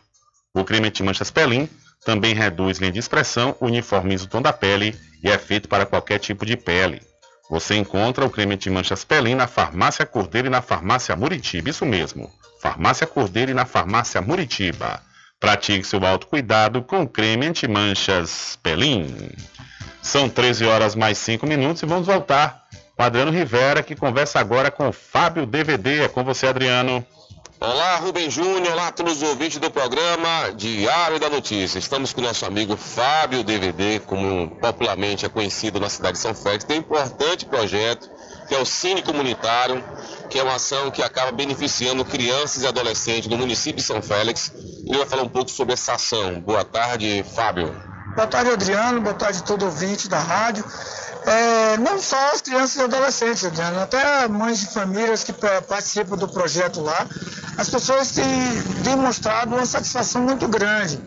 O 0.54 0.64
creme 0.64 0.88
antimanchas 0.88 1.30
Pelin 1.30 1.68
também 2.02 2.34
reduz 2.34 2.78
linha 2.78 2.90
de 2.90 2.98
expressão, 2.98 3.54
uniformiza 3.60 4.24
o 4.24 4.28
tom 4.28 4.40
da 4.40 4.54
pele 4.54 4.98
e 5.22 5.28
é 5.28 5.36
feito 5.36 5.68
para 5.68 5.84
qualquer 5.84 6.18
tipo 6.18 6.46
de 6.46 6.56
pele. 6.56 7.02
Você 7.50 7.74
encontra 7.74 8.24
o 8.24 8.30
creme 8.30 8.54
anti-manchas 8.54 9.04
Pelin 9.04 9.34
na 9.34 9.46
Farmácia 9.46 10.06
Cordeiro 10.06 10.48
e 10.48 10.50
na 10.50 10.62
Farmácia 10.62 11.14
Muritiba. 11.14 11.68
Isso 11.68 11.84
mesmo, 11.84 12.32
Farmácia 12.62 13.06
Cordeiro 13.06 13.50
e 13.50 13.54
na 13.54 13.66
Farmácia 13.66 14.22
Muritiba. 14.22 15.02
Pratique 15.38 15.84
seu 15.84 16.04
autocuidado 16.06 16.82
com 16.82 17.02
o 17.02 17.08
creme 17.08 17.46
anti-manchas 17.46 18.58
Pelin. 18.62 19.14
São 20.00 20.28
13 20.28 20.64
horas 20.66 20.94
mais 20.94 21.18
5 21.18 21.46
minutos 21.46 21.82
e 21.82 21.86
vamos 21.86 22.06
voltar 22.06 22.62
com 22.96 23.02
Adriano 23.02 23.30
Rivera, 23.30 23.82
que 23.82 23.96
conversa 23.96 24.38
agora 24.38 24.70
com 24.70 24.88
o 24.88 24.92
Fábio 24.92 25.46
DVD. 25.46 26.04
É 26.04 26.08
com 26.08 26.22
você, 26.24 26.46
Adriano. 26.46 27.04
Olá, 27.64 27.96
Rubem 27.98 28.28
Júnior, 28.28 28.72
olá 28.72 28.88
a 28.88 28.90
todos 28.90 29.18
os 29.18 29.22
ouvintes 29.22 29.58
do 29.58 29.70
programa 29.70 30.52
Diário 30.56 31.20
da 31.20 31.30
Notícia. 31.30 31.78
Estamos 31.78 32.12
com 32.12 32.20
o 32.20 32.24
nosso 32.24 32.44
amigo 32.44 32.76
Fábio 32.76 33.44
DVD, 33.44 34.00
como 34.00 34.50
popularmente 34.56 35.24
é 35.24 35.28
conhecido 35.28 35.78
na 35.78 35.88
cidade 35.88 36.14
de 36.14 36.18
São 36.18 36.34
Félix. 36.34 36.64
Tem 36.64 36.78
um 36.78 36.80
importante 36.80 37.46
projeto, 37.46 38.10
que 38.48 38.54
é 38.56 38.58
o 38.58 38.66
Cine 38.66 39.00
Comunitário, 39.00 39.80
que 40.28 40.40
é 40.40 40.42
uma 40.42 40.56
ação 40.56 40.90
que 40.90 41.04
acaba 41.04 41.30
beneficiando 41.30 42.04
crianças 42.04 42.64
e 42.64 42.66
adolescentes 42.66 43.28
do 43.28 43.38
município 43.38 43.76
de 43.76 43.82
São 43.82 44.02
Félix. 44.02 44.52
Ele 44.84 44.98
vai 44.98 45.06
falar 45.06 45.22
um 45.22 45.28
pouco 45.28 45.48
sobre 45.48 45.74
essa 45.74 45.94
ação. 45.94 46.40
Boa 46.40 46.64
tarde, 46.64 47.24
Fábio. 47.32 47.91
Boa 48.14 48.26
tarde, 48.26 48.50
Adriano. 48.50 49.00
Boa 49.00 49.14
tarde 49.14 49.42
todo 49.42 49.64
ouvinte 49.64 50.08
da 50.08 50.18
rádio. 50.18 50.64
É, 51.24 51.76
não 51.78 52.00
só 52.00 52.32
as 52.32 52.40
crianças 52.42 52.76
e 52.76 52.82
adolescentes, 52.82 53.44
Adriano, 53.44 53.80
até 53.80 54.26
mães 54.28 54.58
de 54.58 54.66
famílias 54.66 55.22
que 55.22 55.32
pa- 55.32 55.62
participam 55.62 56.16
do 56.16 56.26
projeto 56.26 56.80
lá, 56.80 57.06
as 57.56 57.70
pessoas 57.70 58.10
têm 58.10 58.24
demonstrado 58.82 59.54
uma 59.54 59.64
satisfação 59.64 60.22
muito 60.22 60.48
grande. 60.48 60.98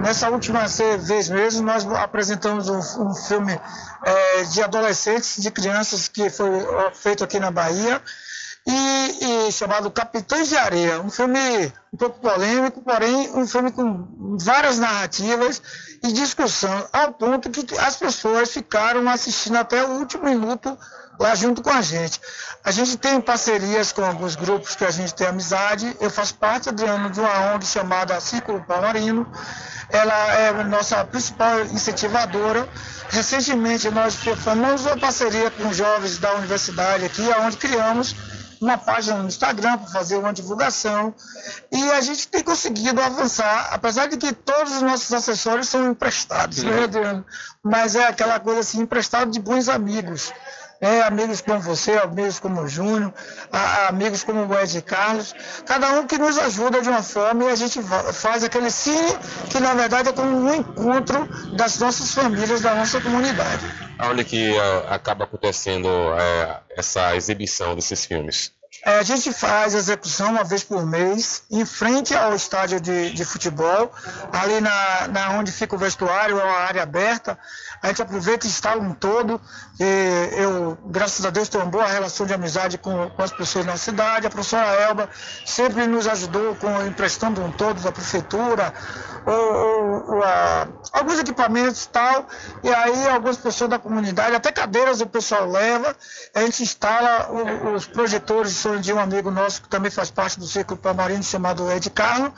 Nessa 0.00 0.28
última 0.28 0.66
vez 0.98 1.28
mesmo, 1.30 1.62
nós 1.62 1.86
apresentamos 1.86 2.68
um, 2.68 2.78
um 3.08 3.14
filme 3.14 3.58
é, 4.04 4.42
de 4.44 4.62
adolescentes, 4.62 5.36
de 5.40 5.50
crianças, 5.50 6.06
que 6.06 6.28
foi 6.28 6.50
feito 6.92 7.24
aqui 7.24 7.40
na 7.40 7.50
Bahia, 7.50 8.00
e, 8.66 9.46
e 9.48 9.52
chamado 9.52 9.90
Capitães 9.90 10.48
de 10.48 10.56
Areia, 10.56 11.00
um 11.00 11.10
filme 11.10 11.72
um 11.92 11.96
pouco 11.96 12.20
polêmico, 12.20 12.80
porém 12.82 13.30
um 13.34 13.46
filme 13.46 13.72
com 13.72 14.36
várias 14.38 14.78
narrativas 14.78 15.60
e 16.02 16.12
discussão, 16.12 16.88
ao 16.92 17.12
ponto 17.12 17.50
que 17.50 17.66
as 17.78 17.96
pessoas 17.96 18.50
ficaram 18.52 19.08
assistindo 19.08 19.56
até 19.56 19.84
o 19.84 19.98
último 19.98 20.24
minuto 20.24 20.78
lá 21.18 21.34
junto 21.34 21.62
com 21.62 21.70
a 21.70 21.82
gente. 21.82 22.20
A 22.64 22.70
gente 22.70 22.96
tem 22.96 23.20
parcerias 23.20 23.92
com 23.92 24.04
alguns 24.04 24.36
grupos 24.36 24.74
que 24.74 24.84
a 24.84 24.90
gente 24.90 25.14
tem 25.14 25.26
amizade. 25.26 25.96
Eu 26.00 26.10
faço 26.10 26.34
parte, 26.34 26.68
Adriano, 26.68 27.10
de 27.10 27.20
uma 27.20 27.54
ONG 27.54 27.66
chamada 27.66 28.20
Círculo 28.20 28.62
Palmarino. 28.64 29.30
Ela 29.90 30.14
é 30.34 30.48
a 30.48 30.64
nossa 30.64 31.04
principal 31.04 31.60
incentivadora. 31.66 32.68
Recentemente 33.10 33.90
nós 33.90 34.14
formamos 34.14 34.86
uma 34.86 34.96
parceria 34.96 35.50
com 35.50 35.72
jovens 35.72 36.18
da 36.18 36.34
universidade 36.34 37.04
aqui, 37.04 37.22
onde 37.40 37.56
criamos 37.56 38.16
uma 38.62 38.78
página 38.78 39.18
no 39.18 39.28
Instagram 39.28 39.78
para 39.78 39.88
fazer 39.88 40.16
uma 40.16 40.32
divulgação 40.32 41.14
e 41.70 41.90
a 41.90 42.00
gente 42.00 42.28
tem 42.28 42.42
conseguido 42.42 43.00
avançar, 43.00 43.70
apesar 43.72 44.06
de 44.06 44.16
que 44.16 44.32
todos 44.32 44.72
os 44.74 44.82
nossos 44.82 45.12
acessórios 45.12 45.68
são 45.68 45.90
emprestados, 45.90 46.62
né, 46.62 46.84
Adriano? 46.84 47.26
Mas 47.62 47.94
é 47.94 48.06
aquela 48.06 48.38
coisa 48.38 48.60
assim, 48.60 48.80
emprestado 48.80 49.30
de 49.30 49.40
bons 49.40 49.68
amigos. 49.68 50.32
É, 50.82 51.00
amigos 51.02 51.40
como 51.40 51.60
você, 51.60 51.92
amigos 51.92 52.40
como 52.40 52.60
o 52.62 52.68
Júnior, 52.68 53.14
a- 53.52 53.86
amigos 53.86 54.24
como 54.24 54.44
o 54.44 54.58
Ed 54.58 54.82
Carlos, 54.82 55.32
cada 55.64 55.92
um 55.92 56.08
que 56.08 56.18
nos 56.18 56.36
ajuda 56.36 56.82
de 56.82 56.88
uma 56.88 57.02
forma 57.04 57.44
e 57.44 57.48
a 57.50 57.54
gente 57.54 57.80
faz 58.12 58.42
aquele 58.42 58.68
cine 58.68 59.16
que 59.48 59.60
na 59.60 59.74
verdade 59.74 60.08
é 60.08 60.12
como 60.12 60.36
um 60.36 60.52
encontro 60.52 61.24
das 61.56 61.78
nossas 61.78 62.12
famílias, 62.12 62.60
da 62.62 62.74
nossa 62.74 63.00
comunidade. 63.00 63.64
Onde 64.10 64.24
que 64.24 64.58
ah, 64.58 64.94
acaba 64.96 65.22
acontecendo 65.24 65.88
eh, 66.18 66.56
essa 66.76 67.14
exibição 67.14 67.76
desses 67.76 68.04
filmes? 68.04 68.52
É, 68.84 68.98
a 68.98 69.02
gente 69.04 69.32
faz 69.32 69.74
execução 69.74 70.30
uma 70.32 70.42
vez 70.42 70.64
por 70.64 70.84
mês, 70.84 71.44
em 71.48 71.64
frente 71.64 72.14
ao 72.16 72.34
estádio 72.34 72.80
de, 72.80 73.10
de 73.12 73.24
futebol, 73.24 73.92
ali 74.32 74.60
na, 74.60 75.06
na 75.06 75.30
onde 75.38 75.52
fica 75.52 75.76
o 75.76 75.78
vestuário, 75.78 76.40
é 76.40 76.42
uma 76.42 76.58
área 76.58 76.82
aberta. 76.82 77.38
A 77.80 77.88
gente 77.88 78.02
aproveita 78.02 78.44
e 78.46 78.48
instala 78.50 78.80
um 78.82 78.92
todo. 78.92 79.40
E 79.78 80.28
eu, 80.36 80.76
graças 80.86 81.24
a 81.24 81.30
Deus, 81.30 81.48
tenho 81.48 81.62
uma 81.64 81.70
boa 81.70 81.86
relação 81.86 82.26
de 82.26 82.34
amizade 82.34 82.76
com, 82.78 83.08
com 83.10 83.22
as 83.22 83.30
pessoas 83.32 83.64
na 83.66 83.76
cidade. 83.76 84.26
A 84.26 84.30
professora 84.30 84.66
Elba 84.66 85.08
sempre 85.44 85.86
nos 85.86 86.06
ajudou 86.08 86.54
com 86.56 86.84
emprestando 86.86 87.40
um 87.42 87.52
todo 87.52 87.80
da 87.82 87.92
prefeitura, 87.92 88.72
ou, 89.26 89.32
ou- 89.54 90.14
ou, 90.16 90.22
ah, 90.24 90.66
alguns 90.92 91.18
equipamentos 91.20 91.84
e 91.84 91.88
tal. 91.88 92.26
E 92.64 92.68
aí 92.72 93.08
algumas 93.08 93.36
pessoas 93.36 93.70
da 93.70 93.78
comunidade, 93.78 94.34
até 94.34 94.50
cadeiras 94.50 95.00
o 95.00 95.06
pessoal 95.06 95.48
leva. 95.48 95.94
A 96.34 96.40
gente 96.40 96.62
instala 96.64 97.30
o- 97.30 97.74
os 97.74 97.86
projetores 97.86 98.52
são 98.72 98.80
de 98.80 98.92
um 98.92 98.98
amigo 98.98 99.30
nosso 99.30 99.62
que 99.62 99.68
também 99.68 99.90
faz 99.90 100.10
parte 100.10 100.38
do 100.38 100.46
Círculo 100.46 100.78
Palmarino, 100.78 101.22
chamado 101.22 101.70
Ed 101.70 101.90
Carlo. 101.90 102.32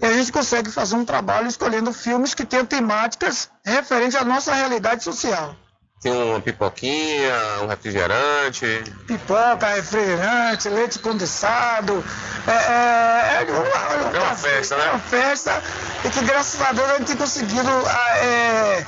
E 0.00 0.06
a 0.06 0.12
gente 0.12 0.30
consegue 0.30 0.70
fazer 0.70 0.94
um 0.94 1.04
trabalho 1.04 1.48
escolhendo 1.48 1.92
filmes 1.92 2.34
que 2.34 2.44
tenham 2.44 2.64
temáticas 2.64 3.50
referentes 3.64 4.16
à 4.16 4.24
nossa 4.24 4.54
realidade 4.54 5.02
social. 5.02 5.56
Tem 6.00 6.12
uma 6.12 6.40
pipoquinha, 6.40 7.32
um 7.62 7.66
refrigerante. 7.68 8.66
Pipoca, 9.06 9.66
refrigerante, 9.68 10.68
leite 10.68 10.98
condensado. 10.98 12.04
É, 12.46 12.50
é, 12.50 13.46
é 13.46 13.52
uma, 13.52 14.16
É 14.16 14.20
uma 14.20 14.34
festa, 14.34 14.76
né? 14.76 14.86
é 14.86 14.90
uma 14.90 14.98
festa 14.98 15.62
e 16.04 16.10
que 16.10 16.24
graças 16.24 16.60
a 16.60 16.72
Deus 16.72 16.90
a 16.90 16.98
gente 16.98 17.06
tem 17.06 17.16
conseguido 17.16 17.70
é, 17.70 18.86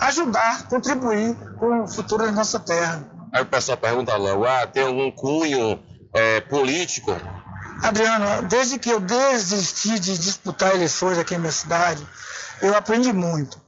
ajudar, 0.00 0.66
contribuir 0.68 1.36
com 1.58 1.84
o 1.84 1.88
futuro 1.88 2.24
da 2.24 2.32
nossa 2.32 2.58
terra. 2.58 3.04
Aí 3.32 3.42
o 3.42 3.46
pessoal 3.46 3.78
pergunta 3.78 4.16
logo, 4.16 4.44
ah, 4.44 4.66
tem 4.66 4.82
algum 4.82 5.08
cunho 5.12 5.80
eh, 6.14 6.40
político? 6.42 7.16
Adriano, 7.82 8.42
desde 8.48 8.78
que 8.78 8.90
eu 8.90 9.00
desisti 9.00 9.98
de 9.98 10.18
disputar 10.18 10.74
eleições 10.74 11.18
aqui 11.18 11.34
na 11.34 11.40
minha 11.40 11.52
cidade, 11.52 12.06
eu 12.60 12.76
aprendi 12.76 13.12
muito. 13.12 13.58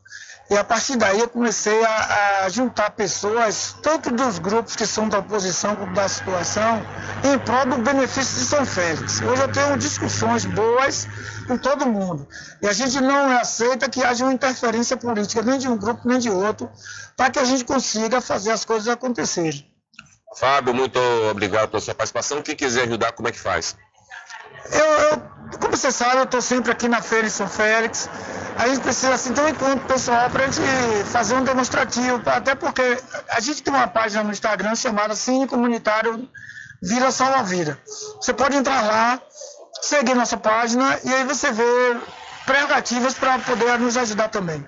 E 0.50 0.56
a 0.58 0.62
partir 0.62 0.96
daí 0.96 1.18
eu 1.18 1.28
comecei 1.30 1.82
a, 1.82 2.44
a 2.44 2.48
juntar 2.50 2.90
pessoas, 2.90 3.74
tanto 3.80 4.10
dos 4.10 4.38
grupos 4.38 4.76
que 4.76 4.84
são 4.84 5.08
da 5.08 5.20
oposição 5.20 5.74
como 5.74 5.94
da 5.94 6.06
situação, 6.06 6.84
em 7.24 7.38
prol 7.38 7.64
do 7.64 7.78
benefício 7.78 8.38
de 8.38 8.44
São 8.44 8.66
Félix. 8.66 9.22
Hoje 9.22 9.40
eu 9.40 9.50
tenho 9.50 9.78
discussões 9.78 10.44
boas 10.44 11.08
com 11.46 11.56
todo 11.56 11.86
mundo. 11.86 12.28
E 12.60 12.68
a 12.68 12.72
gente 12.74 13.00
não 13.00 13.30
aceita 13.30 13.88
que 13.88 14.04
haja 14.04 14.26
uma 14.26 14.32
interferência 14.34 14.94
política, 14.94 15.40
nem 15.40 15.58
de 15.58 15.68
um 15.68 15.76
grupo 15.78 16.06
nem 16.06 16.18
de 16.18 16.28
outro, 16.28 16.68
para 17.16 17.30
que 17.30 17.38
a 17.38 17.44
gente 17.44 17.64
consiga 17.64 18.20
fazer 18.20 18.50
as 18.50 18.62
coisas 18.62 18.88
acontecerem. 18.88 19.71
Fábio, 20.36 20.74
muito 20.74 20.98
obrigado 21.30 21.70
pela 21.70 21.80
sua 21.80 21.94
participação. 21.94 22.42
Quem 22.42 22.56
quiser 22.56 22.84
ajudar, 22.84 23.12
como 23.12 23.28
é 23.28 23.32
que 23.32 23.38
faz? 23.38 23.76
Eu, 24.70 24.84
eu, 24.84 25.22
como 25.60 25.76
você 25.76 25.90
sabe, 25.90 26.16
eu 26.16 26.24
estou 26.24 26.40
sempre 26.40 26.70
aqui 26.70 26.88
na 26.88 27.02
feira 27.02 27.26
em 27.26 27.30
São 27.30 27.48
Félix. 27.48 28.08
A 28.56 28.68
gente 28.68 28.80
precisa 28.80 29.14
assim, 29.14 29.32
ter 29.32 29.40
um 29.40 29.48
encontro 29.48 29.86
pessoal 29.86 30.30
para 30.30 30.44
a 30.44 30.46
gente 30.46 30.60
fazer 31.06 31.34
um 31.34 31.44
demonstrativo, 31.44 32.22
até 32.26 32.54
porque 32.54 32.98
a 33.30 33.40
gente 33.40 33.62
tem 33.62 33.72
uma 33.72 33.88
página 33.88 34.22
no 34.22 34.30
Instagram 34.30 34.74
chamada 34.74 35.14
Cine 35.14 35.46
Comunitário 35.46 36.28
Vila 36.82 37.10
Salva 37.10 37.42
Vida. 37.42 37.78
Você 38.20 38.32
pode 38.32 38.56
entrar 38.56 38.82
lá, 38.82 39.20
seguir 39.80 40.14
nossa 40.14 40.36
página 40.36 40.98
e 41.04 41.12
aí 41.12 41.24
você 41.24 41.50
vê 41.52 41.96
prerrogativas 42.44 43.14
para 43.14 43.38
poder 43.38 43.78
nos 43.78 43.96
ajudar 43.96 44.28
também. 44.28 44.66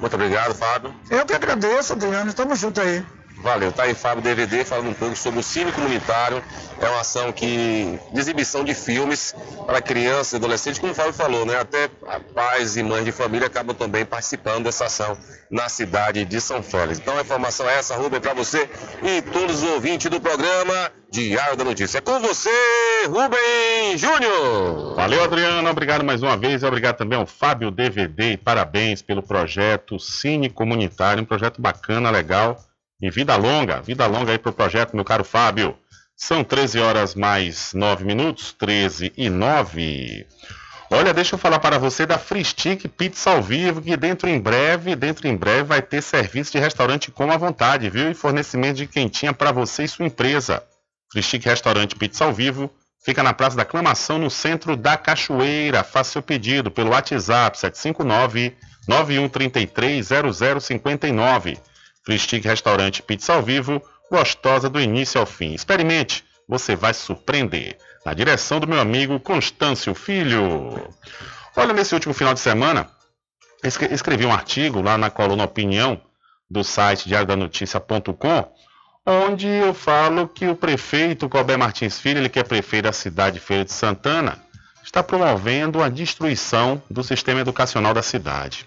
Muito 0.00 0.14
obrigado, 0.14 0.54
Fábio. 0.54 0.94
Eu 1.10 1.24
que 1.24 1.34
agradeço, 1.34 1.92
Adriano. 1.92 2.28
Estamos 2.28 2.58
juntos 2.58 2.82
aí. 2.82 3.04
Valeu, 3.44 3.70
tá 3.70 3.82
aí 3.82 3.92
Fábio 3.94 4.22
DVD 4.22 4.64
falando 4.64 4.88
um 4.88 4.94
pouco 4.94 5.14
sobre 5.14 5.38
o 5.38 5.42
Cine 5.42 5.70
Comunitário. 5.70 6.42
É 6.80 6.88
uma 6.88 7.00
ação 7.00 7.30
que, 7.30 8.00
de 8.10 8.18
exibição 8.18 8.64
de 8.64 8.72
filmes 8.72 9.34
para 9.66 9.82
crianças 9.82 10.32
e 10.32 10.36
adolescentes, 10.36 10.78
como 10.78 10.92
o 10.92 10.94
Fábio 10.94 11.12
falou, 11.12 11.44
né? 11.44 11.60
Até 11.60 11.88
pais 12.34 12.78
e 12.78 12.82
mães 12.82 13.04
de 13.04 13.12
família 13.12 13.46
acabam 13.46 13.76
também 13.76 14.02
participando 14.06 14.64
dessa 14.64 14.86
ação 14.86 15.18
na 15.50 15.68
cidade 15.68 16.24
de 16.24 16.40
São 16.40 16.62
Félix. 16.62 16.98
Então 16.98 17.18
a 17.18 17.20
informação 17.20 17.68
é 17.68 17.78
essa, 17.78 17.94
Rubem, 17.94 18.18
para 18.18 18.32
você 18.32 18.66
e 19.02 19.20
todos 19.20 19.62
os 19.62 19.70
ouvintes 19.72 20.10
do 20.10 20.18
programa 20.18 20.90
Diário 21.12 21.54
da 21.54 21.64
Notícia. 21.64 21.98
É 21.98 22.00
com 22.00 22.18
você, 22.20 22.48
Rubem 23.06 23.98
Júnior! 23.98 24.94
Valeu, 24.96 25.22
Adriano. 25.22 25.68
Obrigado 25.68 26.02
mais 26.02 26.22
uma 26.22 26.38
vez. 26.38 26.62
Obrigado 26.62 26.96
também 26.96 27.18
ao 27.18 27.26
Fábio 27.26 27.70
DVD. 27.70 28.32
E 28.32 28.36
parabéns 28.38 29.02
pelo 29.02 29.22
projeto 29.22 30.00
Cine 30.00 30.48
Comunitário. 30.48 31.22
Um 31.22 31.26
projeto 31.26 31.60
bacana, 31.60 32.10
legal. 32.10 32.58
E 33.04 33.10
vida 33.10 33.36
longa. 33.36 33.82
Vida 33.82 34.06
longa 34.06 34.32
aí 34.32 34.38
pro 34.38 34.50
projeto, 34.50 34.96
meu 34.96 35.04
caro 35.04 35.22
Fábio. 35.22 35.76
São 36.16 36.42
13 36.42 36.78
horas 36.78 37.14
mais 37.14 37.74
9 37.74 38.02
minutos. 38.02 38.54
13 38.58 39.12
e 39.14 39.28
9. 39.28 40.26
Olha, 40.90 41.12
deixa 41.12 41.34
eu 41.34 41.38
falar 41.38 41.58
para 41.58 41.78
você 41.78 42.06
da 42.06 42.16
Free 42.16 42.42
Stick 42.42 42.88
Pizza 42.88 43.28
ao 43.28 43.42
vivo, 43.42 43.82
que 43.82 43.94
dentro 43.94 44.26
em 44.26 44.40
breve, 44.40 44.96
dentro 44.96 45.28
em 45.28 45.36
breve 45.36 45.64
vai 45.64 45.82
ter 45.82 46.00
serviço 46.00 46.52
de 46.52 46.58
restaurante 46.58 47.10
com 47.10 47.30
à 47.30 47.36
vontade, 47.36 47.90
viu? 47.90 48.10
E 48.10 48.14
fornecimento 48.14 48.76
de 48.76 48.86
quentinha 48.86 49.34
para 49.34 49.52
você 49.52 49.84
e 49.84 49.88
sua 49.88 50.06
empresa. 50.06 50.62
Free 51.12 51.22
Stick 51.22 51.44
Restaurante 51.44 51.96
Pizza 51.96 52.24
ao 52.24 52.32
vivo 52.32 52.70
fica 53.04 53.22
na 53.22 53.34
Praça 53.34 53.54
da 53.54 53.64
Aclamação, 53.64 54.18
no 54.18 54.30
centro 54.30 54.78
da 54.78 54.96
Cachoeira. 54.96 55.84
Faça 55.84 56.12
seu 56.12 56.22
pedido 56.22 56.70
pelo 56.70 56.92
WhatsApp 56.92 57.58
759 57.58 58.56
9133 58.88 60.08
0059. 60.62 61.58
Free 62.04 62.18
Stick 62.18 62.44
Restaurante 62.44 63.02
Pizza 63.02 63.32
ao 63.34 63.42
vivo, 63.42 63.82
gostosa 64.10 64.68
do 64.68 64.80
início 64.80 65.20
ao 65.20 65.26
fim. 65.26 65.54
Experimente, 65.54 66.24
você 66.48 66.76
vai 66.76 66.92
se 66.92 67.00
surpreender. 67.00 67.78
Na 68.04 68.12
direção 68.12 68.60
do 68.60 68.66
meu 68.68 68.78
amigo 68.80 69.18
Constâncio 69.18 69.94
Filho. 69.94 70.92
Olha, 71.56 71.72
nesse 71.72 71.94
último 71.94 72.12
final 72.12 72.34
de 72.34 72.40
semana, 72.40 72.90
escre- 73.62 73.92
escrevi 73.94 74.26
um 74.26 74.32
artigo 74.32 74.82
lá 74.82 74.98
na 74.98 75.08
coluna 75.08 75.44
Opinião 75.44 76.00
do 76.50 76.62
site 76.62 77.08
diariodanoticia.com, 77.08 78.52
onde 79.06 79.46
eu 79.48 79.72
falo 79.72 80.28
que 80.28 80.46
o 80.46 80.54
prefeito 80.54 81.28
Colbert 81.28 81.58
Martins 81.58 81.98
Filho, 81.98 82.18
ele 82.18 82.28
que 82.28 82.38
é 82.38 82.42
prefeito 82.42 82.84
da 82.84 82.92
cidade 82.92 83.34
de 83.34 83.40
Feira 83.40 83.64
de 83.64 83.72
Santana, 83.72 84.38
está 84.82 85.02
promovendo 85.02 85.82
a 85.82 85.88
destruição 85.88 86.82
do 86.90 87.02
sistema 87.02 87.40
educacional 87.40 87.94
da 87.94 88.02
cidade. 88.02 88.66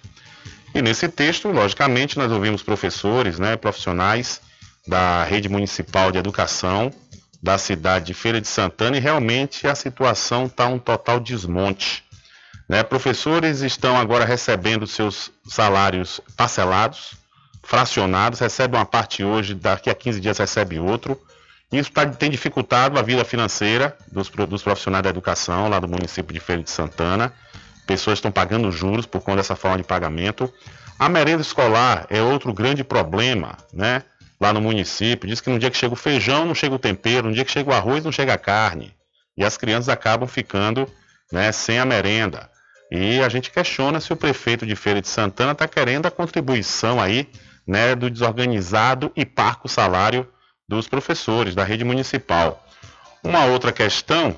E 0.74 0.82
nesse 0.82 1.08
texto, 1.08 1.50
logicamente, 1.50 2.18
nós 2.18 2.32
ouvimos 2.32 2.62
professores, 2.62 3.40
né, 3.40 3.56
profissionais 3.56 4.42
da 4.88 5.24
rede 5.24 5.50
municipal 5.50 6.12
de 6.12 6.18
educação 6.18 6.92
da 7.42 7.58
cidade 7.58 8.06
de 8.06 8.14
Feira 8.14 8.42
de 8.42 8.48
Santana 8.48 8.98
e 8.98 9.00
realmente 9.00 9.68
a 9.68 9.76
situação 9.76 10.46
está 10.46 10.68
um 10.68 10.80
total 10.80 11.20
desmonte. 11.20 12.04
Né? 12.68 12.84
Professores 12.84 13.62
estão 13.62 13.98
agora 13.98 14.26
recebendo 14.26 14.88
seus 14.88 15.32
salários 15.48 16.20
parcelados, 16.36 17.14
fracionados, 17.64 18.40
recebe 18.40 18.76
uma 18.76 18.86
parte 18.86 19.24
hoje, 19.24 19.54
daqui 19.54 19.90
a 19.90 19.96
15 19.96 20.20
dias 20.20 20.38
recebe 20.38 20.80
outro. 20.80 21.20
Isso 21.72 21.92
tá, 21.92 22.06
tem 22.06 22.30
dificultado 22.30 22.98
a 22.98 23.02
vida 23.02 23.26
financeira 23.26 23.96
dos, 24.12 24.30
dos 24.30 24.64
profissionais 24.64 25.04
da 25.04 25.10
educação 25.10 25.68
lá 25.70 25.80
do 25.80 25.88
município 25.88 26.34
de 26.34 26.40
Feira 26.40 26.64
de 26.64 26.72
Santana. 26.72 27.34
Pessoas 27.88 28.18
estão 28.18 28.32
pagando 28.32 28.70
juros 28.70 29.06
por 29.06 29.22
conta 29.22 29.38
dessa 29.38 29.56
forma 29.56 29.78
de 29.78 29.84
pagamento. 29.86 30.54
A 31.00 31.08
merenda 31.08 31.42
escolar 31.42 32.06
é 32.10 32.22
outro 32.22 32.54
grande 32.54 32.84
problema, 32.84 33.58
né? 33.74 34.04
Lá 34.40 34.52
no 34.52 34.60
município. 34.60 35.28
Diz 35.28 35.40
que 35.40 35.50
no 35.50 35.58
dia 35.58 35.72
que 35.72 35.78
chega 35.78 35.94
o 35.94 35.98
feijão, 35.98 36.46
não 36.46 36.54
chega 36.54 36.76
o 36.76 36.80
tempero, 36.80 37.30
no 37.30 37.34
dia 37.34 37.46
que 37.46 37.52
chega 37.52 37.70
o 37.70 37.74
arroz, 37.74 38.04
não 38.04 38.12
chega 38.12 38.34
a 38.34 38.38
carne. 38.38 38.94
E 39.38 39.46
as 39.46 39.56
crianças 39.56 39.88
acabam 39.88 40.28
ficando 40.28 40.88
né, 41.32 41.52
sem 41.52 41.80
a 41.80 41.86
merenda. 41.86 42.50
E 42.92 43.22
a 43.22 43.30
gente 43.30 43.50
questiona 43.50 44.00
se 44.02 44.12
o 44.12 44.18
prefeito 44.18 44.66
de 44.66 44.76
Feira 44.76 45.02
de 45.02 45.08
Santana 45.08 45.54
está 45.54 45.68
querendo 45.68 46.08
a 46.08 46.12
contribuição 46.12 47.02
aí 47.02 47.30
né, 47.66 47.96
do 47.96 48.10
desorganizado 48.10 49.12
e 49.16 49.26
parco 49.26 49.70
salário 49.70 50.28
dos 50.68 50.88
professores 50.88 51.56
da 51.56 51.64
rede 51.64 51.86
municipal. 51.86 52.66
Uma 53.24 53.46
outra 53.46 53.72
questão 53.72 54.36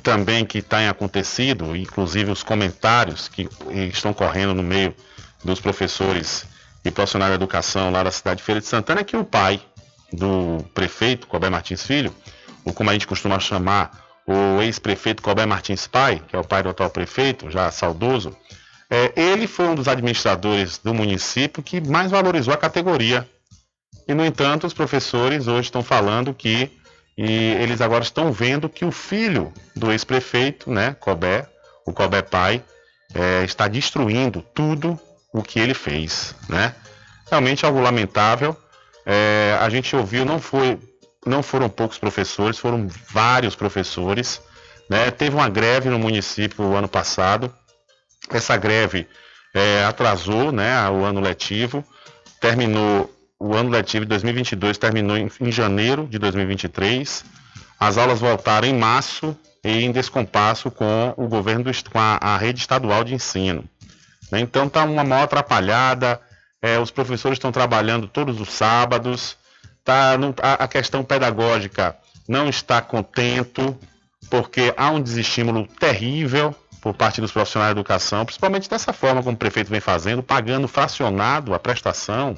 também 0.00 0.44
que 0.44 0.62
tem 0.62 0.88
acontecido, 0.88 1.76
inclusive 1.76 2.30
os 2.30 2.42
comentários 2.42 3.28
que 3.28 3.48
estão 3.92 4.12
correndo 4.12 4.54
no 4.54 4.62
meio 4.62 4.94
dos 5.44 5.60
professores 5.60 6.46
e 6.84 6.90
profissionais 6.90 7.30
da 7.30 7.36
educação 7.36 7.90
lá 7.90 8.02
da 8.02 8.10
cidade 8.10 8.38
de 8.38 8.44
Feira 8.44 8.60
de 8.60 8.66
Santana, 8.66 9.00
é 9.00 9.04
que 9.04 9.16
o 9.16 9.24
pai 9.24 9.60
do 10.12 10.64
prefeito, 10.74 11.26
Colbert 11.26 11.50
Martins 11.50 11.86
Filho, 11.86 12.14
ou 12.64 12.72
como 12.72 12.90
a 12.90 12.92
gente 12.92 13.06
costuma 13.06 13.38
chamar, 13.38 14.02
o 14.26 14.62
ex-prefeito 14.62 15.22
Colbert 15.22 15.48
Martins 15.48 15.86
Pai, 15.86 16.22
que 16.28 16.36
é 16.36 16.38
o 16.38 16.44
pai 16.44 16.62
do 16.62 16.68
atual 16.68 16.90
prefeito, 16.90 17.50
já 17.50 17.70
saudoso, 17.70 18.36
é, 18.88 19.12
ele 19.16 19.46
foi 19.46 19.66
um 19.66 19.74
dos 19.74 19.88
administradores 19.88 20.78
do 20.78 20.92
município 20.94 21.62
que 21.62 21.80
mais 21.80 22.10
valorizou 22.10 22.52
a 22.52 22.58
categoria. 22.58 23.28
E, 24.06 24.14
no 24.14 24.24
entanto, 24.24 24.66
os 24.66 24.74
professores 24.74 25.48
hoje 25.48 25.68
estão 25.68 25.82
falando 25.82 26.34
que 26.34 26.70
e 27.16 27.52
eles 27.60 27.80
agora 27.80 28.02
estão 28.02 28.32
vendo 28.32 28.68
que 28.68 28.84
o 28.84 28.92
filho 28.92 29.52
do 29.76 29.92
ex-prefeito, 29.92 30.70
né, 30.70 30.96
Colbert, 30.98 31.46
o 31.86 31.92
Colbert 31.92 32.28
Pai, 32.30 32.62
é, 33.14 33.44
está 33.44 33.68
destruindo 33.68 34.42
tudo 34.54 34.98
o 35.32 35.42
que 35.42 35.58
ele 35.60 35.74
fez, 35.74 36.34
né? 36.48 36.74
Realmente 37.30 37.64
algo 37.64 37.80
lamentável. 37.80 38.56
É, 39.04 39.56
a 39.60 39.68
gente 39.68 39.94
ouviu, 39.96 40.24
não 40.24 40.38
foi 40.38 40.78
não 41.24 41.42
foram 41.42 41.68
poucos 41.68 41.98
professores, 41.98 42.58
foram 42.58 42.88
vários 43.10 43.54
professores. 43.54 44.40
Né? 44.88 45.10
Teve 45.10 45.36
uma 45.36 45.48
greve 45.48 45.88
no 45.88 45.98
município 45.98 46.74
ano 46.74 46.88
passado. 46.88 47.52
Essa 48.30 48.56
greve 48.56 49.06
é, 49.54 49.84
atrasou 49.84 50.50
né, 50.52 50.88
o 50.90 51.04
ano 51.04 51.20
letivo, 51.20 51.84
terminou 52.40 53.10
o 53.42 53.54
ano 53.56 53.70
letivo 53.70 54.04
de 54.04 54.10
2022 54.10 54.78
terminou 54.78 55.16
em, 55.16 55.30
em 55.40 55.52
janeiro 55.52 56.06
de 56.06 56.18
2023. 56.18 57.24
As 57.78 57.98
aulas 57.98 58.20
voltaram 58.20 58.68
em 58.68 58.78
março 58.78 59.36
e 59.64 59.84
em 59.84 59.92
descompasso 59.92 60.70
com 60.70 61.14
o 61.16 61.26
governo 61.26 61.64
do, 61.64 61.90
com 61.90 61.98
a, 61.98 62.18
a 62.20 62.36
rede 62.36 62.60
estadual 62.60 63.04
de 63.04 63.14
ensino. 63.14 63.64
Né? 64.30 64.40
Então 64.40 64.66
está 64.66 64.84
uma 64.84 65.04
maior 65.04 65.24
atrapalhada. 65.24 66.20
É, 66.60 66.78
os 66.78 66.90
professores 66.90 67.36
estão 67.36 67.50
trabalhando 67.50 68.06
todos 68.06 68.40
os 68.40 68.50
sábados 68.52 69.36
tá, 69.84 70.16
não, 70.18 70.34
a, 70.40 70.64
a 70.64 70.68
questão 70.68 71.04
pedagógica 71.04 71.96
não 72.28 72.48
está 72.48 72.80
contento, 72.80 73.76
porque 74.30 74.72
há 74.76 74.90
um 74.90 75.00
desestímulo 75.00 75.66
terrível 75.66 76.54
por 76.80 76.94
parte 76.94 77.20
dos 77.20 77.30
profissionais 77.30 77.74
da 77.74 77.80
educação, 77.80 78.24
principalmente 78.24 78.68
dessa 78.68 78.92
forma 78.92 79.22
como 79.22 79.34
o 79.34 79.38
prefeito 79.38 79.70
vem 79.70 79.80
fazendo, 79.80 80.22
pagando 80.22 80.66
fracionado 80.66 81.54
a 81.54 81.58
prestação, 81.58 82.36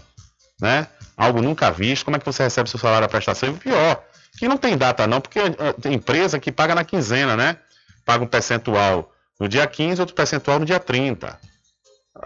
né? 0.61 0.86
Algo 1.16 1.40
nunca 1.40 1.70
visto. 1.70 2.05
Como 2.05 2.16
é 2.16 2.20
que 2.20 2.26
você 2.26 2.42
recebe 2.42 2.68
seu 2.68 2.78
salário 2.78 3.07
a 3.07 3.09
prestação? 3.09 3.50
E 3.50 3.52
pior, 3.52 4.02
que 4.38 4.48
não 4.48 4.57
tem 4.57 4.76
data 4.76 5.07
não, 5.07 5.20
porque 5.20 5.40
tem 5.80 5.94
empresa 5.94 6.38
que 6.38 6.50
paga 6.50 6.74
na 6.74 6.84
quinzena, 6.84 7.36
né? 7.36 7.57
Paga 8.05 8.24
um 8.24 8.26
percentual 8.26 9.12
no 9.38 9.48
dia 9.48 9.66
15, 9.66 10.00
outro 10.00 10.14
percentual 10.14 10.59
no 10.59 10.66
dia 10.66 10.80
30. 10.80 11.38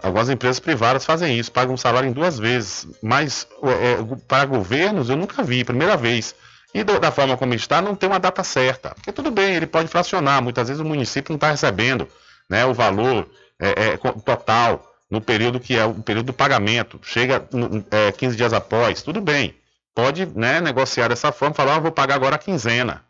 Algumas 0.03 0.29
empresas 0.29 0.59
privadas 0.59 1.03
fazem 1.03 1.37
isso, 1.37 1.51
pagam 1.51 1.73
um 1.73 1.77
salário 1.77 2.07
em 2.07 2.13
duas 2.13 2.37
vezes, 2.37 2.87
mas 3.01 3.47
é, 3.63 3.97
para 4.27 4.45
governos 4.45 5.09
eu 5.09 5.15
nunca 5.15 5.43
vi, 5.43 5.63
primeira 5.63 5.97
vez. 5.97 6.35
E 6.73 6.83
do, 6.83 6.99
da 6.99 7.11
forma 7.11 7.35
como 7.35 7.55
está, 7.55 7.81
não 7.81 7.95
tem 7.95 8.07
uma 8.07 8.19
data 8.19 8.43
certa. 8.43 8.91
Porque 8.93 9.11
tudo 9.11 9.31
bem, 9.31 9.55
ele 9.55 9.65
pode 9.65 9.87
fracionar, 9.87 10.43
muitas 10.43 10.67
vezes 10.67 10.79
o 10.79 10.85
município 10.85 11.31
não 11.31 11.37
está 11.37 11.49
recebendo 11.49 12.07
né, 12.47 12.65
o 12.65 12.73
valor 12.73 13.27
é, 13.59 13.93
é, 13.93 13.97
total 13.97 14.88
no 15.09 15.19
período 15.19 15.59
que 15.59 15.75
é 15.75 15.85
o 15.85 15.95
período 15.95 16.27
do 16.27 16.33
pagamento, 16.33 16.99
chega 17.01 17.47
é, 17.91 18.11
15 18.11 18.35
dias 18.35 18.53
após, 18.53 19.01
tudo 19.01 19.19
bem. 19.19 19.55
Pode 19.95 20.25
né, 20.25 20.61
negociar 20.61 21.07
dessa 21.07 21.31
forma, 21.31 21.55
falar, 21.55 21.75
ah, 21.75 21.79
vou 21.79 21.91
pagar 21.91 22.15
agora 22.15 22.35
a 22.35 22.39
quinzena. 22.39 23.03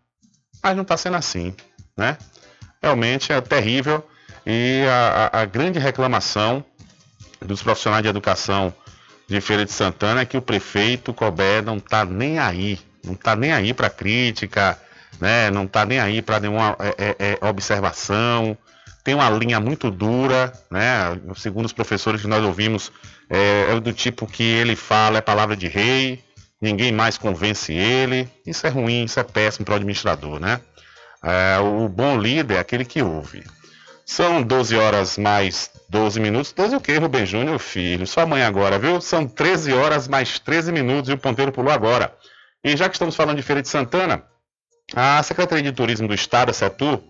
Mas 0.63 0.75
não 0.75 0.83
está 0.83 0.95
sendo 0.95 1.17
assim. 1.17 1.53
Né? 1.95 2.17
Realmente 2.81 3.33
é 3.33 3.41
terrível 3.41 4.03
e 4.45 4.85
a, 4.87 5.41
a, 5.41 5.45
grande 5.45 5.79
reclamação 5.79 6.63
dos 7.41 7.61
profissionais 7.61 8.03
de 8.03 8.09
educação 8.09 8.73
de 9.27 9.39
Feira 9.41 9.65
de 9.65 9.71
Santana 9.71 10.21
é 10.21 10.25
que 10.25 10.37
o 10.37 10.41
prefeito 10.41 11.13
Colbert 11.13 11.63
não 11.63 11.77
está 11.77 12.03
nem 12.05 12.39
aí, 12.39 12.79
não 13.03 13.13
está 13.13 13.35
nem 13.35 13.53
aí 13.53 13.73
para 13.73 13.89
crítica, 13.89 14.79
né? 15.19 15.51
não 15.51 15.65
está 15.65 15.85
nem 15.85 15.99
aí 15.99 16.21
para 16.21 16.39
nenhuma 16.39 16.75
é, 16.79 17.15
é, 17.19 17.37
é, 17.39 17.45
observação, 17.45 18.57
tem 19.03 19.13
uma 19.13 19.29
linha 19.29 19.59
muito 19.59 19.89
dura, 19.89 20.51
né? 20.69 21.19
segundo 21.35 21.65
os 21.65 21.73
professores 21.73 22.21
que 22.21 22.27
nós 22.27 22.43
ouvimos, 22.43 22.91
é, 23.29 23.67
é 23.71 23.79
do 23.79 23.93
tipo 23.93 24.27
que 24.27 24.43
ele 24.43 24.75
fala 24.75 25.17
é 25.17 25.21
palavra 25.21 25.55
de 25.55 25.67
rei, 25.67 26.23
ninguém 26.61 26.91
mais 26.91 27.17
convence 27.17 27.73
ele, 27.73 28.29
isso 28.45 28.65
é 28.67 28.69
ruim, 28.69 29.05
isso 29.05 29.19
é 29.19 29.23
péssimo 29.23 29.65
para 29.65 29.73
o 29.73 29.75
administrador, 29.77 30.39
né? 30.39 30.59
É, 31.23 31.59
o 31.59 31.87
bom 31.89 32.17
líder 32.17 32.55
é 32.55 32.59
aquele 32.59 32.85
que 32.85 33.01
ouve. 33.01 33.43
São 34.05 34.41
12 34.41 34.75
horas 34.75 35.17
mais 35.17 35.69
12 35.87 36.19
minutos. 36.19 36.51
12 36.51 36.75
o 36.75 36.81
quê, 36.81 36.97
Rubem 36.97 37.25
Júnior, 37.25 37.59
filho? 37.59 38.07
Sua 38.07 38.25
mãe 38.25 38.41
agora, 38.41 38.79
viu? 38.79 38.99
São 38.99 39.27
13 39.27 39.73
horas 39.73 40.07
mais 40.07 40.39
13 40.39 40.71
minutos 40.71 41.09
e 41.09 41.13
o 41.13 41.17
ponteiro 41.17 41.51
pulou 41.51 41.71
agora. 41.71 42.11
E 42.63 42.75
já 42.75 42.89
que 42.89 42.95
estamos 42.95 43.15
falando 43.15 43.37
de 43.37 43.43
Feira 43.43 43.61
de 43.61 43.67
Santana, 43.67 44.23
a 44.95 45.21
Secretaria 45.21 45.63
de 45.63 45.71
Turismo 45.71 46.07
do 46.07 46.13
Estado, 46.13 46.49
a 46.49 46.53
Setur, 46.53 47.03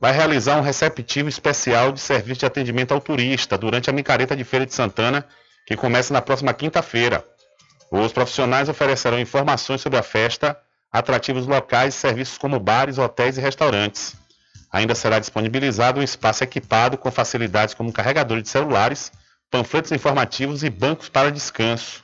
vai 0.00 0.12
realizar 0.12 0.58
um 0.58 0.62
receptivo 0.62 1.28
especial 1.28 1.92
de 1.92 2.00
serviço 2.00 2.40
de 2.40 2.46
atendimento 2.46 2.92
ao 2.92 3.00
turista 3.00 3.56
durante 3.56 3.88
a 3.88 3.92
micareta 3.92 4.36
de 4.36 4.44
Feira 4.44 4.66
de 4.66 4.74
Santana, 4.74 5.26
que 5.66 5.76
começa 5.76 6.12
na 6.12 6.20
próxima 6.20 6.52
quinta-feira. 6.52 7.24
Os 7.90 8.12
profissionais 8.12 8.68
oferecerão 8.68 9.18
informações 9.18 9.80
sobre 9.80 9.98
a 9.98 10.02
festa, 10.02 10.56
atrativos 10.92 11.46
locais 11.46 11.94
e 11.94 11.98
serviços 11.98 12.38
como 12.38 12.60
bares, 12.60 12.98
hotéis 12.98 13.38
e 13.38 13.40
restaurantes. 13.40 14.14
Ainda 14.72 14.94
será 14.94 15.18
disponibilizado 15.18 16.00
um 16.00 16.02
espaço 16.02 16.44
equipado 16.44 16.98
com 16.98 17.10
facilidades 17.10 17.74
como 17.74 17.92
carregador 17.92 18.42
de 18.42 18.48
celulares, 18.48 19.12
panfletos 19.50 19.92
informativos 19.92 20.62
e 20.62 20.70
bancos 20.70 21.08
para 21.08 21.30
descanso. 21.30 22.02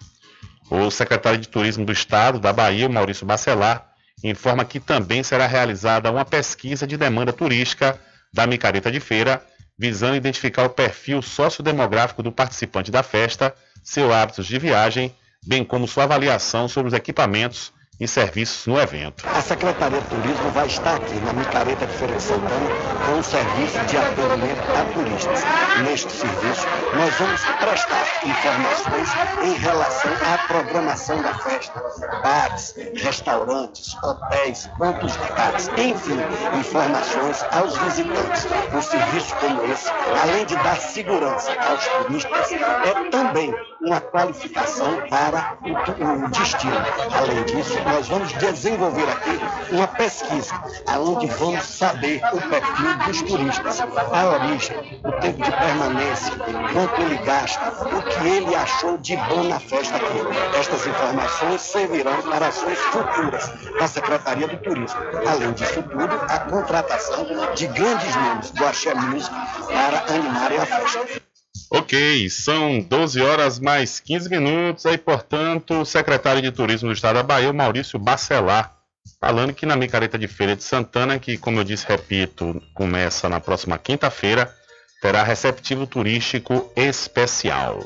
O 0.70 0.90
secretário 0.90 1.38
de 1.38 1.48
Turismo 1.48 1.84
do 1.84 1.92
Estado 1.92 2.38
da 2.38 2.52
Bahia, 2.52 2.88
Maurício 2.88 3.26
Bacelar, 3.26 3.91
informa 4.22 4.64
que 4.64 4.78
também 4.78 5.22
será 5.22 5.46
realizada 5.46 6.10
uma 6.10 6.24
pesquisa 6.24 6.86
de 6.86 6.96
demanda 6.96 7.32
turística 7.32 7.98
da 8.32 8.46
micareta 8.46 8.90
de 8.90 9.00
feira, 9.00 9.44
visando 9.78 10.16
identificar 10.16 10.64
o 10.64 10.70
perfil 10.70 11.20
sociodemográfico 11.20 12.22
do 12.22 12.30
participante 12.30 12.90
da 12.90 13.02
festa, 13.02 13.54
seus 13.82 14.12
hábitos 14.12 14.46
de 14.46 14.58
viagem, 14.58 15.14
bem 15.44 15.64
como 15.64 15.88
sua 15.88 16.04
avaliação 16.04 16.68
sobre 16.68 16.88
os 16.88 16.94
equipamentos 16.94 17.72
e 18.02 18.08
serviços 18.08 18.66
no 18.66 18.80
evento. 18.80 19.24
A 19.28 19.40
Secretaria 19.40 20.00
de 20.00 20.08
Turismo 20.08 20.50
vai 20.50 20.66
estar 20.66 20.96
aqui 20.96 21.14
na 21.20 21.32
Micareta 21.34 21.86
de 21.86 21.92
Feira 21.92 22.16
de 22.16 22.22
Santana 22.22 22.66
com 23.06 23.12
um 23.12 23.22
serviço 23.22 23.78
de 23.86 23.96
atendimento 23.96 24.72
a 24.72 24.84
turistas. 24.92 25.44
Neste 25.84 26.10
serviço, 26.10 26.66
nós 26.96 27.14
vamos 27.14 27.40
prestar 27.60 28.04
informações 28.24 29.08
em 29.44 29.54
relação 29.54 30.10
à 30.34 30.38
programação 30.48 31.22
da 31.22 31.34
festa, 31.34 31.80
bares, 32.24 32.74
restaurantes, 32.96 33.94
hotéis, 34.02 34.68
pontos 34.76 35.12
de 35.12 35.32
táxi, 35.34 35.70
enfim, 35.78 36.18
informações 36.58 37.44
aos 37.52 37.76
visitantes. 37.78 38.46
Um 38.74 38.82
serviço 38.82 39.36
como 39.36 39.64
esse, 39.72 39.88
além 40.22 40.44
de 40.44 40.56
dar 40.56 40.76
segurança 40.76 41.52
aos 41.52 41.86
turistas, 41.86 42.52
é 42.52 43.10
também 43.10 43.54
uma 43.80 44.00
qualificação 44.00 45.02
para 45.08 45.56
o, 45.62 46.26
o 46.26 46.30
destino. 46.30 46.72
Além 47.14 47.44
disso, 47.44 47.78
nós 47.92 48.08
vamos 48.08 48.32
desenvolver 48.32 49.06
aqui 49.10 49.38
uma 49.70 49.86
pesquisa, 49.86 50.54
onde 50.98 51.26
vamos 51.26 51.62
saber 51.64 52.22
o 52.32 52.40
perfil 52.40 52.98
dos 53.06 53.22
turistas, 53.22 53.80
a 53.80 54.26
origem, 54.28 55.00
o 55.04 55.12
tempo 55.20 55.42
de 55.42 55.52
permanência, 55.52 56.32
quanto 56.72 57.02
ele 57.02 57.16
gasta, 57.18 57.86
o 57.94 58.02
que 58.02 58.28
ele 58.28 58.54
achou 58.54 58.96
de 58.96 59.14
bom 59.16 59.44
na 59.44 59.60
festa 59.60 59.96
aqui. 59.96 60.58
Estas 60.58 60.86
informações 60.86 61.60
servirão 61.60 62.22
para 62.22 62.48
ações 62.48 62.78
futuras 62.78 63.52
da 63.78 63.86
Secretaria 63.86 64.48
do 64.48 64.56
Turismo. 64.56 65.00
Além 65.28 65.52
disso 65.52 65.82
tudo, 65.82 66.20
a 66.28 66.38
contratação 66.40 67.26
de 67.54 67.66
grandes 67.66 68.16
nomes 68.16 68.50
do 68.52 68.64
Axé 68.64 68.94
Music 68.94 69.34
para 69.66 70.14
animarem 70.14 70.58
a 70.58 70.66
festa. 70.66 71.31
Ok, 71.74 72.28
são 72.28 72.80
12 72.80 73.22
horas 73.22 73.58
mais 73.58 73.98
15 73.98 74.28
minutos. 74.28 74.84
Aí, 74.84 74.98
portanto, 74.98 75.80
o 75.80 75.84
secretário 75.86 76.42
de 76.42 76.52
Turismo 76.52 76.90
do 76.90 76.94
Estado 76.94 77.14
da 77.14 77.22
Bahia, 77.22 77.50
Maurício 77.50 77.98
Bacelar, 77.98 78.76
falando 79.18 79.54
que 79.54 79.64
na 79.64 79.74
Micareta 79.74 80.18
de 80.18 80.28
Feira 80.28 80.54
de 80.54 80.62
Santana, 80.62 81.18
que, 81.18 81.38
como 81.38 81.58
eu 81.58 81.64
disse, 81.64 81.86
repito, 81.88 82.62
começa 82.74 83.26
na 83.26 83.40
próxima 83.40 83.78
quinta-feira, 83.78 84.54
terá 85.00 85.22
receptivo 85.22 85.86
turístico 85.86 86.70
especial. 86.76 87.82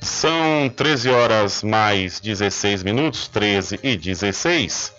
São 0.00 0.68
13 0.68 1.10
horas 1.10 1.64
mais 1.64 2.20
16 2.20 2.84
minutos, 2.84 3.26
13 3.26 3.80
e 3.82 3.96
16. 3.96 4.92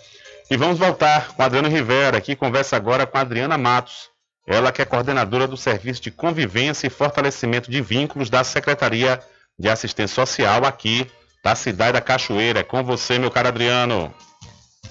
E 0.50 0.56
vamos 0.58 0.78
voltar 0.78 1.28
com 1.28 1.42
Adriano 1.42 1.70
Rivera, 1.70 2.20
que 2.20 2.36
conversa 2.36 2.76
agora 2.76 3.06
com 3.06 3.16
Adriana 3.16 3.56
Matos. 3.56 4.11
Ela 4.46 4.72
que 4.72 4.82
é 4.82 4.84
coordenadora 4.84 5.46
do 5.46 5.56
Serviço 5.56 6.02
de 6.02 6.10
Convivência 6.10 6.86
e 6.86 6.90
Fortalecimento 6.90 7.70
de 7.70 7.80
Vínculos 7.80 8.28
da 8.28 8.42
Secretaria 8.42 9.20
de 9.58 9.68
Assistência 9.68 10.14
Social 10.14 10.64
aqui 10.64 11.08
da 11.44 11.54
cidade 11.54 11.92
da 11.92 12.00
Cachoeira. 12.00 12.60
É 12.60 12.64
com 12.64 12.82
você, 12.82 13.18
meu 13.18 13.30
caro 13.30 13.48
Adriano. 13.48 14.12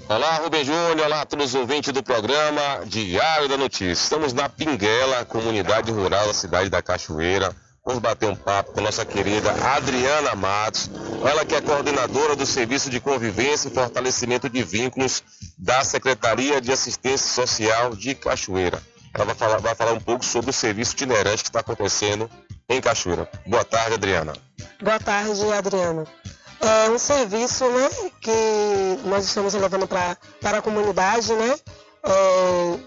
Olá, 0.08 0.36
Rubem 0.38 0.64
Júnior, 0.64 1.06
olá 1.06 1.22
a 1.22 1.26
todos 1.26 1.48
os 1.48 1.56
ouvintes 1.56 1.94
do 1.94 2.04
programa 2.04 2.86
Diário 2.86 3.48
da 3.48 3.58
Notícia. 3.58 3.92
Estamos 3.92 4.34
na 4.34 4.50
Pinguela, 4.50 5.26
comunidade 5.26 5.92
rural 5.92 6.28
da 6.28 6.34
cidade 6.34 6.70
da 6.70 6.82
Cachoeira. 6.82 7.56
Vamos 7.86 8.02
bater 8.02 8.30
um 8.30 8.36
papo 8.36 8.74
com 8.74 8.82
nossa 8.82 9.04
querida 9.06 9.52
Adriana 9.76 10.36
Matos, 10.36 10.90
ela 11.28 11.44
que 11.44 11.56
é 11.56 11.62
coordenadora 11.62 12.36
do 12.36 12.46
Serviço 12.46 12.90
de 12.90 13.00
Convivência 13.00 13.70
e 13.70 13.74
Fortalecimento 13.74 14.48
de 14.50 14.62
Vínculos 14.62 15.24
da 15.58 15.84
Secretaria 15.84 16.62
de 16.62 16.72
Assistência 16.72 17.28
Social 17.28 17.96
de 17.96 18.14
Cachoeira. 18.14 18.82
Ela 19.14 19.26
vai 19.26 19.36
falar, 19.36 19.58
vai 19.60 19.76
falar 19.76 19.94
um 19.94 20.00
pouco 20.00 20.24
sobre 20.24 20.50
o 20.50 20.54
serviço 20.54 20.94
itinerante 20.94 21.44
que 21.44 21.50
está 21.50 21.60
acontecendo 21.60 22.30
em 22.70 22.80
Cachoeira. 22.80 23.30
Boa 23.46 23.66
tarde, 23.66 23.96
Adriana. 23.96 24.34
Boa 24.82 25.00
tarde, 25.00 25.52
Adriana. 25.52 26.08
É 26.62 26.90
um 26.90 26.98
serviço 26.98 27.68
né, 27.70 27.90
que 28.22 29.00
nós 29.06 29.26
estamos 29.26 29.54
levando 29.54 29.88
pra, 29.88 30.16
para 30.40 30.60
a 30.60 30.62
comunidade 30.62 31.34
né, 31.34 31.56
é, 32.04 32.80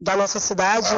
da 0.00 0.16
nossa 0.16 0.38
cidade. 0.38 0.94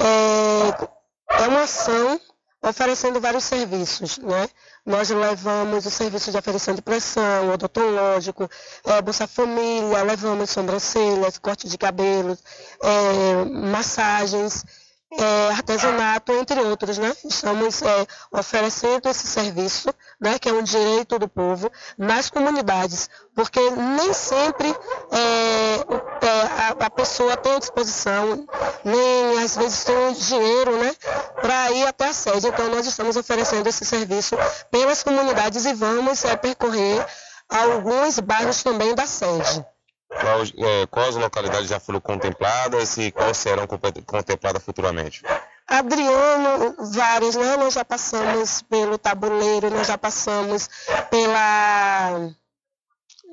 É, 0.00 1.42
é 1.42 1.48
uma 1.48 1.62
ação 1.62 2.20
oferecendo 2.62 3.20
vários 3.20 3.44
serviços, 3.44 4.18
né? 4.18 4.48
Nós 4.88 5.10
levamos 5.10 5.84
o 5.84 5.90
serviço 5.90 6.30
de 6.30 6.38
aferição 6.38 6.74
de 6.74 6.80
pressão, 6.80 7.50
odontológico, 7.50 8.50
é, 8.84 9.02
Bolsa 9.02 9.26
Família, 9.26 10.02
levamos 10.02 10.48
sobrancelhas, 10.48 11.36
corte 11.36 11.68
de 11.68 11.76
cabelos, 11.76 12.38
é, 12.82 13.44
massagens, 13.44 14.64
é, 15.12 15.48
artesanato, 15.50 16.32
entre 16.32 16.60
outros, 16.60 16.96
né? 16.96 17.14
Estamos 17.22 17.82
é, 17.82 18.06
oferecendo 18.32 19.10
esse 19.10 19.26
serviço, 19.26 19.92
né, 20.20 20.38
que 20.38 20.48
é 20.48 20.52
um 20.52 20.62
direito 20.62 21.18
do 21.18 21.28
povo, 21.28 21.70
nas 21.96 22.28
comunidades, 22.28 23.08
porque 23.34 23.60
nem 23.70 24.12
sempre 24.12 24.68
é, 25.12 26.26
é 26.26 26.40
a, 26.80 26.86
a, 26.86 26.90
pessoa 26.90 27.36
tem 27.36 27.58
disposição, 27.58 28.46
nem 28.84 29.42
às 29.42 29.56
vezes 29.56 29.84
tem 29.84 30.12
dinheiro, 30.12 30.76
né, 30.78 30.94
para 31.40 31.70
ir 31.72 31.86
até 31.86 32.08
a 32.08 32.12
sede. 32.12 32.48
Então 32.48 32.68
nós 32.68 32.86
estamos 32.86 33.16
oferecendo 33.16 33.66
esse 33.68 33.84
serviço 33.84 34.36
pelas 34.70 35.02
comunidades 35.02 35.64
e 35.64 35.74
vamos 35.74 36.24
é, 36.24 36.36
percorrer 36.36 37.06
alguns 37.48 38.18
bairros 38.18 38.62
também 38.62 38.94
da 38.94 39.06
sede. 39.06 39.64
Qual, 40.08 40.42
é, 40.42 40.86
quais 40.86 41.16
localidades 41.16 41.68
já 41.68 41.78
foram 41.78 42.00
contempladas 42.00 42.96
e 42.96 43.12
quais 43.12 43.36
serão 43.36 43.66
contempladas 43.66 44.62
futuramente? 44.64 45.22
Adriano, 45.68 46.74
várias, 46.92 47.36
né? 47.36 47.56
Nós 47.58 47.74
já 47.74 47.84
passamos 47.84 48.62
pelo 48.62 48.96
tabuleiro, 48.96 49.68
nós 49.68 49.86
já 49.86 49.98
passamos 49.98 50.66
pela. 51.10 52.30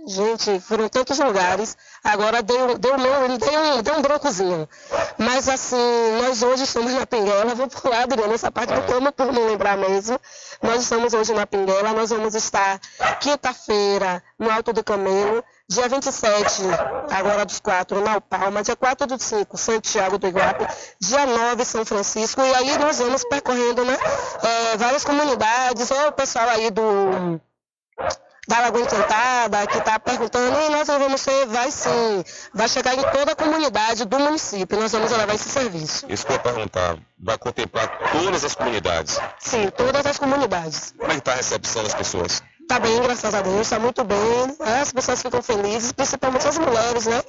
Gente, 0.06 0.60
foram 0.60 0.90
tantos 0.90 1.18
lugares. 1.18 1.78
Agora 2.04 2.44
deu, 2.44 2.78
deu, 2.78 2.98
deu, 2.98 3.38
deu, 3.38 3.82
deu 3.82 3.96
um 3.96 4.02
brancozinho. 4.02 4.68
Mas 5.18 5.48
assim, 5.48 5.78
nós 6.22 6.44
hoje 6.44 6.64
estamos 6.66 6.92
na 6.94 7.08
Pinguela. 7.08 7.56
Vou 7.56 7.68
pular, 7.70 8.04
Adriano, 8.04 8.34
essa 8.34 8.52
parte 8.52 8.74
do 8.74 8.82
como 8.84 9.12
por 9.14 9.32
não 9.32 9.48
lembrar 9.48 9.78
mesmo. 9.78 10.20
Nós 10.62 10.84
estamos 10.84 11.14
hoje 11.14 11.34
na 11.34 11.48
Pinguela. 11.48 11.94
Nós 11.94 12.10
vamos 12.10 12.36
estar 12.36 12.80
quinta-feira 13.22 14.22
no 14.38 14.52
Alto 14.52 14.74
do 14.74 14.84
Camelo. 14.84 15.44
Dia 15.68 15.90
27, 15.90 16.62
agora 17.10 17.44
dos 17.44 17.60
quatro, 17.60 18.00
na 18.00 18.22
Palma. 18.22 18.62
Dia 18.62 18.76
4 18.76 19.08
do 19.08 19.22
5, 19.22 19.58
Santiago 19.58 20.18
do 20.20 20.28
Iguape. 20.28 20.68
Dia 21.00 21.26
9, 21.26 21.66
São 21.66 21.84
Francisco. 21.84 22.42
E 22.42 22.54
aí 22.54 22.78
nós 22.78 23.00
vamos 23.00 23.24
percorrendo 23.24 23.84
né, 23.84 23.98
é, 24.44 24.78
várias 24.78 25.04
comunidades. 25.04 25.90
Ou 25.90 26.10
o 26.10 26.12
pessoal 26.12 26.48
aí 26.50 26.70
do 26.70 27.42
da 28.48 28.60
Lagoa 28.60 28.82
Encantada, 28.82 29.66
que 29.68 29.78
está 29.78 30.00
perguntando, 30.00 30.60
e 30.62 30.70
nós 30.70 30.88
vamos 30.88 31.20
ser, 31.20 31.48
vai 31.48 31.72
sim, 31.72 32.24
vai 32.54 32.68
chegar 32.68 32.94
em 32.94 33.02
toda 33.02 33.32
a 33.32 33.36
comunidade 33.36 34.06
do 34.06 34.20
município, 34.20 34.80
nós 34.80 34.92
vamos 34.92 35.12
levar 35.12 35.34
esse 35.34 35.50
serviço. 35.50 36.06
Isso 36.08 36.26
que 36.26 36.32
eu 36.32 36.36
ia 36.36 36.42
perguntar, 36.42 36.98
vai 37.18 37.38
contemplar 37.38 37.88
todas 38.12 38.46
as 38.46 38.54
comunidades? 38.54 39.20
Sim, 39.40 39.70
todas 39.76 40.06
as 40.06 40.18
comunidades. 40.20 40.94
Como 40.98 41.12
é 41.12 41.16
que 41.16 41.20
está 41.22 41.34
a 41.34 41.36
recepção 41.36 41.84
das 41.84 41.96
pessoas? 41.96 42.44
Está 42.66 42.80
bem, 42.80 43.00
graças 43.00 43.32
a 43.32 43.42
Deus, 43.44 43.62
está 43.62 43.78
muito 43.78 44.04
bem. 44.04 44.18
As 44.82 44.92
pessoas 44.92 45.22
ficam 45.22 45.40
felizes, 45.40 45.92
principalmente 45.92 46.48
as 46.48 46.58
mulheres, 46.58 47.06
né? 47.06 47.22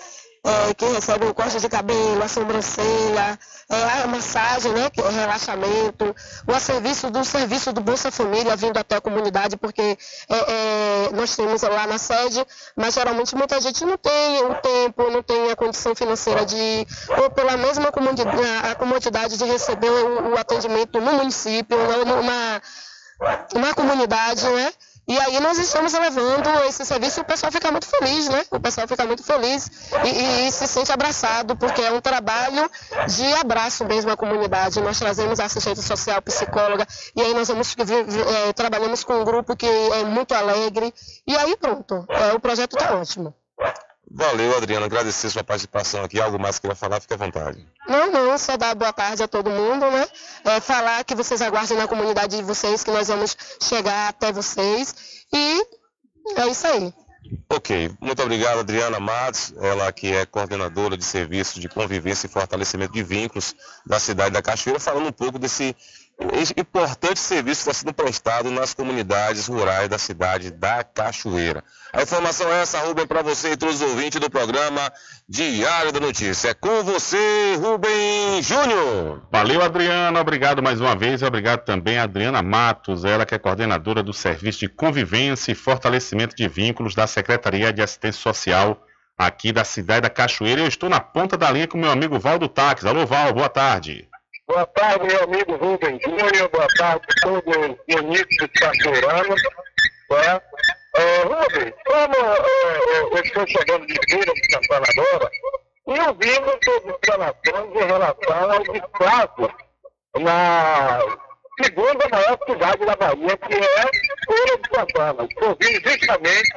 É, 0.43 0.73
que 0.73 0.87
recebem 0.87 1.29
o 1.29 1.35
corte 1.35 1.61
de 1.61 1.69
cabelo, 1.69 2.23
a 2.23 2.27
sobrancelha, 2.27 3.39
é, 3.69 4.03
a 4.03 4.07
massagem, 4.07 4.73
né? 4.73 4.89
Que 4.89 5.03
é 5.03 5.11
relaxamento, 5.11 6.17
o 6.47 6.59
serviço 6.59 7.11
do 7.11 7.23
serviço 7.23 7.71
do 7.71 7.83
Bolsa 7.83 8.11
Família 8.11 8.57
vindo 8.57 8.79
até 8.79 8.97
a 8.97 9.01
comunidade, 9.01 9.59
porque 9.59 9.83
é, 9.83 9.97
é, 10.31 11.11
nós 11.13 11.37
temos 11.37 11.61
lá 11.61 11.87
na 11.87 11.99
sede, 11.99 12.43
mas 12.75 12.95
geralmente 12.95 13.37
muita 13.37 13.61
gente 13.61 13.85
não 13.85 13.99
tem 13.99 14.43
o 14.43 14.55
tempo, 14.55 15.11
não 15.11 15.23
tem 15.23 15.51
a 15.51 15.57
condição 15.57 15.95
financeira 15.95 16.47
de, 16.47 16.87
ou 17.23 17.31
pela 17.31 17.59
mesma 17.59 17.93
comodidade, 17.93 18.41
a 18.71 18.75
comodidade 18.75 19.37
de 19.37 19.45
receber 19.45 19.91
o, 19.91 20.31
o 20.31 20.39
atendimento 20.39 20.99
no 20.99 21.13
município, 21.13 21.77
numa, 22.07 22.63
numa 23.53 23.75
comunidade, 23.75 24.49
né? 24.49 24.73
E 25.09 25.17
aí 25.21 25.39
nós 25.39 25.57
estamos 25.59 25.93
levando 25.93 26.49
esse 26.67 26.85
serviço 26.85 27.21
e 27.21 27.23
o 27.23 27.25
pessoal 27.25 27.53
fica 27.53 27.71
muito 27.71 27.87
feliz, 27.87 28.29
né? 28.29 28.45
O 28.51 28.59
pessoal 28.59 28.89
fica 28.89 29.05
muito 29.05 29.23
feliz 29.23 29.71
e, 30.05 30.49
e, 30.49 30.51
se 30.51 30.67
sente 30.67 30.91
abraçado, 30.91 31.57
porque 31.57 31.81
é 31.81 31.93
um 31.93 32.01
trabalho 32.01 32.69
de 33.07 33.33
abraço 33.35 33.85
mesmo 33.85 34.11
à 34.11 34.17
comunidade. 34.17 34.81
Nós 34.81 34.99
trazemos 34.99 35.39
assistente 35.39 35.81
social, 35.81 36.21
psicóloga, 36.23 36.85
e 37.15 37.23
aí 37.23 37.33
nós 37.35 37.47
vamos, 37.47 37.73
é, 37.79 38.53
trabalhamos 38.53 39.05
com 39.05 39.15
um 39.15 39.25
grupo 39.25 39.55
que 39.55 39.67
é 39.67 40.03
muito 40.03 40.35
alegre. 40.35 40.93
E 41.25 41.37
aí 41.37 41.57
pronto, 41.57 42.05
é, 42.09 42.33
o 42.33 42.41
projeto 42.41 42.75
está 42.77 42.97
ótimo. 42.97 43.33
Valeu, 44.11 44.57
Adriana. 44.57 44.87
Agradecer 44.87 45.31
sua 45.31 45.43
participação 45.43 46.05
aqui. 46.05 46.21
Algo 46.21 46.39
mais 46.39 46.57
que 46.57 46.63
queira 46.63 46.77
falar, 46.77 47.01
fique 47.01 47.15
à 47.15 47.17
vontade. 47.17 47.67
Não, 47.89 48.11
não, 48.11 48.39
só 48.39 48.57
dar 48.57 48.75
boa 48.75 48.93
tarde 48.93 49.23
a 49.23 49.29
todo 49.29 49.51
mundo, 49.51 49.91
né? 49.91 50.07
É, 50.45 50.61
falar 50.61 51.05
que 51.05 51.15
vocês 51.15 51.43
aguardem 51.43 51.77
na 51.77 51.89
comunidade 51.89 52.37
de 52.37 52.43
vocês, 52.43 52.85
que 52.85 52.91
nós 52.91 53.09
vamos 53.09 53.37
chegar 53.61 54.09
até 54.09 54.33
vocês. 54.33 55.25
E 55.33 55.67
é 56.37 56.47
isso 56.49 56.67
aí. 56.67 56.95
Ok, 57.51 57.91
muito 58.01 58.23
obrigado, 58.23 58.61
Adriana 58.61 59.01
Matos, 59.01 59.53
ela 59.61 59.91
que 59.93 60.13
é 60.13 60.25
coordenadora 60.25 60.97
de 60.97 61.05
serviço 61.05 61.59
de 61.59 61.69
convivência 61.69 62.27
e 62.27 62.31
fortalecimento 62.31 62.93
de 62.93 63.03
vínculos 63.03 63.55
da 63.85 63.99
cidade 63.99 64.31
da 64.31 64.43
Cachoeira, 64.43 64.79
falando 64.79 65.09
um 65.09 65.13
pouco 65.13 65.39
desse 65.39 65.75
importante 66.57 67.21
serviço 67.21 67.61
está 67.61 67.75
sendo 67.75 67.93
prestado 67.93 68.51
nas 68.51 68.73
comunidades 68.73 69.47
rurais 69.47 69.89
da 69.89 69.99
cidade 69.99 70.51
da 70.51 70.83
Cachoeira. 70.83 71.63
A 71.93 72.03
informação 72.03 72.51
é 72.53 72.63
essa, 72.63 72.81
Rubem, 72.81 73.07
para 73.07 73.23
você 73.23 73.53
e 73.53 73.57
todos 73.57 73.77
os 73.77 73.83
ouvintes 73.83 74.21
do 74.21 74.31
programa 74.31 74.93
Diário 75.29 75.93
da 75.93 76.01
Notícia. 76.01 76.51
É 76.51 76.55
com 76.55 76.83
você, 76.83 77.57
Rubem 77.57 78.43
Júnior. 78.43 79.27
Valeu, 79.31 79.63
Adriana. 79.63 80.21
Obrigado 80.21 80.63
mais 80.63 80.81
uma 80.81 80.97
vez. 80.97 81.23
Obrigado 81.23 81.65
também 81.65 81.99
a 81.99 82.05
Adriana 82.05 82.43
Matos, 82.43 83.05
ela 83.05 83.27
que 83.27 83.35
é 83.35 83.39
coordenadora 83.39 84.03
do 84.03 84.13
Serviço 84.13 84.61
de 84.61 84.69
Convivência 84.69 85.53
e 85.53 85.55
Fortalecimento 85.55 86.35
de 86.35 86.49
Vínculos 86.49 86.95
da 86.95 87.07
Secretaria 87.07 87.73
de 87.73 87.83
Assistência 87.83 88.23
Social 88.23 88.83
aqui 89.19 89.53
da 89.53 89.65
cidade 89.65 90.03
da 90.03 90.11
Cachoeira. 90.11 90.61
Eu 90.61 90.67
estou 90.69 90.89
na 90.89 91.01
ponta 91.01 91.37
da 91.37 91.51
linha 91.51 91.69
com 91.69 91.79
meu 91.79 91.91
amigo 91.91 92.19
Valdo 92.19 92.49
Taques. 92.49 92.85
Alô, 92.85 93.07
Val, 93.07 93.33
boa 93.33 93.49
tarde. 93.49 94.09
Boa 94.47 94.65
tarde, 94.65 95.07
meu 95.07 95.25
amigo 95.25 95.57
Rubem 95.57 95.99
Júnior. 96.05 96.49
Boa 96.51 96.69
tarde 96.79 97.05
a 97.11 97.21
todos 97.21 97.57
os 97.57 97.77
munícipes 97.89 98.49
cachoeiranos. 98.61 99.43
Né? 100.09 100.41
É, 100.95 101.23
Rubem, 101.23 101.75
como 101.85 102.15
é, 102.15 103.19
eu 103.19 103.23
estou 103.23 103.45
chegando 103.49 103.85
de 103.87 103.99
feira 104.09 104.33
de 104.33 104.53
Santana 104.53 104.87
agora, 104.97 105.31
e 105.89 106.01
ouvindo 106.09 106.61
todas 106.61 106.95
as 106.95 107.09
relações 107.11 107.75
em 107.75 107.87
relação 107.87 108.53
ao 108.53 108.63
descaso 108.63 109.55
na 110.21 111.01
segunda 111.61 112.09
maior 112.09 112.39
cidade 112.47 112.87
da 112.87 112.97
Bahia, 112.97 113.37
que 113.37 113.55
é 113.55 113.91
Feira 114.27 114.59
de 114.59 114.75
Santana. 114.75 115.25
Estou 115.25 115.49
ouvindo 115.49 115.91
justamente 115.91 116.53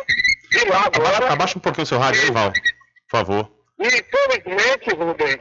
de 0.51 0.69
lá 0.69 0.85
agora. 0.85 1.33
Abaixa 1.33 1.57
um 1.57 1.61
pouquinho 1.61 1.83
o 1.83 1.87
seu 1.87 1.97
rádio 1.97 2.21
aí, 2.21 2.31
Val, 2.31 2.51
por 2.51 3.09
favor. 3.09 3.51
E, 3.79 3.87
infelizmente, 3.87 4.95
Rubem, 4.95 5.37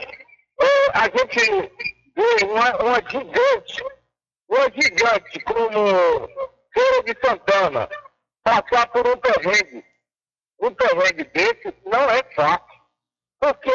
é, 0.61 0.91
a 0.93 1.03
gente 1.03 1.71
uma, 2.45 2.83
uma 2.83 3.01
gigante 3.09 3.83
uma 4.49 4.69
gigante 4.71 5.39
como 5.41 6.27
Feira 6.73 7.03
de 7.03 7.15
Santana 7.23 7.87
passar 8.43 8.87
por 8.87 9.07
um 9.07 9.17
perrengue, 9.17 9.85
um 10.59 10.73
perrengue 10.73 11.23
desse 11.25 11.75
não 11.85 12.09
é 12.09 12.23
fácil. 12.35 12.79
Porque 13.39 13.71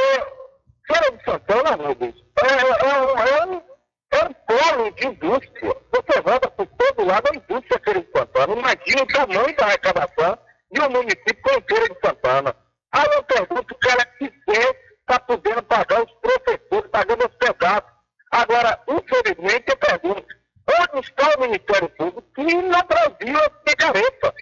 Feira 0.86 1.16
de 1.16 1.24
Santana, 1.24 1.76
Rubens, 1.76 2.14
é, 2.42 2.86
é, 2.86 3.00
um, 3.00 3.18
é, 3.18 3.46
um, 3.46 3.62
é 4.10 4.24
um 4.24 4.34
polo 4.34 4.90
de 4.90 5.06
indústria. 5.06 5.76
Você 5.92 6.18
roda 6.18 6.50
por 6.50 6.66
todo 6.66 7.06
lado 7.06 7.28
a 7.32 7.36
indústria 7.36 7.80
Feira 7.84 8.00
de 8.00 8.10
Santana. 8.10 8.52
Imagina 8.54 9.02
o 9.02 9.06
tamanho 9.06 9.56
da 9.56 9.66
arrecadação 9.66 10.38
de 10.72 10.80
um 10.80 10.90
município 10.90 11.42
como 11.42 11.64
Feira 11.68 11.94
de 11.94 12.00
Santana. 12.04 12.56
Aí 12.92 13.08
eu 13.12 13.22
pergunto, 13.22 13.74
o 13.74 13.78
cara 13.78 14.04
que 14.04 14.28
quer 14.28 14.84
está 15.00 15.20
podendo 15.20 15.62
pagar 15.62 16.02
os 16.02 16.12
professores, 16.14 16.90
pagando 16.90 17.26
os 17.26 17.34
pedaços. 17.36 17.93
Agora, 18.34 18.80
infelizmente, 18.88 19.66
eu 19.68 19.76
pergunto, 19.76 20.26
onde 20.66 21.06
está 21.06 21.36
o 21.36 21.40
Ministério 21.42 21.88
Público 21.90 22.22
que 22.34 22.42
no 22.42 22.82
Brasil 22.82 23.38
é 23.38 23.48
picareta? 23.64 24.34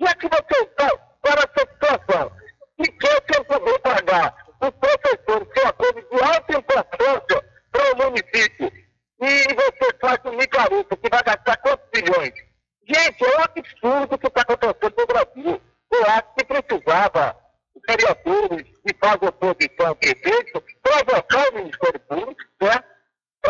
Já 0.00 0.14
que 0.14 0.26
você 0.26 0.62
está 0.64 0.96
para 1.20 1.42
essa 1.42 1.70
situação, 1.70 2.32
e 2.78 2.88
quer 2.92 3.20
que 3.20 3.38
eu 3.38 3.44
poder 3.44 3.78
pagar 3.80 4.34
os 4.58 4.70
professores 4.70 5.52
que 5.52 5.60
é 5.60 5.64
uma 5.64 5.72
coisa 5.74 6.00
de 6.00 6.22
alta 6.22 6.58
importância 6.58 7.44
para 7.70 7.92
o 7.92 7.96
município, 7.96 8.72
e 9.20 9.54
você 9.54 9.98
faz 10.00 10.18
um 10.24 10.32
micareta 10.32 10.96
que 10.96 11.10
vai 11.10 11.22
gastar 11.22 11.56
quantos 11.58 11.86
bilhões? 11.92 12.32
Gente, 12.88 13.22
é 13.22 13.36
um 13.36 13.42
absurdo 13.42 14.14
o 14.14 14.18
que 14.18 14.26
está 14.28 14.40
acontecendo 14.40 14.94
no 14.96 15.06
Brasil. 15.06 15.62
Eu 15.92 16.04
acho 16.06 16.34
que 16.38 16.44
precisava 16.44 17.36
vereadores 17.86 18.66
que 18.78 18.96
fazem 18.98 19.28
oposição 19.28 19.88
ao 19.88 19.96
prefeito 19.96 20.64
provocar 20.82 21.50
o 21.50 21.54
Ministério 21.56 22.00
Público, 22.00 22.42
né? 22.62 22.95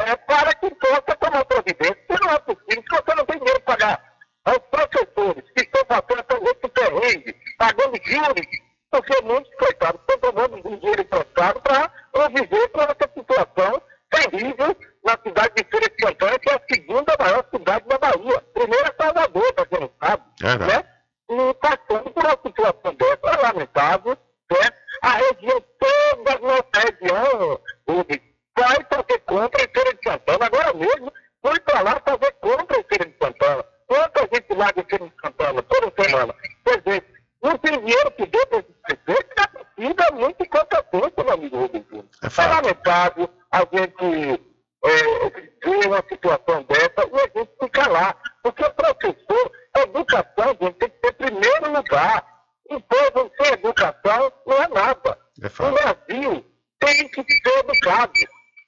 É, 0.05 0.16
para 0.16 0.55
que 0.55 0.70
possa 0.74 1.16
tomar 1.18 1.44
providência. 1.44 1.98
Se 2.10 2.20
não 2.20 2.32
é 2.32 2.39
possível, 2.40 2.82
se 2.82 2.97
você 2.97 3.14
não 3.14 3.24
tem 3.24 3.39
dinheiro 3.39 3.60
para 3.62 3.77
pagar 3.77 4.16
aos 4.44 4.59
professores 4.59 5.44
que 5.55 5.62
estão 5.62 5.85
passando 5.85 6.24
por 6.24 6.43
esse 6.43 6.68
perrengue, 6.68 7.36
pagando 7.59 7.98
juros, 8.05 8.47
porque 8.90 9.23
muitos, 9.23 9.55
coitados, 9.56 10.01
estão 10.01 10.18
tomando 10.18 10.62
dinheiro 10.62 11.02
emprestado 11.02 11.60
para 11.60 11.90
conviver 12.12 12.68
com 12.68 12.81
essa 12.81 13.10
situação 13.14 13.82
terrível 14.10 14.77
na 15.05 15.18
cidade 15.23 15.55
de 15.56 15.64
Feira 15.70 15.89
de 15.89 16.05
Santana, 16.05 16.39
que 16.39 16.51
é 16.51 16.55
a 16.55 16.60
segunda 16.73 17.16
maior 17.18 17.44
cidade 17.52 17.89
da 17.89 17.98
Bahia. 17.98 18.44
Primeiro 18.55 18.86
é 18.86 19.05
Salvador, 19.05 19.52
para 19.52 19.66
quem 19.66 19.81
não 19.81 19.90
sabe. 20.02 20.23
É 20.43 20.59
né? 20.59 20.85
E 21.28 21.55
passando 21.55 22.10
por 22.10 22.24
uma 22.24 22.39
situação 22.44 22.94
dessa, 22.94 23.36
é 23.39 23.43
lamentável, 23.43 24.18
né? 24.51 24.70
A 25.02 25.10
região, 25.10 25.64
toda 25.78 26.32
a 26.32 26.39
nossa 26.39 26.86
região, 26.86 27.60
Rubens, 27.89 28.20
vai 28.57 28.77
fazer 28.91 29.19
compra 29.20 29.62
em 29.62 29.69
Feira 29.69 29.95
de 29.95 30.03
Santana. 30.03 30.47
Agora 30.47 30.74
mesmo, 30.74 31.12
fui 31.45 31.61
para 31.61 31.81
lá 31.83 32.01
fazer 32.05 32.33
compra 32.41 32.78
em 32.78 32.85
Feira 32.85 33.07
de 33.07 33.16
Santana. 33.19 33.65
Quanta 33.87 34.28
gente 34.33 34.55
lá 34.55 34.73
de 34.73 34.83
Feira 34.85 35.07
de 35.07 35.15
Santana, 35.23 35.62
toda 35.62 36.03
semana. 36.03 36.35
Quer 36.65 36.81
dizer, 36.81 37.05
não 37.43 37.59
tem 37.59 37.78
dinheiro 37.78 38.11
que 38.12 38.27
dê 38.27 38.47
para 38.47 38.59
esses 38.59 38.74
prefeitos, 38.83 39.35
a 39.39 39.47
torcida 39.47 40.05
é 40.05 40.11
muito 40.12 40.43
incompetente, 40.43 41.24
meu 41.24 41.35
amigo 41.35 41.59
Rubens. 41.59 41.85
É, 42.23 42.43
é 42.43 42.47
lamentável 42.47 43.31
a 43.53 43.59
gente 43.59 44.43
é, 44.85 45.31
ver 45.65 45.87
uma 45.87 46.05
situação 46.09 46.62
dessa 46.65 47.09
e 47.12 47.20
a 47.20 47.39
gente 47.39 47.51
ficar 47.61 47.91
lá. 47.91 48.16
Porque 48.43 48.65
o 48.65 48.74
professor, 48.74 49.53
a 49.74 49.81
educação, 49.83 50.57
gente, 50.61 50.78
tem 50.78 50.89
que 50.89 51.01
ter 51.01 51.12
primeiro 51.12 51.73
lugar. 51.73 52.37
Povo 52.69 53.31
sem 53.37 53.53
educação 53.53 54.33
não 54.45 54.62
é 54.62 54.69
nada. 54.69 55.19
É 55.41 55.47
o 55.47 55.73
Brasil 55.73 56.45
tem 56.81 57.09
que 57.09 57.23
ser 57.23 57.59
educado. 57.59 58.12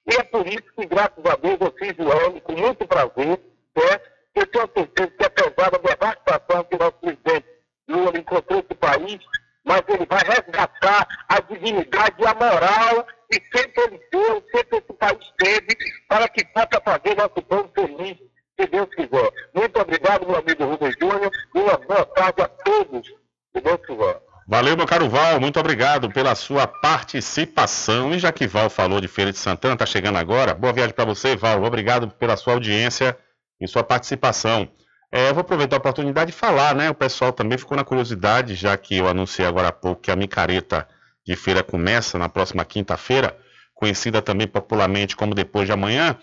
E 0.08 0.14
é 0.14 0.22
por 0.24 0.46
isso 0.46 0.64
que, 0.74 0.86
graças 0.86 1.24
a 1.24 1.36
Deus, 1.36 1.58
eu 1.60 1.74
fiz 1.78 1.94
o 1.98 2.10
ano 2.10 2.40
com 2.40 2.52
muito 2.52 2.86
prazer. 2.86 3.38
Né? 3.76 4.00
Eu 4.34 4.46
tenho 4.46 4.70
certeza 4.74 5.10
que, 5.10 5.24
apesar 5.24 5.70
da 5.70 5.78
devastação 5.78 6.64
que 6.64 6.76
o 6.76 6.78
nosso 6.78 6.98
presidente 7.00 7.46
Lula 7.86 8.18
encontrou 8.18 8.60
esse 8.60 8.74
país, 8.74 9.18
mas 9.64 9.82
ele 9.88 10.06
vai 10.06 10.22
resgatar 10.24 11.06
a 11.28 11.40
dignidade 11.40 12.16
e 12.18 12.26
a 12.26 12.34
moral 12.34 13.06
que 13.30 13.42
sempre 13.54 13.82
ele 13.84 14.00
deu, 14.10 14.42
sempre 14.50 14.78
esse 14.78 14.92
país 14.94 15.32
teve, 15.36 15.76
para 16.08 16.28
que 16.28 16.44
possa 16.46 16.80
fazer 16.82 17.14
nosso 17.14 17.42
povo 17.42 17.70
feliz, 17.74 18.16
se 18.58 18.66
Deus 18.66 18.88
quiser. 18.94 19.30
Muito 19.54 19.78
obrigado, 19.78 20.26
meu 20.26 20.36
amigo 20.36 20.64
Rubens 20.64 20.94
Júnior, 20.98 21.30
e 21.54 21.58
uma 21.58 21.76
boa 21.76 22.06
tarde 22.06 22.42
a 22.42 22.48
todos, 22.48 23.06
se 23.06 23.60
Deus 23.60 23.86
quiser. 23.86 24.27
Valeu, 24.50 24.74
meu 24.78 24.86
caro 24.86 25.10
Val, 25.10 25.38
muito 25.38 25.60
obrigado 25.60 26.08
pela 26.08 26.34
sua 26.34 26.66
participação. 26.66 28.14
E 28.14 28.18
já 28.18 28.32
que 28.32 28.46
Val 28.46 28.70
falou 28.70 28.98
de 28.98 29.06
Feira 29.06 29.30
de 29.30 29.36
Santana, 29.36 29.76
tá 29.76 29.84
chegando 29.84 30.16
agora, 30.16 30.54
boa 30.54 30.72
viagem 30.72 30.94
para 30.94 31.04
você, 31.04 31.36
Val. 31.36 31.62
Obrigado 31.62 32.08
pela 32.12 32.34
sua 32.34 32.54
audiência 32.54 33.14
e 33.60 33.68
sua 33.68 33.84
participação. 33.84 34.66
É, 35.12 35.28
eu 35.28 35.34
vou 35.34 35.42
aproveitar 35.42 35.76
a 35.76 35.78
oportunidade 35.78 36.30
de 36.32 36.36
falar, 36.36 36.74
né? 36.74 36.88
O 36.88 36.94
pessoal 36.94 37.30
também 37.30 37.58
ficou 37.58 37.76
na 37.76 37.84
curiosidade, 37.84 38.54
já 38.54 38.74
que 38.78 38.96
eu 38.96 39.06
anunciei 39.06 39.46
agora 39.46 39.68
há 39.68 39.72
pouco 39.72 40.00
que 40.00 40.10
a 40.10 40.16
micareta 40.16 40.88
de 41.26 41.36
feira 41.36 41.62
começa 41.62 42.18
na 42.18 42.30
próxima 42.30 42.64
quinta-feira, 42.64 43.36
conhecida 43.74 44.22
também 44.22 44.48
popularmente 44.48 45.14
como 45.14 45.34
depois 45.34 45.66
de 45.66 45.72
amanhã. 45.72 46.16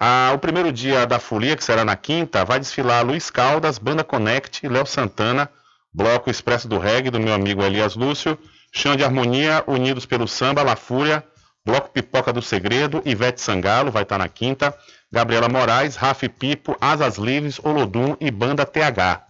Ah, 0.00 0.30
o 0.32 0.38
primeiro 0.38 0.70
dia 0.70 1.04
da 1.04 1.18
folia, 1.18 1.56
que 1.56 1.64
será 1.64 1.84
na 1.84 1.96
quinta, 1.96 2.44
vai 2.44 2.60
desfilar 2.60 3.04
Luiz 3.04 3.28
Caldas, 3.28 3.76
Banda 3.76 4.04
Connect, 4.04 4.68
Léo 4.68 4.86
Santana, 4.86 5.50
Bloco 5.94 6.30
Expresso 6.30 6.66
do 6.66 6.78
Reggae, 6.78 7.10
do 7.10 7.20
meu 7.20 7.34
amigo 7.34 7.62
Elias 7.62 7.94
Lúcio, 7.94 8.38
Chão 8.72 8.96
de 8.96 9.04
Harmonia, 9.04 9.62
Unidos 9.66 10.06
pelo 10.06 10.26
Samba, 10.26 10.62
La 10.62 10.74
Fúria, 10.76 11.22
Bloco 11.64 11.90
Pipoca 11.90 12.32
do 12.32 12.40
Segredo, 12.40 13.02
Ivete 13.04 13.40
Sangalo, 13.40 13.90
vai 13.90 14.02
estar 14.02 14.18
na 14.18 14.28
quinta, 14.28 14.74
Gabriela 15.12 15.48
Moraes, 15.48 15.94
Rafi 15.94 16.28
Pipo, 16.28 16.76
Asas 16.80 17.18
Livres, 17.18 17.60
Olodum 17.62 18.16
e 18.18 18.30
Banda 18.30 18.64
TH. 18.64 19.22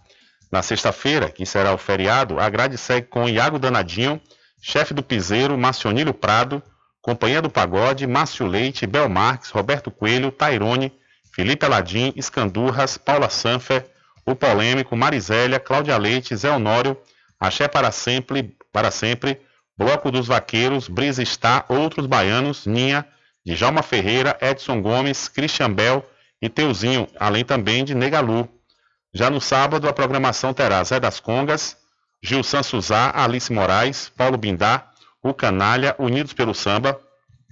Na 0.49 0.61
sexta-feira, 0.61 1.29
que 1.29 1.45
será 1.45 1.73
o 1.73 1.77
feriado, 1.77 2.39
a 2.39 2.49
grade 2.49 2.77
segue 2.77 3.07
com 3.07 3.27
Iago 3.27 3.59
Danadinho, 3.59 4.21
Chefe 4.61 4.93
do 4.93 5.03
Piseiro, 5.03 5.57
Marcionílio 5.57 6.13
Prado, 6.13 6.63
Companhia 7.01 7.41
do 7.41 7.49
Pagode, 7.49 8.07
Márcio 8.07 8.47
Leite, 8.47 8.87
Bel 8.87 9.09
Marques, 9.09 9.49
Roberto 9.49 9.91
Coelho, 9.91 10.31
Tairone, 10.31 10.93
Felipe 11.35 11.65
Aladim, 11.65 12.13
Escandurras, 12.15 12.97
Paula 12.97 13.29
Sanfer, 13.29 13.85
O 14.25 14.35
Polêmico, 14.35 14.95
Marisélia, 14.95 15.59
Cláudia 15.59 15.97
Leite, 15.97 16.35
Zé 16.35 16.49
Honório, 16.49 16.97
Axé 17.39 17.67
para 17.67 17.91
sempre, 17.91 18.55
para 18.71 18.89
sempre, 18.89 19.41
Bloco 19.77 20.11
dos 20.11 20.27
Vaqueiros, 20.27 20.87
Brisa 20.87 21.21
Está, 21.21 21.65
Outros 21.67 22.05
Baianos, 22.05 22.65
Ninha, 22.65 23.05
Djalma 23.45 23.83
Ferreira, 23.83 24.37
Edson 24.39 24.81
Gomes, 24.81 25.27
Christian 25.27 25.73
Bell 25.73 26.05
e 26.41 26.47
Teuzinho, 26.47 27.07
além 27.19 27.43
também 27.43 27.83
de 27.83 27.93
Negalu. 27.93 28.47
Já 29.13 29.29
no 29.29 29.41
sábado, 29.41 29.87
a 29.89 29.93
programação 29.93 30.53
terá 30.53 30.83
Zé 30.83 30.99
das 30.99 31.19
Congas, 31.19 31.75
Gilson 32.21 32.63
Suzá, 32.63 33.11
Alice 33.13 33.51
Moraes, 33.51 34.09
Paulo 34.15 34.37
Bindá, 34.37 34.89
O 35.21 35.33
Canalha, 35.33 35.95
Unidos 35.99 36.31
pelo 36.31 36.53
Samba, 36.53 36.99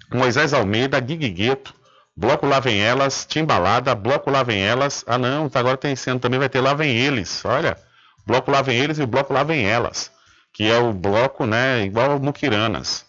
Moisés 0.09 0.53
Almeida, 0.53 0.99
Guigueto, 0.99 1.73
Bloco 2.15 2.45
Lá 2.45 2.59
Vem 2.59 2.81
Elas, 2.81 3.25
Timbalada, 3.25 3.95
Bloco 3.95 4.29
Lá 4.29 4.43
Vem 4.43 4.61
Elas. 4.61 5.03
Ah 5.07 5.17
não, 5.17 5.49
agora 5.53 5.77
tem 5.77 5.95
sendo 5.95 6.19
também 6.19 6.39
vai 6.39 6.49
ter 6.49 6.61
Lá 6.61 6.73
Vem 6.73 6.95
Eles, 6.95 7.43
olha. 7.45 7.77
Bloco 8.25 8.51
Lá 8.51 8.61
Vem 8.61 8.77
Eles 8.77 8.99
e 8.99 9.03
o 9.03 9.07
Bloco 9.07 9.33
Lá 9.33 9.43
Vem 9.43 9.65
Elas, 9.65 10.11
que 10.53 10.69
é 10.69 10.77
o 10.77 10.93
bloco, 10.93 11.45
né, 11.45 11.83
igual 11.83 12.11
ao 12.11 12.19
Muquiranas. 12.19 13.05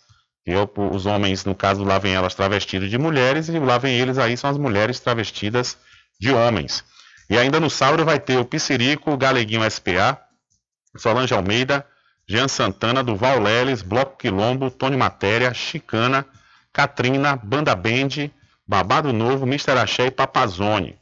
É 0.47 0.55
os 0.77 1.07
homens, 1.07 1.45
no 1.45 1.55
caso, 1.55 1.85
Lá 1.85 1.99
Vem 1.99 2.15
Elas 2.15 2.35
travestidos 2.35 2.91
de 2.91 2.99
mulheres 2.99 3.49
e 3.49 3.59
Lá 3.59 3.79
Vem 3.79 3.95
Eles 3.99 4.19
aí 4.19 4.37
são 4.37 4.51
as 4.51 4.59
mulheres 4.59 4.99
travestidas 4.99 5.77
de 6.21 6.33
homens. 6.33 6.85
E 7.29 7.39
ainda 7.39 7.61
no 7.61 7.71
sábado 7.71 8.05
vai 8.05 8.19
ter 8.19 8.39
o 8.39 8.45
Piscirico, 8.45 9.13
o 9.13 9.17
Galeguinho 9.17 9.69
SPA, 9.71 10.21
Solange 10.97 11.33
Almeida, 11.33 11.87
Jean 12.29 12.49
Santana, 12.49 13.03
Duval 13.03 13.41
Leles, 13.41 13.83
Bloco 13.83 14.17
Quilombo, 14.17 14.71
Tony 14.71 14.97
Matéria, 14.97 15.53
Chicana, 15.55 16.27
Katrina, 16.73 17.37
Banda 17.37 17.75
Band, 17.75 18.31
Babado 18.73 19.13
Novo, 19.13 19.45
Mr. 19.45 19.73
Axé 19.73 20.07
e 20.07 20.11
Papazone. 20.11 20.99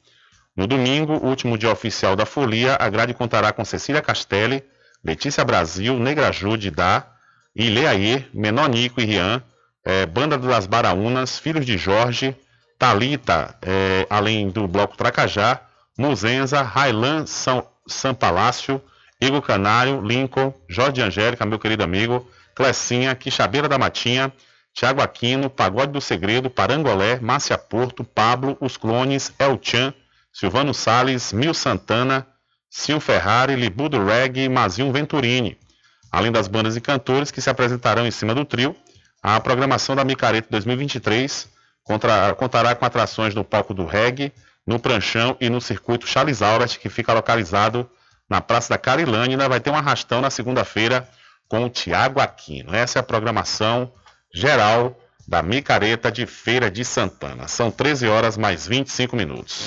No 0.56 0.66
domingo, 0.66 1.12
último 1.24 1.56
dia 1.56 1.70
oficial 1.70 2.16
da 2.16 2.26
folia, 2.26 2.76
a 2.76 2.88
grade 2.88 3.14
contará 3.14 3.52
com 3.52 3.64
Cecília 3.64 4.02
Castelli, 4.02 4.64
Letícia 5.04 5.44
Brasil, 5.44 5.96
Negra 5.96 6.32
Jude 6.32 6.68
Dá, 6.68 7.06
Ileaê, 7.54 8.24
Menonico 8.34 9.00
e 9.00 9.04
Rian, 9.04 9.40
é, 9.84 10.04
Banda 10.04 10.36
das 10.36 10.66
Baraunas, 10.66 11.38
Filhos 11.38 11.64
de 11.64 11.78
Jorge, 11.78 12.34
Talita, 12.76 13.56
é, 13.62 14.04
além 14.10 14.50
do 14.50 14.66
Bloco 14.66 14.96
Tracajá, 14.96 15.60
Muzenza, 15.96 16.62
Railan 16.62 17.24
São, 17.24 17.64
São 17.86 18.12
Palácio, 18.12 18.82
Igor 19.20 19.42
Canário, 19.42 20.00
Lincoln, 20.00 20.52
Jorge 20.68 21.00
Angélica, 21.00 21.46
meu 21.46 21.60
querido 21.60 21.84
amigo, 21.84 22.28
Clecinha, 22.52 23.14
Quixabeira 23.14 23.68
da 23.68 23.78
Matinha, 23.78 24.32
Tiago 24.80 25.02
Aquino, 25.02 25.50
Pagode 25.50 25.92
do 25.92 26.00
Segredo, 26.00 26.48
Parangolé, 26.48 27.20
Márcia 27.20 27.58
Porto, 27.58 28.02
Pablo, 28.02 28.56
Os 28.62 28.78
Clones, 28.78 29.30
El 29.38 29.58
Chan, 29.60 29.92
Silvano 30.32 30.72
Sales, 30.72 31.34
Mil 31.34 31.52
Santana, 31.52 32.26
Sil 32.72 32.96
Ferrari, 32.98 33.56
Libu 33.56 33.90
do 33.90 34.02
Reggae 34.02 34.44
e 34.44 34.48
Mazinho 34.48 34.90
Venturini. 34.90 35.58
Além 36.10 36.32
das 36.32 36.48
bandas 36.48 36.76
e 36.76 36.80
cantores 36.80 37.30
que 37.30 37.42
se 37.42 37.50
apresentarão 37.50 38.06
em 38.06 38.10
cima 38.10 38.34
do 38.34 38.42
trio, 38.42 38.74
a 39.22 39.38
programação 39.38 39.94
da 39.94 40.02
Micareta 40.02 40.48
2023 40.50 41.46
contra, 41.84 42.34
contará 42.34 42.74
com 42.74 42.86
atrações 42.86 43.34
no 43.34 43.44
palco 43.44 43.74
do 43.74 43.84
reggae, 43.84 44.32
no 44.66 44.80
Pranchão 44.80 45.36
e 45.38 45.50
no 45.50 45.60
circuito 45.60 46.06
Charles 46.06 46.40
Albert, 46.40 46.78
que 46.80 46.88
fica 46.88 47.12
localizado 47.12 47.86
na 48.30 48.40
Praça 48.40 48.70
da 48.70 48.78
Carilândia. 48.78 49.46
Vai 49.46 49.60
ter 49.60 49.68
um 49.68 49.76
arrastão 49.76 50.22
na 50.22 50.30
segunda-feira 50.30 51.06
com 51.46 51.66
o 51.66 51.68
Tiago 51.68 52.18
Aquino. 52.18 52.74
Essa 52.74 52.98
é 52.98 53.00
a 53.00 53.02
programação 53.02 53.92
geral 54.32 54.98
da 55.26 55.42
Micareta 55.42 56.10
de 56.10 56.26
Feira 56.26 56.70
de 56.70 56.84
Santana. 56.84 57.46
São 57.46 57.70
13 57.70 58.08
horas 58.08 58.36
mais 58.36 58.66
25 58.66 59.14
minutos. 59.16 59.66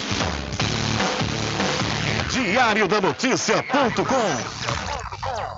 Diário 2.29 2.87
da 2.87 2.99
Notícia.com 2.99 4.73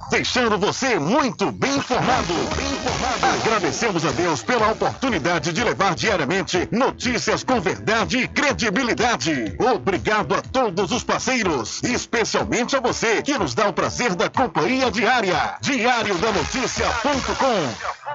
deixando 0.10 0.58
você 0.58 1.00
muito 1.00 1.52
bem 1.52 1.76
informado. 1.76 2.34
Bem 2.56 2.72
informado. 2.72 3.42
Agradecemos 3.42 4.06
a 4.06 4.12
Deus 4.12 4.44
pela 4.44 4.72
oportunidade 4.72 5.52
de 5.52 5.64
levar 5.64 5.96
diariamente 5.96 6.68
notícias 6.72 7.44
com 7.44 7.60
verdade 7.60 8.20
e 8.20 8.28
credibilidade. 8.28 9.56
Obrigado 9.60 10.36
a 10.36 10.42
todos 10.42 10.92
os 10.92 11.04
parceiros, 11.04 11.82
especialmente 11.84 12.76
a 12.76 12.80
você 12.80 13.22
que 13.22 13.38
nos 13.38 13.54
dá 13.54 13.68
o 13.68 13.74
prazer 13.74 14.16
da 14.16 14.30
companhia 14.30 14.92
diária. 14.92 15.56
Diário 15.62 16.16
da 16.16 16.32
Notícia.com, 16.32 18.15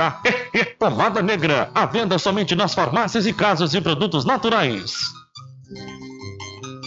Pomada 0.79 1.21
Negra, 1.23 1.69
a 1.75 1.85
venda 1.85 2.17
somente 2.17 2.55
nas 2.55 2.73
farmácias 2.73 3.25
e 3.25 3.33
casas 3.33 3.71
de 3.71 3.81
produtos 3.81 4.25
naturais. 4.25 4.93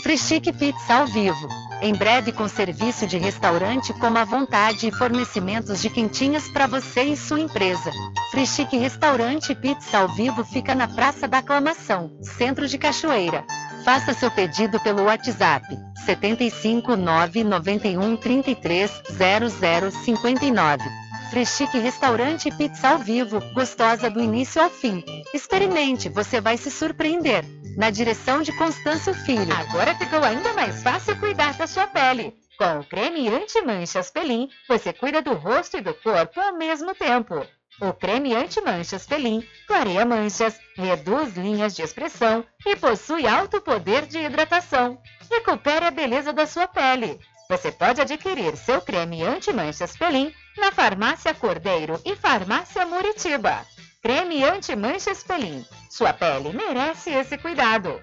Frischique 0.03 0.53
Pizza 0.53 0.95
ao 0.95 1.07
vivo. 1.07 1.49
Em 1.81 1.95
breve 1.95 2.33
com 2.33 2.49
serviço 2.49 3.07
de 3.07 3.19
restaurante 3.19 3.93
como 3.95 4.19
a 4.19 4.25
vontade 4.25 4.87
e 4.87 4.93
fornecimentos 4.93 5.83
de 5.83 5.91
quentinhas 5.91 6.49
para 6.49 6.67
você 6.67 7.03
e 7.05 7.17
sua 7.17 7.41
empresa. 7.41 7.91
Frischique 8.31 8.77
Restaurante 8.77 9.55
Pizza 9.55 9.99
ao 9.99 10.09
vivo 10.09 10.45
fica 10.45 10.75
na 10.75 10.89
Praça 10.89 11.27
da 11.29 11.39
Aclamação, 11.39 12.11
Centro 12.23 12.67
de 12.69 12.79
Cachoeira. 12.79 13.45
Faça 13.85 14.15
seu 14.15 14.31
pedido 14.31 14.81
pelo 14.81 15.05
WhatsApp 15.05 15.67
75 16.05 16.97
991 21.35 21.35
33 21.35 21.35
0059. 21.35 21.35
Freschique 21.35 21.79
Restaurante 21.81 22.49
Pizza 22.57 22.91
ao 22.91 22.99
Vivo, 22.99 23.41
gostosa 23.53 24.09
do 24.09 24.21
início 24.21 24.63
ao 24.63 24.71
fim. 24.71 25.05
Experimente, 25.35 26.09
você 26.09 26.41
vai 26.41 26.57
se 26.57 26.71
surpreender. 26.71 27.45
Na 27.77 27.91
direção 27.91 28.41
de 28.41 28.57
Constâncio 28.57 29.13
Filho. 29.13 29.53
Agora 29.53 29.97
ficou 29.97 30.23
ainda 30.23 30.53
mais 30.53 30.81
fácil 30.81 31.19
cuidar 31.19 31.55
da 31.55 31.67
sua 31.67 31.89
pele. 31.89 32.33
Com 32.57 32.79
o 32.79 32.85
creme 32.85 33.29
anti-manchas 33.29 34.13
Pelin, 34.13 34.49
você 34.69 34.93
cuida 34.93 35.21
do 35.21 35.35
rosto 35.35 35.77
e 35.77 35.81
do 35.81 35.93
corpo 35.93 36.39
ao 36.39 36.57
mesmo 36.57 36.95
tempo. 36.95 37.45
O 37.81 37.93
creme 37.93 38.33
anti-manchas 38.33 39.05
Pelin 39.05 39.43
clareia 39.67 40.07
manchas, 40.07 40.57
reduz 40.77 41.37
linhas 41.37 41.75
de 41.75 41.83
expressão 41.83 42.45
e 42.65 42.77
possui 42.77 43.27
alto 43.27 43.61
poder 43.61 44.07
de 44.07 44.19
hidratação. 44.19 45.03
Recupere 45.29 45.85
a 45.85 45.91
beleza 45.91 46.33
da 46.33 46.47
sua 46.47 46.69
pele. 46.69 47.19
Você 47.55 47.71
pode 47.71 48.01
adquirir 48.01 48.57
seu 48.57 48.81
creme 48.81 49.23
anti-manchas 49.23 49.97
Pelin 49.97 50.35
na 50.59 50.73
Farmácia 50.73 51.33
Cordeiro 51.33 52.01
e 52.05 52.17
Farmácia 52.17 52.85
Muritiba. 52.85 53.65
Creme 54.03 54.43
anti-manchas 54.43 55.23
Pelin. 55.23 55.65
Sua 55.89 56.13
pele 56.13 56.53
merece 56.53 57.11
esse 57.11 57.39
cuidado 57.39 58.03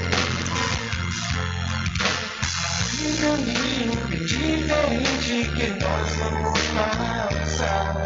caminho 3.17 4.25
diferente 4.25 5.49
que 5.55 5.67
nós 5.83 6.09
vamos 6.15 6.59
passar. 6.75 8.03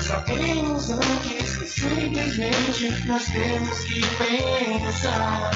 Sabemos 0.00 0.90
antes 0.90 1.56
que 1.56 1.66
simplesmente 1.66 3.06
nós 3.06 3.24
temos 3.26 3.78
que 3.84 4.00
pensar 4.16 5.50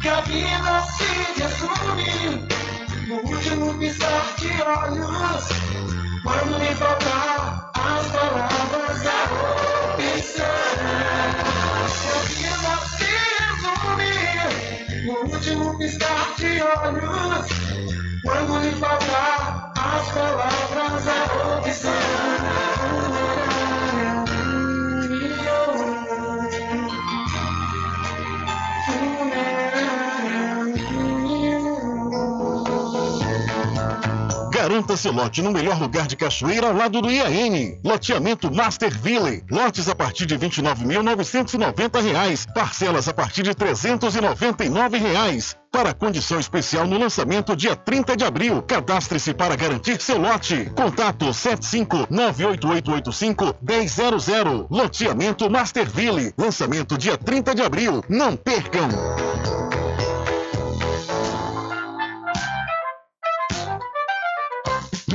que 0.00 0.08
a 0.08 0.20
vida 0.20 0.82
se 0.96 1.42
resume 1.42 2.46
no 3.08 3.16
último 3.16 3.74
piscar 3.78 4.34
de 4.38 4.62
olhos. 4.62 5.44
Quando 6.22 6.58
me 6.58 6.74
faltar 6.74 7.70
as 7.74 8.06
palavras, 8.08 9.06
a 9.06 9.24
opção. 9.94 10.46
Que 12.36 12.46
a 12.46 12.56
vida 12.56 12.74
se 12.96 13.10
resume 13.42 14.14
no 15.06 15.14
último 15.32 15.78
piscar 15.78 16.34
de 16.36 16.62
olhos. 16.62 18.05
Quando 18.26 18.58
lhe 18.58 18.72
faltar 18.72 19.72
as 19.76 20.10
palavras, 20.10 21.06
a 21.06 21.58
opção. 21.58 22.55
Garanta 34.76 34.94
seu 34.94 35.10
lote 35.10 35.40
no 35.40 35.50
melhor 35.50 35.80
lugar 35.80 36.06
de 36.06 36.16
Cachoeira, 36.16 36.66
ao 36.66 36.74
lado 36.74 37.00
do 37.00 37.10
IAN. 37.10 37.78
Loteamento 37.82 38.54
Master 38.54 38.94
Ville. 39.00 39.42
Lotes 39.50 39.88
a 39.88 39.94
partir 39.94 40.26
de 40.26 40.36
R$ 40.36 40.46
29.990. 40.46 42.52
Parcelas 42.52 43.08
a 43.08 43.14
partir 43.14 43.42
de 43.42 43.54
399 43.54 44.98
reais. 44.98 45.56
Para 45.72 45.94
condição 45.94 46.38
especial 46.38 46.86
no 46.86 46.98
lançamento 46.98 47.56
dia 47.56 47.74
30 47.74 48.18
de 48.18 48.24
abril. 48.24 48.60
Cadastre-se 48.60 49.32
para 49.32 49.56
garantir 49.56 49.98
seu 50.02 50.18
lote. 50.18 50.70
Contato 50.76 51.32
75 51.32 52.08
98885 52.10 53.56
1000. 53.62 54.66
Loteamento 54.68 55.48
Masterville. 55.48 56.34
Lançamento 56.36 56.98
dia 56.98 57.16
30 57.16 57.54
de 57.54 57.62
abril. 57.62 58.04
Não 58.10 58.36
percam! 58.36 58.90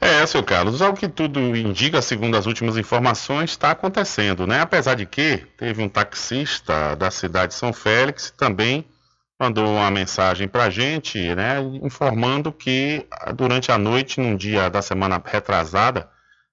É, 0.00 0.24
seu 0.26 0.42
Carlos, 0.42 0.80
ao 0.80 0.94
que 0.94 1.08
tudo 1.08 1.40
indica, 1.54 2.00
segundo 2.00 2.36
as 2.36 2.46
últimas 2.46 2.76
informações, 2.76 3.50
está 3.50 3.72
acontecendo, 3.72 4.46
né? 4.46 4.60
Apesar 4.60 4.94
de 4.94 5.04
que 5.04 5.38
teve 5.58 5.82
um 5.82 5.88
taxista 5.88 6.94
da 6.96 7.10
cidade 7.10 7.52
de 7.52 7.58
São 7.58 7.72
Félix 7.72 8.30
também 8.30 8.86
mandou 9.40 9.66
uma 9.66 9.90
mensagem 9.90 10.46
para 10.46 10.64
a 10.64 10.70
gente, 10.70 11.34
né, 11.34 11.60
informando 11.82 12.52
que 12.52 13.06
ah, 13.10 13.32
durante 13.32 13.72
a 13.72 13.78
noite, 13.78 14.20
num 14.20 14.36
dia 14.36 14.68
da 14.68 14.82
semana 14.82 15.20
retrasada, 15.24 16.10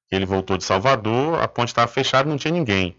que 0.08 0.16
ele 0.16 0.26
voltou 0.26 0.58
de 0.58 0.64
Salvador, 0.64 1.42
a 1.42 1.50
ponte 1.50 1.68
estava 1.68 1.92
fechada 1.92 2.30
não 2.30 2.38
tinha 2.38 2.54
ninguém, 2.54 2.98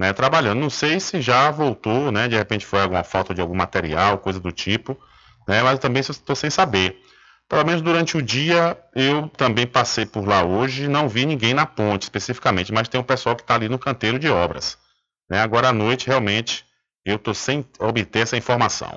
né, 0.00 0.14
trabalhando. 0.14 0.60
Não 0.60 0.70
sei 0.70 0.98
se 0.98 1.20
já 1.20 1.50
voltou, 1.50 2.10
né, 2.10 2.28
de 2.28 2.36
repente 2.36 2.64
foi 2.64 2.80
alguma 2.80 3.04
falta 3.04 3.34
de 3.34 3.42
algum 3.42 3.54
material, 3.54 4.16
coisa 4.16 4.40
do 4.40 4.50
tipo, 4.50 4.98
né, 5.46 5.62
mas 5.62 5.78
também 5.78 6.00
estou 6.00 6.34
sem 6.34 6.48
saber. 6.48 6.98
Pelo 7.46 7.64
menos 7.64 7.82
durante 7.82 8.16
o 8.16 8.22
dia, 8.22 8.76
eu 8.94 9.28
também 9.28 9.66
passei 9.66 10.06
por 10.06 10.26
lá 10.26 10.42
hoje, 10.42 10.88
não 10.88 11.10
vi 11.10 11.26
ninguém 11.26 11.52
na 11.52 11.66
ponte 11.66 12.04
especificamente, 12.04 12.72
mas 12.72 12.88
tem 12.88 12.98
um 12.98 13.04
pessoal 13.04 13.36
que 13.36 13.42
está 13.42 13.54
ali 13.54 13.68
no 13.68 13.78
canteiro 13.78 14.18
de 14.18 14.30
obras. 14.30 14.78
Né, 15.28 15.40
agora 15.40 15.68
à 15.68 15.72
noite, 15.74 16.06
realmente, 16.06 16.64
eu 17.04 17.16
estou 17.16 17.34
sem 17.34 17.64
obter 17.78 18.20
essa 18.20 18.36
informação. 18.36 18.96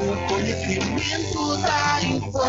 o 0.00 0.16
conhecimento 0.28 1.56
da 1.58 2.00
informação. 2.04 2.48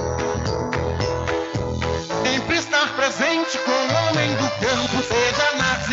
Sempre 2.24 2.56
estar 2.56 2.96
presente 2.96 3.58
com 3.58 3.70
o 3.70 3.74
homem 3.74 4.34
do 4.36 4.48
campo, 4.60 5.02
seja 5.02 5.51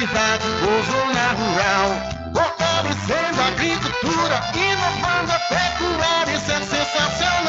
cidade 0.10 0.46
ou 0.64 0.84
zona 0.84 1.26
rural. 1.34 1.90
Fortalecendo 2.34 3.42
a 3.42 3.48
agricultura, 3.48 4.42
inovando 4.56 5.32
a 5.32 5.40
pecuária, 5.40 6.36
isso 6.36 6.52
é 6.52 6.60
sensacional. 6.62 7.49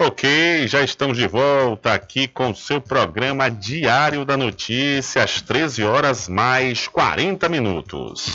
Ok, 0.00 0.66
já 0.66 0.82
estamos 0.82 1.18
de 1.18 1.26
volta 1.26 1.92
aqui 1.92 2.26
com 2.26 2.50
o 2.50 2.56
seu 2.56 2.80
programa 2.80 3.50
Diário 3.50 4.24
da 4.24 4.34
Notícia, 4.34 5.22
às 5.22 5.42
13 5.42 5.84
horas 5.84 6.26
mais 6.26 6.88
40 6.88 7.48
minutos. 7.50 8.26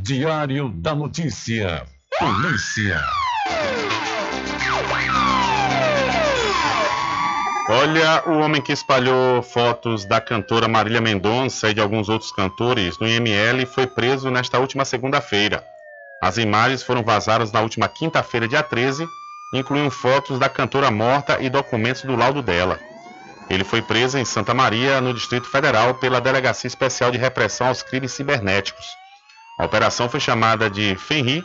Diário 0.00 0.70
da 0.70 0.94
Notícia. 0.94 1.86
Polícia. 2.18 3.00
Olha, 7.70 8.22
o 8.26 8.38
homem 8.38 8.60
que 8.60 8.72
espalhou 8.72 9.42
fotos 9.42 10.04
da 10.04 10.20
cantora 10.20 10.66
Marília 10.66 11.00
Mendonça 11.00 11.70
e 11.70 11.74
de 11.74 11.80
alguns 11.80 12.08
outros 12.08 12.32
cantores 12.32 12.98
no 12.98 13.06
IML 13.06 13.66
foi 13.66 13.86
preso 13.86 14.30
nesta 14.30 14.58
última 14.58 14.84
segunda-feira. 14.84 15.62
As 16.20 16.36
imagens 16.36 16.82
foram 16.82 17.02
vazadas 17.02 17.52
na 17.52 17.60
última 17.60 17.88
quinta-feira, 17.88 18.48
dia 18.48 18.62
13, 18.62 19.08
incluindo 19.54 19.90
fotos 19.90 20.38
da 20.38 20.48
cantora 20.48 20.90
morta 20.90 21.38
e 21.40 21.48
documentos 21.48 22.02
do 22.02 22.16
laudo 22.16 22.42
dela. 22.42 22.78
Ele 23.48 23.64
foi 23.64 23.80
preso 23.80 24.18
em 24.18 24.24
Santa 24.24 24.52
Maria, 24.52 25.00
no 25.00 25.14
Distrito 25.14 25.48
Federal, 25.48 25.94
pela 25.94 26.20
Delegacia 26.20 26.68
Especial 26.68 27.10
de 27.10 27.16
Repressão 27.16 27.68
aos 27.68 27.82
Crimes 27.82 28.12
Cibernéticos. 28.12 28.84
A 29.58 29.64
operação 29.64 30.08
foi 30.08 30.20
chamada 30.20 30.68
de 30.68 30.94
Fenri, 30.96 31.42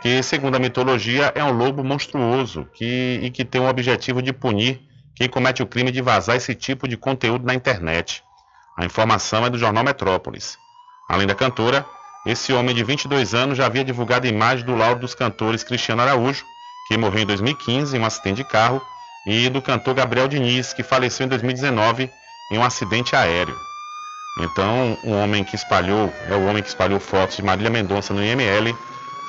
que, 0.00 0.22
segundo 0.22 0.56
a 0.56 0.58
mitologia, 0.58 1.30
é 1.34 1.44
um 1.44 1.52
lobo 1.52 1.84
monstruoso 1.84 2.66
que, 2.72 3.20
e 3.22 3.30
que 3.30 3.44
tem 3.44 3.60
o 3.60 3.68
objetivo 3.68 4.22
de 4.22 4.32
punir 4.32 4.80
quem 5.14 5.28
comete 5.28 5.62
o 5.62 5.66
crime 5.66 5.90
de 5.90 6.00
vazar 6.00 6.36
esse 6.36 6.54
tipo 6.54 6.88
de 6.88 6.96
conteúdo 6.96 7.44
na 7.44 7.54
internet. 7.54 8.24
A 8.76 8.84
informação 8.84 9.44
é 9.44 9.50
do 9.50 9.58
jornal 9.58 9.84
Metrópolis. 9.84 10.56
Além 11.08 11.26
da 11.26 11.34
cantora, 11.34 11.84
esse 12.24 12.52
homem 12.52 12.74
de 12.74 12.84
22 12.84 13.34
anos 13.34 13.58
já 13.58 13.66
havia 13.66 13.84
divulgado 13.84 14.26
imagem 14.26 14.64
do 14.64 14.76
laudo 14.76 15.00
dos 15.00 15.14
cantores 15.14 15.64
Cristiano 15.64 16.02
Araújo, 16.02 16.44
que 16.86 16.96
morreu 16.96 17.22
em 17.22 17.26
2015 17.26 17.96
em 17.96 18.00
um 18.00 18.06
acidente 18.06 18.36
de 18.36 18.44
carro, 18.44 18.80
e 19.26 19.48
do 19.48 19.62
cantor 19.62 19.94
Gabriel 19.94 20.28
Diniz, 20.28 20.72
que 20.72 20.82
faleceu 20.82 21.26
em 21.26 21.28
2019 21.28 22.10
em 22.50 22.58
um 22.58 22.64
acidente 22.64 23.14
aéreo. 23.14 23.56
Então, 24.40 24.98
um 25.04 25.12
homem 25.22 25.44
que 25.44 25.54
espalhou, 25.54 26.12
é 26.28 26.34
o 26.34 26.46
homem 26.46 26.62
que 26.62 26.68
espalhou 26.68 26.98
fotos 26.98 27.36
de 27.36 27.42
Marília 27.42 27.70
Mendonça 27.70 28.14
no 28.14 28.24
IML, 28.24 28.76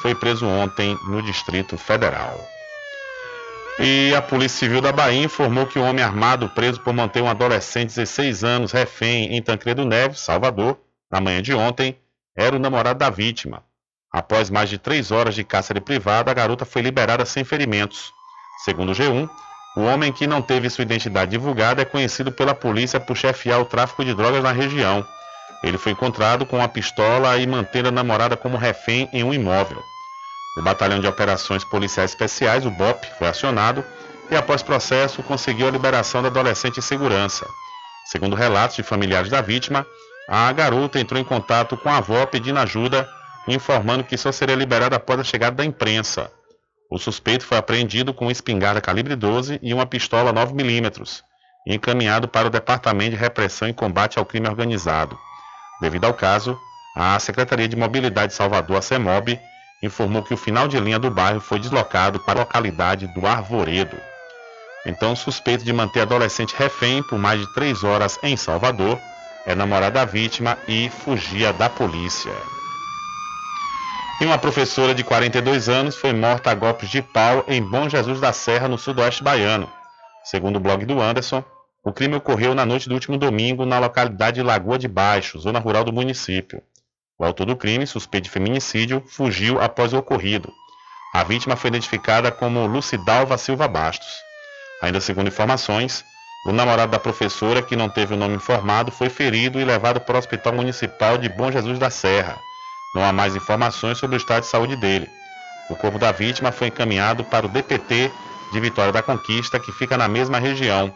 foi 0.02 0.16
preso 0.16 0.48
ontem 0.48 0.98
no 1.08 1.22
Distrito 1.22 1.78
Federal. 1.78 2.40
E 3.80 4.14
a 4.16 4.22
Polícia 4.22 4.60
Civil 4.60 4.82
da 4.82 4.92
Bahia 4.92 5.24
informou 5.24 5.66
que 5.66 5.80
o 5.80 5.84
homem 5.84 6.04
armado 6.04 6.48
preso 6.50 6.80
por 6.80 6.94
manter 6.94 7.22
um 7.22 7.30
adolescente 7.30 7.90
de 7.90 7.96
16 7.96 8.44
anos 8.44 8.72
refém 8.72 9.36
em 9.36 9.42
Tancredo 9.42 9.84
Neves, 9.84 10.20
Salvador, 10.20 10.78
na 11.12 11.20
manhã 11.20 11.42
de 11.42 11.54
ontem, 11.54 11.98
era 12.36 12.56
o 12.56 12.60
namorado 12.60 13.00
da 13.00 13.10
vítima. 13.10 13.64
Após 14.12 14.50
mais 14.50 14.70
de 14.70 14.78
três 14.78 15.12
horas 15.12 15.34
de 15.34 15.44
cárcere 15.44 15.82
privado, 15.82 16.30
a 16.30 16.34
garota 16.34 16.66
foi 16.66 16.82
liberada 16.82 17.26
sem 17.26 17.44
ferimentos. 17.44 18.14
Segundo 18.64 18.92
o 18.92 18.96
G1, 18.96 19.30
O 19.76 19.82
homem 19.82 20.12
que 20.12 20.28
não 20.28 20.42
teve 20.42 20.70
sua 20.70 20.84
identidade 20.84 21.32
divulgada 21.32 21.82
é 21.82 21.86
conhecido 21.86 22.32
pela 22.32 22.54
polícia 22.54 23.00
por 23.00 23.18
chefiar 23.18 23.60
o 23.60 23.66
tráfico 23.66 24.06
de 24.06 24.14
drogas 24.14 24.44
na 24.44 24.52
região. 24.52 25.04
Ele 25.64 25.80
foi 25.80 25.94
encontrado 25.94 26.46
com 26.46 26.58
uma 26.58 26.68
pistola 26.68 27.38
e 27.38 27.48
mantendo 27.48 27.88
a 27.90 27.92
namorada 27.92 28.38
como 28.38 28.56
refém 28.56 29.10
em 29.12 29.24
um 29.24 29.34
imóvel. 29.34 29.82
O 30.58 30.62
Batalhão 30.62 31.00
de 31.00 31.08
Operações 31.08 31.64
Policiais 31.64 32.12
Especiais, 32.12 32.66
o 32.66 32.70
BOP, 32.70 33.04
foi 33.18 33.28
acionado 33.28 33.84
e, 34.30 34.36
após 34.36 34.62
processo, 34.62 35.24
conseguiu 35.24 35.68
a 35.68 35.72
liberação 35.72 36.22
da 36.22 36.28
adolescente 36.28 36.78
em 36.78 36.82
segurança. 36.82 37.48
Segundo 38.06 38.36
relatos 38.36 38.76
de 38.76 38.84
familiares 38.84 39.32
da 39.32 39.42
vítima, 39.42 39.88
a 40.28 40.52
garota 40.52 41.00
entrou 41.00 41.20
em 41.20 41.24
contato 41.24 41.76
com 41.76 41.90
a 41.90 41.98
avó 41.98 42.26
pedindo 42.26 42.60
ajuda, 42.60 43.08
informando 43.48 44.04
que 44.04 44.18
só 44.18 44.32
seria 44.32 44.56
liberada 44.56 44.96
após 44.96 45.20
a 45.20 45.24
chegada 45.24 45.58
da 45.58 45.66
imprensa. 45.66 46.32
O 46.90 46.98
suspeito 46.98 47.46
foi 47.46 47.58
apreendido 47.58 48.14
com 48.14 48.26
uma 48.26 48.32
espingarda 48.32 48.80
calibre 48.80 49.16
12 49.16 49.60
e 49.62 49.74
uma 49.74 49.86
pistola 49.86 50.32
9mm 50.34 51.22
e 51.66 51.76
encaminhado 51.76 52.28
para 52.28 52.48
o 52.48 52.52
Departamento 52.52 53.12
de 53.12 53.16
Repressão 53.16 53.68
e 53.68 53.74
Combate 53.74 54.20
ao 54.20 54.26
Crime 54.26 54.48
Organizado. 54.48 55.18
Devido 55.82 56.06
ao 56.06 56.14
caso, 56.14 56.58
a 56.96 57.18
Secretaria 57.20 57.68
de 57.68 57.76
Mobilidade 57.76 58.28
de 58.28 58.38
Salvador, 58.38 58.78
a 58.78 58.82
CEMOB, 58.82 59.40
informou 59.82 60.24
que 60.24 60.34
o 60.34 60.38
final 60.38 60.68
de 60.68 60.80
linha 60.80 61.00
do 61.00 61.10
bairro 61.10 61.42
foi 61.42 61.60
deslocado 61.60 62.20
para 62.20 62.40
a 62.40 62.44
localidade 62.44 63.08
do 63.08 63.26
Arvoredo. 63.26 63.98
Então, 64.86 65.16
suspeito 65.16 65.64
de 65.64 65.74
manter 65.74 66.02
adolescente 66.02 66.56
refém 66.58 67.02
por 67.04 67.18
mais 67.18 67.40
de 67.40 67.54
três 67.54 67.84
horas 67.84 68.20
em 68.22 68.38
Salvador 68.38 69.00
é 69.46 69.54
namorado 69.54 69.96
da 69.96 70.06
vítima 70.06 70.58
e 70.68 70.90
fugia 70.90 71.52
da 71.54 71.70
polícia. 71.70 72.34
E 74.22 74.26
uma 74.26 74.38
professora 74.38 74.94
de 74.96 75.04
42 75.04 75.68
anos 75.68 75.96
foi 75.96 76.14
morta 76.14 76.52
a 76.52 76.56
golpes 76.56 76.90
de 76.90 77.02
pau 77.02 77.44
em 77.48 77.62
Bom 77.62 77.90
Jesus 77.90 78.20
da 78.22 78.32
Serra, 78.32 78.68
no 78.68 78.78
sudoeste 78.78 79.24
baiano. 79.24 79.70
Segundo 80.24 80.58
o 80.58 80.60
blog 80.60 80.86
do 80.86 81.02
Anderson, 81.02 81.44
o 81.84 81.92
crime 81.92 82.16
ocorreu 82.16 82.56
na 82.56 82.66
noite 82.66 82.88
do 82.88 82.96
último 82.96 83.18
domingo 83.18 83.66
na 83.66 83.80
localidade 83.80 84.36
de 84.36 84.44
Lagoa 84.44 84.80
de 84.80 84.88
Baixo, 84.88 85.38
zona 85.38 85.60
rural 85.60 85.84
do 85.84 85.92
município. 85.92 86.62
O 87.20 87.26
autor 87.26 87.46
do 87.46 87.58
crime, 87.58 87.86
suspeito 87.86 88.26
de 88.26 88.30
feminicídio, 88.30 89.04
fugiu 89.06 89.60
após 89.62 89.92
o 89.92 89.98
ocorrido. 89.98 90.50
A 91.14 91.24
vítima 91.24 91.58
foi 91.58 91.68
identificada 91.68 92.32
como 92.32 92.66
Lucidalva 92.66 93.38
Silva 93.38 93.68
Bastos. 93.68 94.14
Ainda 94.82 95.02
segundo 95.02 95.28
informações, 95.28 96.06
o 96.46 96.52
namorado 96.52 96.92
da 96.92 97.00
professora, 97.00 97.62
que 97.62 97.76
não 97.76 97.88
teve 97.88 98.14
o 98.14 98.18
nome 98.18 98.36
informado, 98.36 98.92
foi 98.92 99.10
ferido 99.10 99.60
e 99.60 99.64
levado 99.64 100.02
para 100.02 100.16
o 100.16 100.20
Hospital 100.20 100.54
Municipal 100.54 101.18
de 101.18 101.30
Bom 101.30 101.52
Jesus 101.52 101.80
da 101.80 101.90
Serra. 101.90 102.38
Não 102.94 103.04
há 103.04 103.14
mais 103.14 103.36
informações 103.36 103.98
sobre 103.98 104.16
o 104.16 104.18
estado 104.18 104.42
de 104.42 104.50
saúde 104.50 104.76
dele. 104.76 105.10
O 105.70 105.76
corpo 105.76 105.98
da 105.98 106.12
vítima 106.12 106.52
foi 106.52 106.68
encaminhado 106.68 107.24
para 107.24 107.46
o 107.46 107.50
DPT 107.50 108.12
de 108.52 108.60
Vitória 108.60 108.92
da 108.92 109.02
Conquista, 109.02 109.58
que 109.60 109.72
fica 109.72 109.98
na 109.98 110.08
mesma 110.10 110.38
região. 110.38 110.94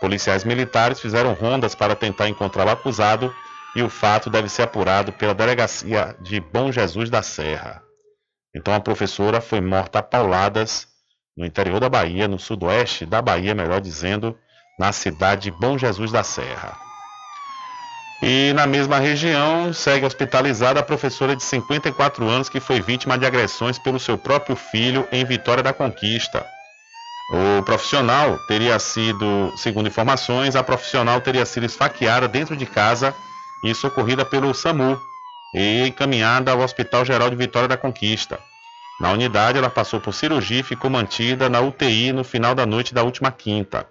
Policiais 0.00 0.42
militares 0.42 1.00
fizeram 1.00 1.32
rondas 1.32 1.76
para 1.76 1.94
tentar 1.94 2.28
encontrar 2.28 2.66
o 2.66 2.70
acusado 2.70 3.32
e 3.76 3.82
o 3.82 3.88
fato 3.88 4.28
deve 4.28 4.48
ser 4.48 4.62
apurado 4.62 5.12
pela 5.12 5.32
delegacia 5.32 6.16
de 6.20 6.40
Bom 6.40 6.72
Jesus 6.72 7.08
da 7.08 7.22
Serra. 7.22 7.80
Então 8.54 8.74
a 8.74 8.80
professora 8.80 9.40
foi 9.40 9.60
morta 9.60 10.00
a 10.00 10.02
pauladas 10.02 10.88
no 11.36 11.46
interior 11.46 11.80
da 11.80 11.88
Bahia, 11.88 12.26
no 12.26 12.38
sudoeste 12.38 13.06
da 13.06 13.22
Bahia, 13.22 13.54
melhor 13.54 13.80
dizendo, 13.80 14.36
na 14.78 14.92
cidade 14.92 15.42
de 15.42 15.50
Bom 15.50 15.76
Jesus 15.76 16.10
da 16.10 16.22
Serra. 16.22 16.76
E 18.22 18.52
na 18.54 18.66
mesma 18.66 18.98
região, 18.98 19.72
segue 19.72 20.06
hospitalizada 20.06 20.78
a 20.78 20.82
professora 20.82 21.34
de 21.34 21.42
54 21.42 22.28
anos 22.28 22.48
que 22.48 22.60
foi 22.60 22.80
vítima 22.80 23.18
de 23.18 23.26
agressões 23.26 23.80
pelo 23.80 23.98
seu 23.98 24.16
próprio 24.16 24.54
filho 24.54 25.06
em 25.10 25.24
Vitória 25.24 25.62
da 25.62 25.72
Conquista. 25.72 26.46
O 27.32 27.62
profissional 27.64 28.38
teria 28.46 28.78
sido, 28.78 29.52
segundo 29.56 29.88
informações, 29.88 30.54
a 30.54 30.62
profissional 30.62 31.20
teria 31.20 31.44
sido 31.44 31.66
esfaqueada 31.66 32.28
dentro 32.28 32.56
de 32.56 32.66
casa 32.66 33.12
e 33.64 33.74
socorrida 33.74 34.24
pelo 34.24 34.54
SAMU 34.54 35.00
e 35.54 35.88
encaminhada 35.88 36.52
ao 36.52 36.60
Hospital 36.60 37.04
Geral 37.04 37.28
de 37.28 37.36
Vitória 37.36 37.68
da 37.68 37.76
Conquista. 37.76 38.38
Na 39.00 39.10
unidade, 39.10 39.58
ela 39.58 39.70
passou 39.70 40.00
por 40.00 40.14
cirurgia 40.14 40.60
e 40.60 40.62
ficou 40.62 40.88
mantida 40.88 41.48
na 41.48 41.60
UTI 41.60 42.12
no 42.12 42.22
final 42.22 42.54
da 42.54 42.64
noite 42.64 42.94
da 42.94 43.02
última 43.02 43.32
quinta. 43.32 43.84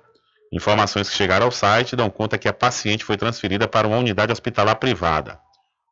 Informações 0.51 1.09
que 1.09 1.15
chegaram 1.15 1.45
ao 1.45 1.51
site 1.51 1.95
dão 1.95 2.09
conta 2.09 2.37
que 2.37 2.47
a 2.47 2.53
paciente 2.53 3.05
foi 3.05 3.15
transferida 3.15 3.67
para 3.67 3.87
uma 3.87 3.97
unidade 3.97 4.33
hospitalar 4.33 4.75
privada. 4.75 5.39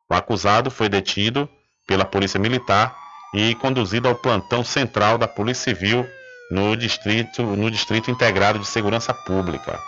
O 0.08 0.14
acusado 0.14 0.70
foi 0.70 0.88
detido 0.88 1.48
pela 1.86 2.04
Polícia 2.04 2.38
Militar 2.38 2.94
e 3.32 3.54
conduzido 3.54 4.08
ao 4.08 4.14
plantão 4.14 4.62
central 4.62 5.16
da 5.16 5.26
Polícia 5.26 5.72
Civil 5.72 6.06
no 6.50 6.76
distrito, 6.76 7.42
no 7.42 7.70
distrito 7.70 8.10
Integrado 8.10 8.58
de 8.58 8.66
Segurança 8.66 9.14
Pública. 9.14 9.80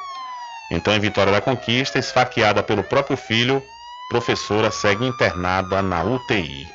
Então, 0.71 0.95
em 0.95 1.01
Vitória 1.01 1.33
da 1.33 1.41
Conquista, 1.41 1.99
esfaqueada 1.99 2.63
pelo 2.63 2.83
próprio 2.83 3.17
filho, 3.17 3.63
professora 4.09 4.71
segue 4.71 5.05
internada 5.05 5.83
na 5.83 6.03
UTI. 6.03 6.67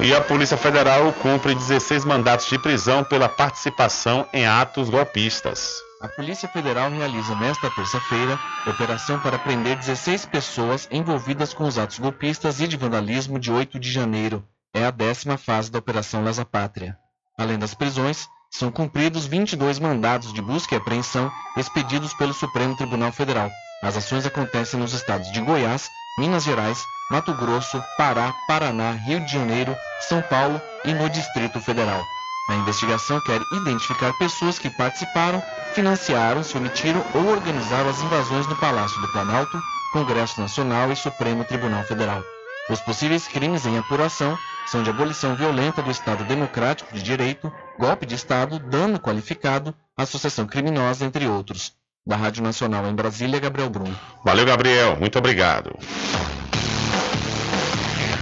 E 0.00 0.14
a 0.14 0.20
Polícia 0.20 0.56
Federal 0.56 1.12
cumpre 1.14 1.54
16 1.54 2.04
mandatos 2.04 2.46
de 2.46 2.58
prisão 2.60 3.02
pela 3.02 3.28
participação 3.28 4.28
em 4.32 4.46
atos 4.46 4.88
golpistas. 4.88 5.87
A 6.00 6.06
Polícia 6.06 6.48
Federal 6.48 6.90
realiza 6.90 7.34
nesta 7.34 7.68
terça-feira 7.70 8.38
operação 8.64 9.18
para 9.18 9.36
prender 9.36 9.76
16 9.76 10.26
pessoas 10.26 10.86
envolvidas 10.92 11.52
com 11.52 11.64
os 11.64 11.76
atos 11.76 11.98
golpistas 11.98 12.60
e 12.60 12.68
de 12.68 12.76
vandalismo 12.76 13.36
de 13.36 13.50
8 13.50 13.80
de 13.80 13.90
janeiro. 13.90 14.46
É 14.72 14.84
a 14.84 14.92
décima 14.92 15.36
fase 15.36 15.72
da 15.72 15.80
Operação 15.80 16.22
Lesa 16.22 16.44
Pátria. 16.44 16.96
Além 17.36 17.58
das 17.58 17.74
prisões, 17.74 18.28
são 18.48 18.70
cumpridos 18.70 19.26
22 19.26 19.80
mandados 19.80 20.32
de 20.32 20.40
busca 20.40 20.76
e 20.76 20.78
apreensão 20.78 21.32
expedidos 21.56 22.14
pelo 22.14 22.32
Supremo 22.32 22.76
Tribunal 22.76 23.10
Federal. 23.10 23.50
As 23.82 23.96
ações 23.96 24.24
acontecem 24.24 24.78
nos 24.78 24.92
estados 24.92 25.32
de 25.32 25.40
Goiás, 25.40 25.88
Minas 26.16 26.44
Gerais, 26.44 26.80
Mato 27.10 27.34
Grosso, 27.34 27.82
Pará, 27.96 28.32
Paraná, 28.46 28.92
Rio 28.92 29.24
de 29.24 29.32
Janeiro, 29.32 29.76
São 30.00 30.22
Paulo 30.22 30.60
e 30.84 30.94
no 30.94 31.10
Distrito 31.10 31.60
Federal. 31.60 32.04
A 32.48 32.54
investigação 32.54 33.20
quer 33.20 33.42
identificar 33.52 34.12
pessoas 34.14 34.58
que 34.58 34.70
participaram, 34.70 35.42
financiaram, 35.74 36.42
se 36.42 36.56
omitiram 36.56 37.04
ou 37.14 37.28
organizaram 37.28 37.90
as 37.90 38.00
invasões 38.02 38.46
no 38.46 38.56
Palácio 38.56 38.98
do 39.02 39.08
Planalto, 39.08 39.60
Congresso 39.92 40.40
Nacional 40.40 40.90
e 40.90 40.96
Supremo 40.96 41.44
Tribunal 41.44 41.84
Federal. 41.84 42.24
Os 42.70 42.80
possíveis 42.80 43.28
crimes 43.28 43.66
em 43.66 43.76
apuração 43.76 44.36
são 44.66 44.82
de 44.82 44.88
abolição 44.88 45.34
violenta 45.36 45.82
do 45.82 45.90
Estado 45.90 46.24
Democrático 46.24 46.94
de 46.94 47.02
Direito, 47.02 47.52
golpe 47.78 48.06
de 48.06 48.14
Estado, 48.14 48.58
dano 48.58 48.98
qualificado, 48.98 49.74
associação 49.96 50.46
criminosa, 50.46 51.04
entre 51.04 51.26
outros. 51.26 51.74
Da 52.06 52.16
Rádio 52.16 52.42
Nacional 52.42 52.86
em 52.86 52.94
Brasília, 52.94 53.38
Gabriel 53.38 53.68
Brum. 53.68 53.92
Valeu, 54.24 54.46
Gabriel. 54.46 54.96
Muito 54.96 55.18
obrigado. 55.18 55.78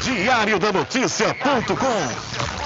Diário 0.03 0.59
da 0.59 0.73
Notícia.com 0.73 2.66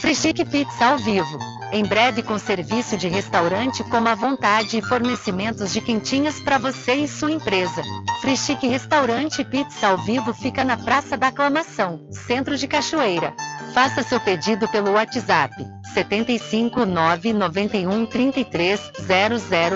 Frichique 0.00 0.44
Pizza 0.44 0.86
ao 0.86 0.98
vivo. 0.98 1.38
Em 1.72 1.84
breve 1.84 2.22
com 2.22 2.38
serviço 2.38 2.96
de 2.96 3.08
restaurante 3.08 3.82
como 3.84 4.08
a 4.08 4.14
vontade 4.14 4.76
e 4.76 4.82
fornecimentos 4.82 5.72
de 5.72 5.80
quentinhas 5.80 6.38
para 6.40 6.58
você 6.58 6.94
e 6.94 7.08
sua 7.08 7.30
empresa. 7.30 7.82
Frichique 8.20 8.66
Restaurante 8.66 9.42
Pizza 9.44 9.88
ao 9.88 9.98
vivo 9.98 10.34
fica 10.34 10.64
na 10.64 10.76
Praça 10.76 11.16
da 11.16 11.28
Aclamação, 11.28 12.06
Centro 12.10 12.58
de 12.58 12.68
Cachoeira. 12.68 13.34
Faça 13.72 14.02
seu 14.02 14.20
pedido 14.20 14.68
pelo 14.68 14.92
WhatsApp 14.92 15.54
75 15.94 16.84
991 16.84 18.06
33 18.06 18.80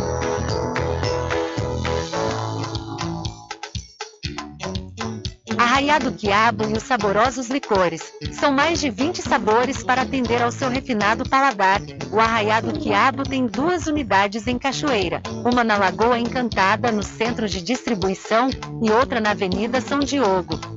Arraiado 5.78 6.12
Quiabo 6.12 6.68
e 6.68 6.74
os 6.74 6.82
saborosos 6.82 7.49
licores. 7.49 8.12
São 8.32 8.52
mais 8.52 8.80
de 8.80 8.90
20 8.90 9.22
sabores 9.22 9.84
para 9.84 10.02
atender 10.02 10.41
ao 10.41 10.52
seu 10.52 10.70
refinado 10.70 11.30
paladar. 11.30 11.80
O 12.12 12.20
Arraiado 12.20 12.74
Quiabo 12.80 13.22
tem 13.22 13.45
duas 13.45 13.86
unidades 13.86 14.48
em 14.48 14.58
Cachoeira, 14.58 15.22
uma 15.45 15.64
na 15.64 15.78
Lagoa 15.78 16.18
Encantada, 16.18 16.91
no 16.91 17.04
centro 17.04 17.48
de 17.48 17.62
distribuição, 17.62 18.49
e 18.82 18.90
outra 18.90 19.22
na 19.22 19.30
Avenida 19.30 19.80
São 19.80 19.99
Diogo. 19.99 20.77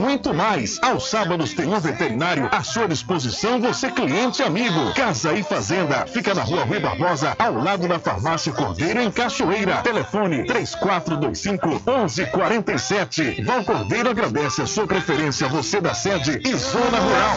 muito 0.00 0.32
mais. 0.32 0.78
Aos 0.82 1.10
sábados 1.10 1.52
tem 1.52 1.66
um 1.66 1.78
veterinário 1.78 2.48
à 2.50 2.62
sua 2.62 2.88
disposição, 2.88 3.60
você 3.60 3.90
cliente 3.90 4.42
amigo. 4.42 4.94
Casa 4.94 5.34
e 5.34 5.42
Fazenda, 5.42 6.06
fica 6.06 6.34
na 6.34 6.42
rua 6.42 6.64
Rui 6.64 6.80
Barbosa, 6.80 7.36
ao 7.38 7.54
lado 7.54 7.86
da 7.86 7.98
Farmácia 7.98 8.52
Cordeiro, 8.52 9.00
em 9.00 9.10
Cachoeira. 9.10 9.82
Telefone 9.82 10.46
3425 10.46 11.68
1147. 11.68 13.44
Val 13.44 13.62
Cordeiro 13.62 14.08
agradece 14.10 14.62
a 14.62 14.66
sua 14.66 14.86
preferência, 14.86 15.48
você 15.48 15.80
da 15.80 15.92
sede 15.92 16.40
e 16.44 16.56
Zona 16.56 16.98
Rural. 16.98 17.36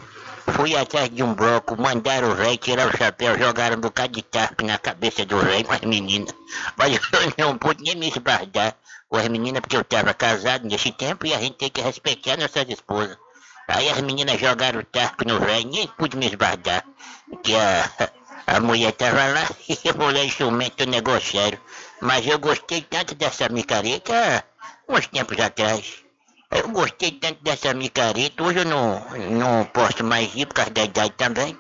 Fui 0.55 0.77
atrás 0.77 1.11
de 1.11 1.23
um 1.23 1.35
bloco, 1.35 1.81
mandaram 1.81 2.31
o 2.31 2.35
rei 2.35 2.57
tirar 2.57 2.89
o 2.89 2.97
chapéu, 2.97 3.39
jogaram 3.39 3.77
um 3.77 3.81
bocado 3.81 4.13
de 4.15 4.23
tarpe 4.23 4.65
na 4.65 4.79
cabeça 4.79 5.25
do 5.25 5.39
rei 5.39 5.63
com 5.63 5.73
as 5.73 5.81
meninas. 5.81 6.35
Mas 6.77 6.99
eu 7.37 7.47
não 7.47 7.59
pude 7.59 7.83
nem 7.83 7.97
me 7.97 8.09
esbardar 8.09 8.75
com 9.09 9.17
as 9.17 9.29
meninas 9.29 9.61
porque 9.61 9.77
eu 9.77 9.83
estava 9.83 10.13
casado 10.15 10.67
nesse 10.67 10.93
tempo 10.93 11.27
e 11.27 11.35
a 11.35 11.39
gente 11.39 11.57
tem 11.57 11.71
que 11.71 11.81
respeitar 11.81 12.37
nossas 12.37 12.69
esposas. 12.69 13.17
Aí 13.69 13.89
as 13.91 14.01
meninas 14.01 14.41
jogaram 14.41 14.81
o 14.81 14.85
tarpe 14.85 15.27
no 15.27 15.39
rei, 15.39 15.65
nem 15.65 15.87
pude 15.87 16.17
me 16.17 16.27
esbardar. 16.27 16.85
Que 17.43 17.55
a, 17.55 18.11
a 18.47 18.61
mulher 18.61 18.91
estava 18.91 19.27
lá 19.27 19.47
e 19.69 19.79
eu 19.85 20.01
olhei 20.01 20.25
instrumento 20.25 20.85
do 20.85 20.91
negócio 20.91 21.39
sério. 21.39 21.61
Mas 22.01 22.27
eu 22.27 22.39
gostei 22.39 22.81
tanto 22.83 23.15
dessa 23.15 23.49
micareta 23.49 24.45
uns 24.89 25.07
tempos 25.09 25.39
atrás. 25.39 26.08
Eu 26.51 26.69
gostei 26.71 27.13
tanto 27.13 27.43
dessa 27.45 27.75
micareta, 27.75 28.43
hoje 28.43 28.61
eu 28.61 28.65
não, 28.65 29.05
não 29.31 29.65
posso 29.67 30.03
mais 30.03 30.35
ir 30.35 30.47
por 30.47 30.55
causa 30.55 30.71
da 30.71 30.85
idade 30.85 31.13
também. 31.17 31.57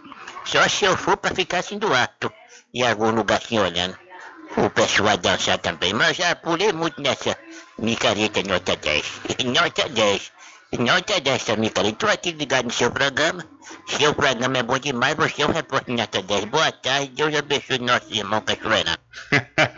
Só 0.47 0.66
se 0.66 0.86
eu 0.86 0.97
for 0.97 1.16
para 1.19 1.35
ficar 1.35 1.59
assim 1.59 1.78
do 1.78 1.93
ato, 1.93 2.32
em 2.73 2.82
algum 2.82 3.10
lugar 3.10 3.36
assim 3.36 3.59
olhando. 3.59 3.98
O 4.56 4.70
pessoal 4.70 5.19
dançar 5.19 5.59
também, 5.59 5.93
mas 5.93 6.16
já 6.16 6.35
pulei 6.35 6.73
muito 6.73 7.02
nessa 7.02 7.36
micareta 7.78 8.43
nota 8.43 8.74
10. 8.77 9.05
Nota 9.44 9.89
10. 9.90 10.32
Nota 10.78 11.20
10 11.20 11.36
essa 11.36 11.55
micareta. 11.56 11.93
Estou 11.93 12.09
aqui 12.09 12.32
ligado 12.32 12.65
no 12.65 12.73
seu 12.73 12.90
programa. 12.90 13.44
Seu 13.89 14.15
programa 14.15 14.56
é 14.56 14.62
bom 14.62 14.78
demais, 14.78 15.15
você 15.16 15.43
é 15.43 15.47
um 15.47 15.52
repórter 15.52 15.94
nota 15.94 16.23
10. 16.23 16.47
Boa 16.47 16.73
tarde, 16.73 17.09
Deus 17.09 17.35
abençoe 17.35 17.78
nosso 17.78 18.10
irmão 18.10 18.40
Cachoeirão. 18.40 18.97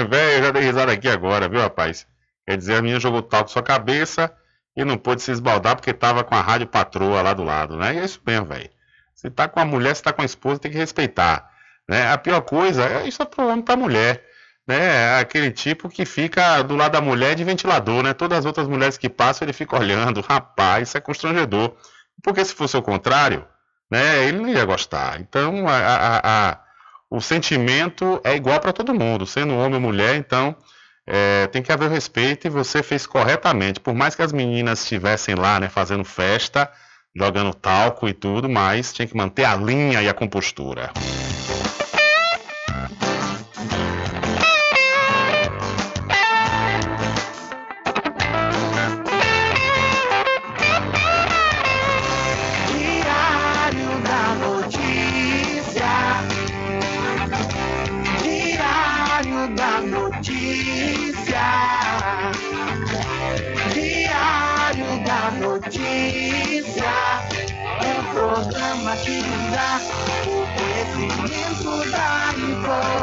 Velho, 0.09 0.39
eu 0.39 0.43
já 0.45 0.51
dei 0.53 0.63
risada 0.63 0.93
aqui 0.93 1.09
agora, 1.09 1.49
viu, 1.49 1.61
rapaz? 1.61 2.07
Quer 2.47 2.57
dizer, 2.57 2.77
a 2.77 2.83
menina 2.83 3.01
jogou 3.01 3.23
tal 3.23 3.43
na 3.43 3.49
sua 3.49 3.63
cabeça 3.63 4.33
e 4.77 4.85
não 4.85 4.97
pôde 4.97 5.23
se 5.23 5.31
esbaldar 5.31 5.77
porque 5.77 5.93
tava 5.93 6.25
com 6.25 6.35
a 6.35 6.41
rádio 6.41 6.67
patroa 6.67 7.23
lá 7.23 7.35
do 7.35 7.45
lado, 7.45 7.77
né? 7.77 7.95
E 7.95 7.99
é 7.99 8.05
isso 8.05 8.21
mesmo, 8.25 8.47
velho. 8.47 8.71
Se 9.15 9.31
tá 9.31 9.49
com 9.49 9.61
a 9.61 9.65
mulher, 9.65 9.95
se 9.95 10.03
tá 10.03 10.13
com 10.13 10.23
a 10.23 10.25
esposa, 10.25 10.61
tem 10.61 10.71
que 10.71 10.79
respeitar. 10.79 11.51
Né? 11.89 12.11
A 12.11 12.17
pior 12.17 12.41
coisa 12.43 12.85
é 12.85 13.07
isso 13.07 13.23
é 13.23 13.27
pro 13.27 13.47
homem 13.47 13.63
pra 13.63 13.77
mulher. 13.77 14.25
Né? 14.67 15.19
Aquele 15.19 15.51
tipo 15.51 15.89
que 15.89 16.05
fica 16.05 16.63
do 16.63 16.77
lado 16.77 16.93
da 16.93 17.01
mulher 17.01 17.35
de 17.35 17.45
ventilador, 17.45 18.03
né? 18.03 18.15
Todas 18.15 18.39
as 18.39 18.45
outras 18.47 18.69
mulheres 18.69 18.97
que 18.97 19.09
passam, 19.09 19.45
ele 19.45 19.53
fica 19.53 19.77
olhando. 19.77 20.21
Rapaz, 20.27 20.89
isso 20.89 20.97
é 20.97 21.01
constrangedor. 21.01 21.77
Porque 22.23 22.45
se 22.45 22.55
fosse 22.55 22.77
o 22.77 22.83
contrário, 22.83 23.45
né? 23.91 24.25
Ele 24.25 24.39
não 24.39 24.49
ia 24.49 24.65
gostar. 24.65 25.21
Então, 25.21 25.69
a, 25.69 25.77
a, 25.77 26.51
a, 26.51 26.59
o 27.11 27.21
sentimento 27.21 28.21
é 28.23 28.37
igual 28.37 28.61
para 28.61 28.73
todo 28.73 28.95
mundo, 28.95 29.27
sendo 29.27 29.55
homem 29.57 29.75
ou 29.75 29.81
mulher, 29.81 30.15
então 30.15 30.57
é, 31.07 31.47
tem 31.49 31.63
que 31.63 31.73
haver 31.73 31.91
respeito 31.91 32.47
e 32.47 32.51
você 32.51 32.83
fez 32.83 33.07
corretamente. 33.07 33.81
Por 33.81 33.95
mais 33.95 34.15
que 34.15 34.23
as 34.23 34.33
meninas 34.33 34.83
estivessem 34.83 35.35
lá, 35.35 35.59
né, 35.59 35.69
fazendo 35.69 36.05
festa, 36.05 36.71
jogando 37.15 37.55
talco 37.55 38.09
e 38.09 38.13
tudo, 38.13 38.49
mas 38.49 38.93
tinha 38.93 39.07
que 39.07 39.17
manter 39.17 39.45
a 39.45 39.57
linha 39.57 40.03
e 40.03 40.09
a 40.09 40.15
compostura. 40.15 40.93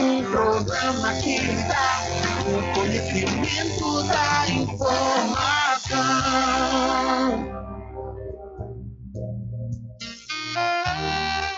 um 0.00 0.24
programa 0.24 1.12
que 1.14 1.38
dá 1.68 2.02
o 2.46 2.62
conhecimento 2.74 4.02
da 4.04 4.48
informação. 4.48 5.90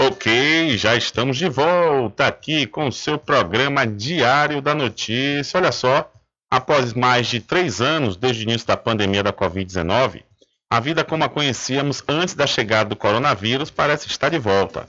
Ok, 0.00 0.78
já 0.78 0.94
estamos 0.94 1.36
de 1.36 1.48
volta 1.48 2.28
aqui 2.28 2.68
com 2.68 2.86
o 2.86 2.92
seu 2.92 3.18
programa 3.18 3.84
Diário 3.84 4.62
da 4.62 4.72
Notícia. 4.72 5.58
Olha 5.58 5.72
só, 5.72 6.08
após 6.48 6.94
mais 6.94 7.26
de 7.26 7.40
três 7.40 7.80
anos 7.80 8.16
desde 8.16 8.42
o 8.42 8.44
início 8.44 8.64
da 8.64 8.76
pandemia 8.76 9.24
da 9.24 9.32
Covid-19, 9.32 10.22
a 10.70 10.78
vida 10.78 11.02
como 11.02 11.24
a 11.24 11.28
conhecíamos 11.28 12.00
antes 12.06 12.36
da 12.36 12.46
chegada 12.46 12.90
do 12.90 12.94
coronavírus 12.94 13.72
parece 13.72 14.06
estar 14.06 14.28
de 14.28 14.38
volta. 14.38 14.86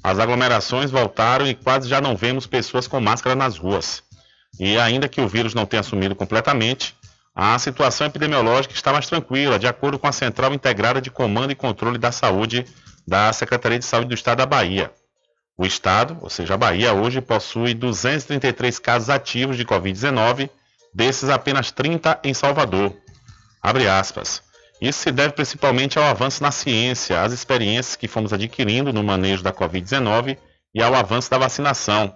As 0.00 0.20
aglomerações 0.20 0.92
voltaram 0.92 1.44
e 1.44 1.56
quase 1.56 1.88
já 1.88 2.00
não 2.00 2.16
vemos 2.16 2.46
pessoas 2.46 2.86
com 2.86 3.00
máscara 3.00 3.34
nas 3.34 3.58
ruas. 3.58 4.00
E 4.60 4.78
ainda 4.78 5.08
que 5.08 5.20
o 5.20 5.26
vírus 5.26 5.54
não 5.54 5.66
tenha 5.66 5.82
sumido 5.82 6.14
completamente, 6.14 6.94
a 7.34 7.58
situação 7.58 8.06
epidemiológica 8.06 8.74
está 8.74 8.92
mais 8.92 9.08
tranquila, 9.08 9.58
de 9.58 9.66
acordo 9.66 9.98
com 9.98 10.06
a 10.06 10.12
Central 10.12 10.54
Integrada 10.54 11.00
de 11.00 11.10
Comando 11.10 11.50
e 11.50 11.56
Controle 11.56 11.98
da 11.98 12.12
Saúde 12.12 12.64
da 13.06 13.32
Secretaria 13.32 13.78
de 13.78 13.84
Saúde 13.84 14.08
do 14.08 14.14
Estado 14.14 14.38
da 14.38 14.46
Bahia. 14.46 14.90
O 15.56 15.66
Estado, 15.66 16.18
ou 16.20 16.30
seja, 16.30 16.54
a 16.54 16.56
Bahia, 16.56 16.92
hoje 16.92 17.20
possui 17.20 17.74
233 17.74 18.78
casos 18.78 19.10
ativos 19.10 19.56
de 19.56 19.64
Covid-19, 19.64 20.48
desses 20.94 21.28
apenas 21.28 21.70
30 21.70 22.20
em 22.24 22.34
Salvador. 22.34 22.94
Abre 23.62 23.88
aspas. 23.88 24.42
Isso 24.80 25.00
se 25.00 25.12
deve 25.12 25.34
principalmente 25.34 25.98
ao 25.98 26.04
avanço 26.04 26.42
na 26.42 26.50
ciência, 26.50 27.22
às 27.22 27.32
experiências 27.32 27.94
que 27.94 28.08
fomos 28.08 28.32
adquirindo 28.32 28.92
no 28.92 29.02
manejo 29.04 29.42
da 29.42 29.52
Covid-19 29.52 30.36
e 30.74 30.82
ao 30.82 30.94
avanço 30.94 31.30
da 31.30 31.38
vacinação. 31.38 32.12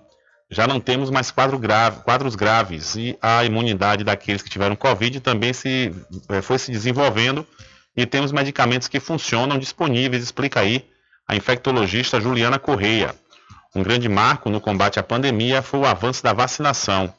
Já 0.50 0.66
não 0.66 0.80
temos 0.80 1.10
mais 1.10 1.30
quadro 1.30 1.58
grave, 1.58 2.02
quadros 2.02 2.34
graves 2.34 2.96
e 2.96 3.16
a 3.20 3.44
imunidade 3.44 4.04
daqueles 4.04 4.42
que 4.42 4.50
tiveram 4.50 4.76
Covid 4.76 5.20
também 5.20 5.52
se, 5.52 5.92
eh, 6.28 6.42
foi 6.42 6.58
se 6.58 6.70
desenvolvendo 6.70 7.46
e 7.97 8.05
temos 8.05 8.31
medicamentos 8.31 8.89
que 8.89 9.01
funcionam 9.01 9.59
disponíveis, 9.59 10.23
explica 10.23 10.60
aí 10.60 10.85
a 11.27 11.35
infectologista 11.35 12.20
Juliana 12.20 12.59
Correia. 12.59 13.14
Um 13.74 13.82
grande 13.82 14.09
marco 14.09 14.51
no 14.51 14.60
combate 14.60 14.98
à 14.98 15.02
pandemia 15.02 15.62
foi 15.62 15.81
o 15.81 15.86
avanço 15.86 16.23
da 16.23 16.32
vacinação. 16.32 17.12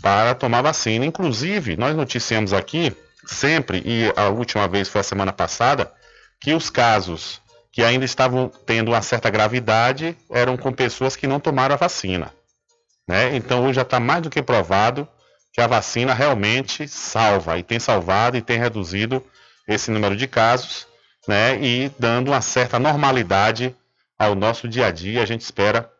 para 0.00 0.34
tomar 0.34 0.62
vacina. 0.62 1.04
Inclusive, 1.04 1.76
nós 1.76 1.94
noticiamos 1.94 2.52
aqui 2.54 2.96
sempre, 3.26 3.82
e 3.84 4.12
a 4.16 4.28
última 4.28 4.66
vez 4.66 4.88
foi 4.88 5.02
a 5.02 5.04
semana 5.04 5.32
passada, 5.32 5.92
que 6.40 6.54
os 6.54 6.70
casos 6.70 7.40
que 7.70 7.84
ainda 7.84 8.04
estavam 8.04 8.50
tendo 8.66 8.90
uma 8.90 9.02
certa 9.02 9.30
gravidade 9.30 10.16
eram 10.30 10.56
com 10.56 10.72
pessoas 10.72 11.14
que 11.14 11.26
não 11.26 11.38
tomaram 11.38 11.74
a 11.74 11.78
vacina. 11.78 12.32
Né? 13.10 13.34
Então 13.36 13.64
hoje 13.64 13.74
já 13.74 13.82
está 13.82 13.98
mais 13.98 14.22
do 14.22 14.30
que 14.30 14.40
provado 14.40 15.08
que 15.52 15.60
a 15.60 15.66
vacina 15.66 16.14
realmente 16.14 16.86
salva 16.86 17.58
e 17.58 17.62
tem 17.64 17.80
salvado 17.80 18.36
e 18.36 18.40
tem 18.40 18.56
reduzido 18.56 19.20
esse 19.66 19.90
número 19.90 20.14
de 20.14 20.28
casos, 20.28 20.86
né? 21.26 21.60
E 21.60 21.90
dando 21.98 22.28
uma 22.28 22.40
certa 22.40 22.78
normalidade 22.78 23.74
ao 24.16 24.36
nosso 24.36 24.68
dia 24.68 24.86
a 24.86 24.90
dia. 24.92 25.24
A 25.24 25.26
gente 25.26 25.40
espera 25.40 25.90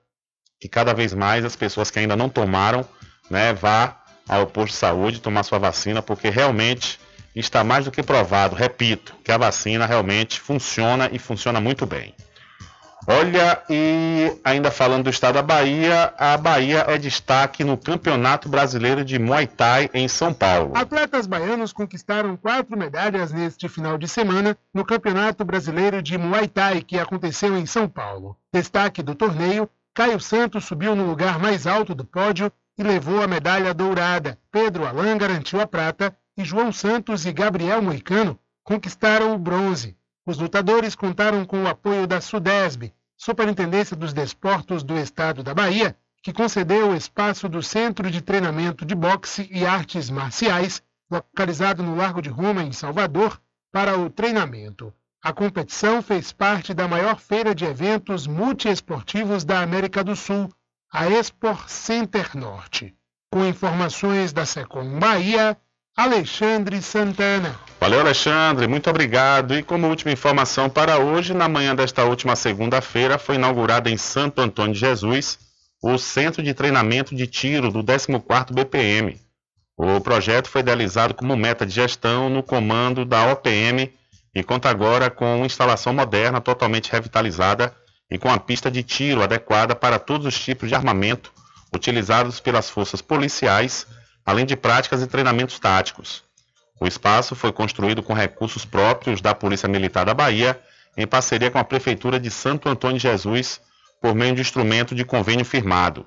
que 0.61 0.69
cada 0.69 0.95
vez 0.95 1.12
mais 1.12 1.45
as 1.45 1.57
pessoas 1.57 1.91
que 1.91 1.99
ainda 1.99 2.15
não 2.15 2.28
tomaram, 2.28 2.89
né, 3.28 3.53
vá 3.55 4.01
ao 4.28 4.47
posto 4.47 4.74
de 4.74 4.78
saúde 4.78 5.20
tomar 5.20 5.43
sua 5.43 5.59
vacina, 5.59 6.01
porque 6.01 6.31
realmente 6.31 7.01
está 7.35 7.65
mais 7.65 7.87
do 7.87 7.91
que 7.91 8.05
provado, 8.05 8.55
repito, 8.55 9.16
que 9.24 9.32
a 9.32 9.39
vacina 9.39 9.85
realmente 9.85 10.39
funciona 10.39 11.11
e 11.11 11.19
funciona 11.19 11.61
muito 11.61 11.85
bem. 11.85 12.15
Olha, 13.06 13.62
e 13.68 14.39
ainda 14.44 14.70
falando 14.70 15.05
do 15.05 15.10
estado 15.10 15.35
da 15.35 15.43
Bahia, 15.43 16.12
a 16.18 16.36
Bahia 16.36 16.85
é 16.86 16.98
destaque 16.98 17.64
no 17.64 17.77
Campeonato 17.77 18.48
Brasileiro 18.48 19.05
de 19.05 19.18
Muay 19.18 19.47
Thai 19.47 19.89
em 19.94 20.06
São 20.06 20.35
Paulo. 20.35 20.77
Atletas 20.77 21.27
baianos 21.27 21.72
conquistaram 21.72 22.36
quatro 22.36 22.77
medalhas 22.77 23.32
neste 23.32 23.68
final 23.68 23.97
de 23.97 24.06
semana 24.06 24.56
no 24.72 24.85
Campeonato 24.85 25.44
Brasileiro 25.44 26.02
de 26.02 26.18
Muay 26.18 26.47
Thai 26.47 26.82
que 26.82 26.98
aconteceu 26.98 27.56
em 27.56 27.64
São 27.64 27.89
Paulo. 27.89 28.36
Destaque 28.52 29.02
do 29.02 29.14
torneio, 29.14 29.68
Caio 29.94 30.20
Santos 30.20 30.66
subiu 30.66 30.94
no 30.94 31.06
lugar 31.06 31.39
mais 31.39 31.66
alto 31.66 31.94
do 31.94 32.05
pódio 32.05 32.52
e 32.78 32.82
levou 32.82 33.22
a 33.22 33.27
medalha 33.27 33.72
dourada. 33.72 34.39
Pedro 34.52 34.86
Alan 34.86 35.16
garantiu 35.16 35.60
a 35.60 35.66
prata 35.66 36.14
e 36.36 36.44
João 36.44 36.70
Santos 36.70 37.24
e 37.24 37.32
Gabriel 37.32 37.82
Moicano 37.82 38.39
conquistaram 38.62 39.35
o 39.35 39.39
bronze. 39.39 39.97
Os 40.27 40.39
lutadores 40.39 40.95
contaram 40.95 41.45
com 41.45 41.65
o 41.65 41.69
apoio 41.69 42.07
da 42.07 42.21
SUDESB, 42.21 42.93
Superintendência 43.17 43.97
dos 43.97 44.13
Desportos 44.13 44.83
do 44.83 44.99
Estado 44.99 45.43
da 45.43 45.55
Bahia, 45.55 45.97
que 46.23 46.33
concedeu 46.33 46.91
o 46.91 46.97
espaço 46.97 47.49
do 47.49 47.63
Centro 47.63 48.11
de 48.11 48.21
Treinamento 48.21 48.85
de 48.85 48.95
Boxe 48.95 49.49
e 49.51 49.65
Artes 49.65 50.11
Marciais, 50.11 50.83
localizado 51.11 51.83
no 51.83 51.97
Largo 51.97 52.21
de 52.21 52.29
Roma, 52.29 52.63
em 52.63 52.73
Salvador, 52.73 53.41
para 53.73 53.99
o 53.99 54.11
treinamento. 54.11 54.93
A 55.23 55.33
competição 55.33 56.03
fez 56.03 56.33
parte 56.33 56.73
da 56.73 56.89
maior 56.89 57.19
feira 57.19 57.55
de 57.55 57.65
eventos 57.65 58.27
multiesportivos 58.27 59.45
da 59.45 59.61
América 59.61 60.03
do 60.03 60.17
Sul, 60.17 60.51
a 60.93 61.09
Expor 61.09 61.69
Center 61.69 62.37
Norte. 62.37 62.95
Com 63.31 63.45
informações 63.45 64.33
da 64.33 64.45
Secom 64.45 64.99
Bahia, 64.99 65.57
Alexandre 65.97 66.81
Santana. 66.81 67.59
Valeu, 67.81 68.01
Alexandre, 68.01 68.67
muito 68.67 68.89
obrigado. 68.89 69.55
E 69.55 69.62
como 69.62 69.89
última 69.89 70.12
informação 70.12 70.69
para 70.69 70.99
hoje, 70.99 71.35
na 71.35 71.49
manhã 71.49 71.75
desta 71.75 72.05
última 72.05 72.37
segunda-feira, 72.37 73.19
foi 73.19 73.37
inaugurado 73.37 73.89
em 73.89 73.97
Santo 73.97 74.41
Antônio 74.41 74.75
de 74.75 74.81
Jesus 74.81 75.39
o 75.83 75.97
Centro 75.97 76.43
de 76.43 76.53
Treinamento 76.53 77.15
de 77.15 77.27
Tiro 77.27 77.71
do 77.71 77.83
14º 77.83 78.53
BPM. 78.53 79.19
O 79.77 79.99
projeto 80.01 80.49
foi 80.49 80.61
idealizado 80.61 81.15
como 81.15 81.35
meta 81.37 81.65
de 81.65 81.73
gestão 81.73 82.29
no 82.29 82.43
comando 82.43 83.05
da 83.05 83.33
OPM 83.33 83.91
e 84.35 84.43
conta 84.43 84.69
agora 84.69 85.09
com 85.09 85.37
uma 85.37 85.47
instalação 85.47 85.95
moderna 85.95 86.39
totalmente 86.39 86.93
revitalizada 86.93 87.75
e 88.11 88.19
com 88.19 88.31
a 88.31 88.39
pista 88.39 88.71
de 88.71 88.83
tiro 88.83 89.23
adequada 89.23 89.75
para 89.75 89.99
todos 89.99 90.27
os 90.27 90.39
tipos 90.39 90.69
de 90.69 90.75
armamento 90.75 91.33
utilizados 91.75 92.41
pelas 92.41 92.69
forças 92.69 93.01
policiais 93.01 93.87
além 94.31 94.47
de 94.47 94.57
práticas 94.57 95.02
e 95.02 95.07
treinamentos 95.07 95.59
táticos. 95.59 96.23
O 96.81 96.86
espaço 96.86 97.35
foi 97.35 97.52
construído 97.52 98.02
com 98.02 98.15
recursos 98.15 98.65
próprios 98.65 99.20
da 99.20 99.35
Polícia 99.35 99.69
Militar 99.69 100.07
da 100.07 100.15
Bahia, 100.15 100.59
em 100.97 101.07
parceria 101.07 101.51
com 101.51 101.59
a 101.59 101.65
Prefeitura 101.65 102.19
de 102.19 102.31
Santo 102.31 102.69
Antônio 102.69 102.97
de 102.97 103.02
Jesus, 103.02 103.61
por 104.01 104.15
meio 104.15 104.35
de 104.35 104.40
instrumento 104.40 104.94
de 104.94 105.05
convênio 105.05 105.44
firmado. 105.44 106.07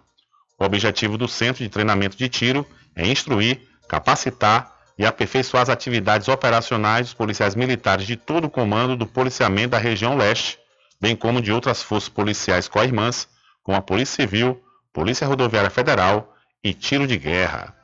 O 0.57 0.63
objetivo 0.63 1.17
do 1.17 1.27
Centro 1.27 1.63
de 1.63 1.69
Treinamento 1.69 2.17
de 2.17 2.27
Tiro 2.29 2.65
é 2.95 3.05
instruir, 3.05 3.61
capacitar 3.87 4.73
e 4.97 5.05
aperfeiçoar 5.05 5.63
as 5.63 5.69
atividades 5.69 6.27
operacionais 6.27 7.07
dos 7.07 7.13
policiais 7.13 7.55
militares 7.55 8.05
de 8.07 8.15
todo 8.15 8.45
o 8.45 8.49
comando 8.49 8.95
do 8.95 9.05
policiamento 9.05 9.69
da 9.69 9.77
região 9.77 10.15
leste, 10.15 10.57
bem 10.99 11.15
como 11.15 11.41
de 11.41 11.51
outras 11.51 11.83
forças 11.83 12.09
policiais 12.09 12.67
co-irmãs, 12.67 13.27
como 13.61 13.77
a 13.77 13.81
Polícia 13.81 14.23
Civil, 14.23 14.61
Polícia 14.91 15.27
Rodoviária 15.27 15.69
Federal 15.69 16.33
e 16.63 16.73
Tiro 16.73 17.05
de 17.05 17.17
Guerra. 17.17 17.75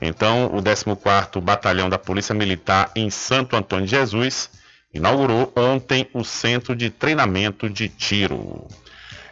Então, 0.00 0.46
o 0.46 0.62
14º 0.62 1.40
Batalhão 1.40 1.90
da 1.90 1.98
Polícia 1.98 2.34
Militar 2.34 2.90
em 2.96 3.10
Santo 3.10 3.54
Antônio 3.54 3.84
de 3.84 3.90
Jesus 3.90 4.50
inaugurou 4.94 5.52
ontem 5.56 6.08
o 6.12 6.24
Centro 6.24 6.74
de 6.74 6.90
Treinamento 6.90 7.68
de 7.68 7.88
Tiro. 7.88 8.66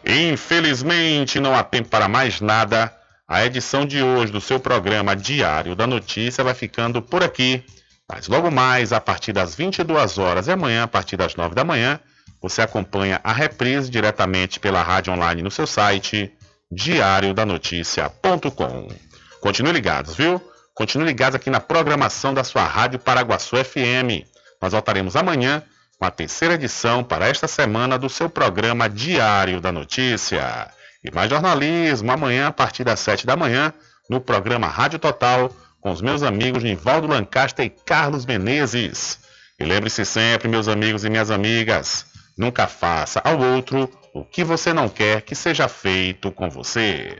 Infelizmente, 0.05 1.39
não 1.39 1.55
há 1.55 1.63
tempo 1.63 1.89
para 1.89 2.07
mais 2.07 2.39
nada. 2.39 2.93
A 3.27 3.45
edição 3.45 3.85
de 3.85 4.01
hoje 4.01 4.31
do 4.31 4.41
seu 4.41 4.59
programa 4.59 5.15
Diário 5.15 5.75
da 5.75 5.85
Notícia 5.85 6.43
vai 6.43 6.53
ficando 6.53 7.01
por 7.01 7.23
aqui. 7.23 7.63
Mas 8.07 8.27
logo 8.27 8.49
mais, 8.49 8.91
a 8.91 8.99
partir 8.99 9.33
das 9.33 9.53
22 9.53 10.17
horas 10.17 10.47
e 10.47 10.51
amanhã, 10.51 10.83
a 10.83 10.87
partir 10.87 11.15
das 11.15 11.35
9 11.35 11.53
da 11.53 11.63
manhã, 11.63 11.99
você 12.41 12.61
acompanha 12.61 13.19
a 13.23 13.31
reprise 13.31 13.89
diretamente 13.89 14.59
pela 14.59 14.81
rádio 14.81 15.13
online 15.13 15.43
no 15.43 15.51
seu 15.51 15.67
site 15.67 16.31
diariodanoticia.com. 16.71 18.87
Continue 19.41 19.73
ligados, 19.73 20.15
viu? 20.15 20.41
Continue 20.79 21.07
ligados 21.07 21.35
aqui 21.35 21.49
na 21.49 21.59
programação 21.59 22.33
da 22.33 22.41
sua 22.41 22.63
Rádio 22.63 22.99
Paraguaçu 22.99 23.57
FM. 23.57 24.23
Nós 24.61 24.71
voltaremos 24.71 25.17
amanhã 25.17 25.61
com 25.97 26.05
a 26.05 26.09
terceira 26.09 26.53
edição 26.53 27.03
para 27.03 27.27
esta 27.27 27.49
semana 27.49 27.99
do 27.99 28.09
seu 28.09 28.29
programa 28.29 28.89
Diário 28.89 29.59
da 29.59 29.73
Notícia. 29.73 30.69
E 31.03 31.13
mais 31.13 31.29
jornalismo 31.29 32.09
amanhã 32.09 32.47
a 32.47 32.53
partir 32.53 32.85
das 32.85 33.01
sete 33.01 33.27
da 33.27 33.35
manhã 33.35 33.73
no 34.09 34.21
programa 34.21 34.67
Rádio 34.67 34.99
Total 34.99 35.53
com 35.81 35.91
os 35.91 36.01
meus 36.01 36.23
amigos 36.23 36.63
Nivaldo 36.63 37.07
Lancaster 37.07 37.65
e 37.65 37.69
Carlos 37.69 38.25
Menezes. 38.25 39.19
E 39.59 39.65
lembre-se 39.65 40.05
sempre, 40.05 40.47
meus 40.47 40.69
amigos 40.69 41.03
e 41.03 41.09
minhas 41.09 41.29
amigas, 41.29 42.05
nunca 42.37 42.67
faça 42.67 43.19
ao 43.25 43.37
outro 43.37 43.91
o 44.13 44.23
que 44.23 44.45
você 44.45 44.71
não 44.71 44.87
quer 44.87 45.23
que 45.23 45.35
seja 45.35 45.67
feito 45.67 46.31
com 46.31 46.49
você. 46.49 47.19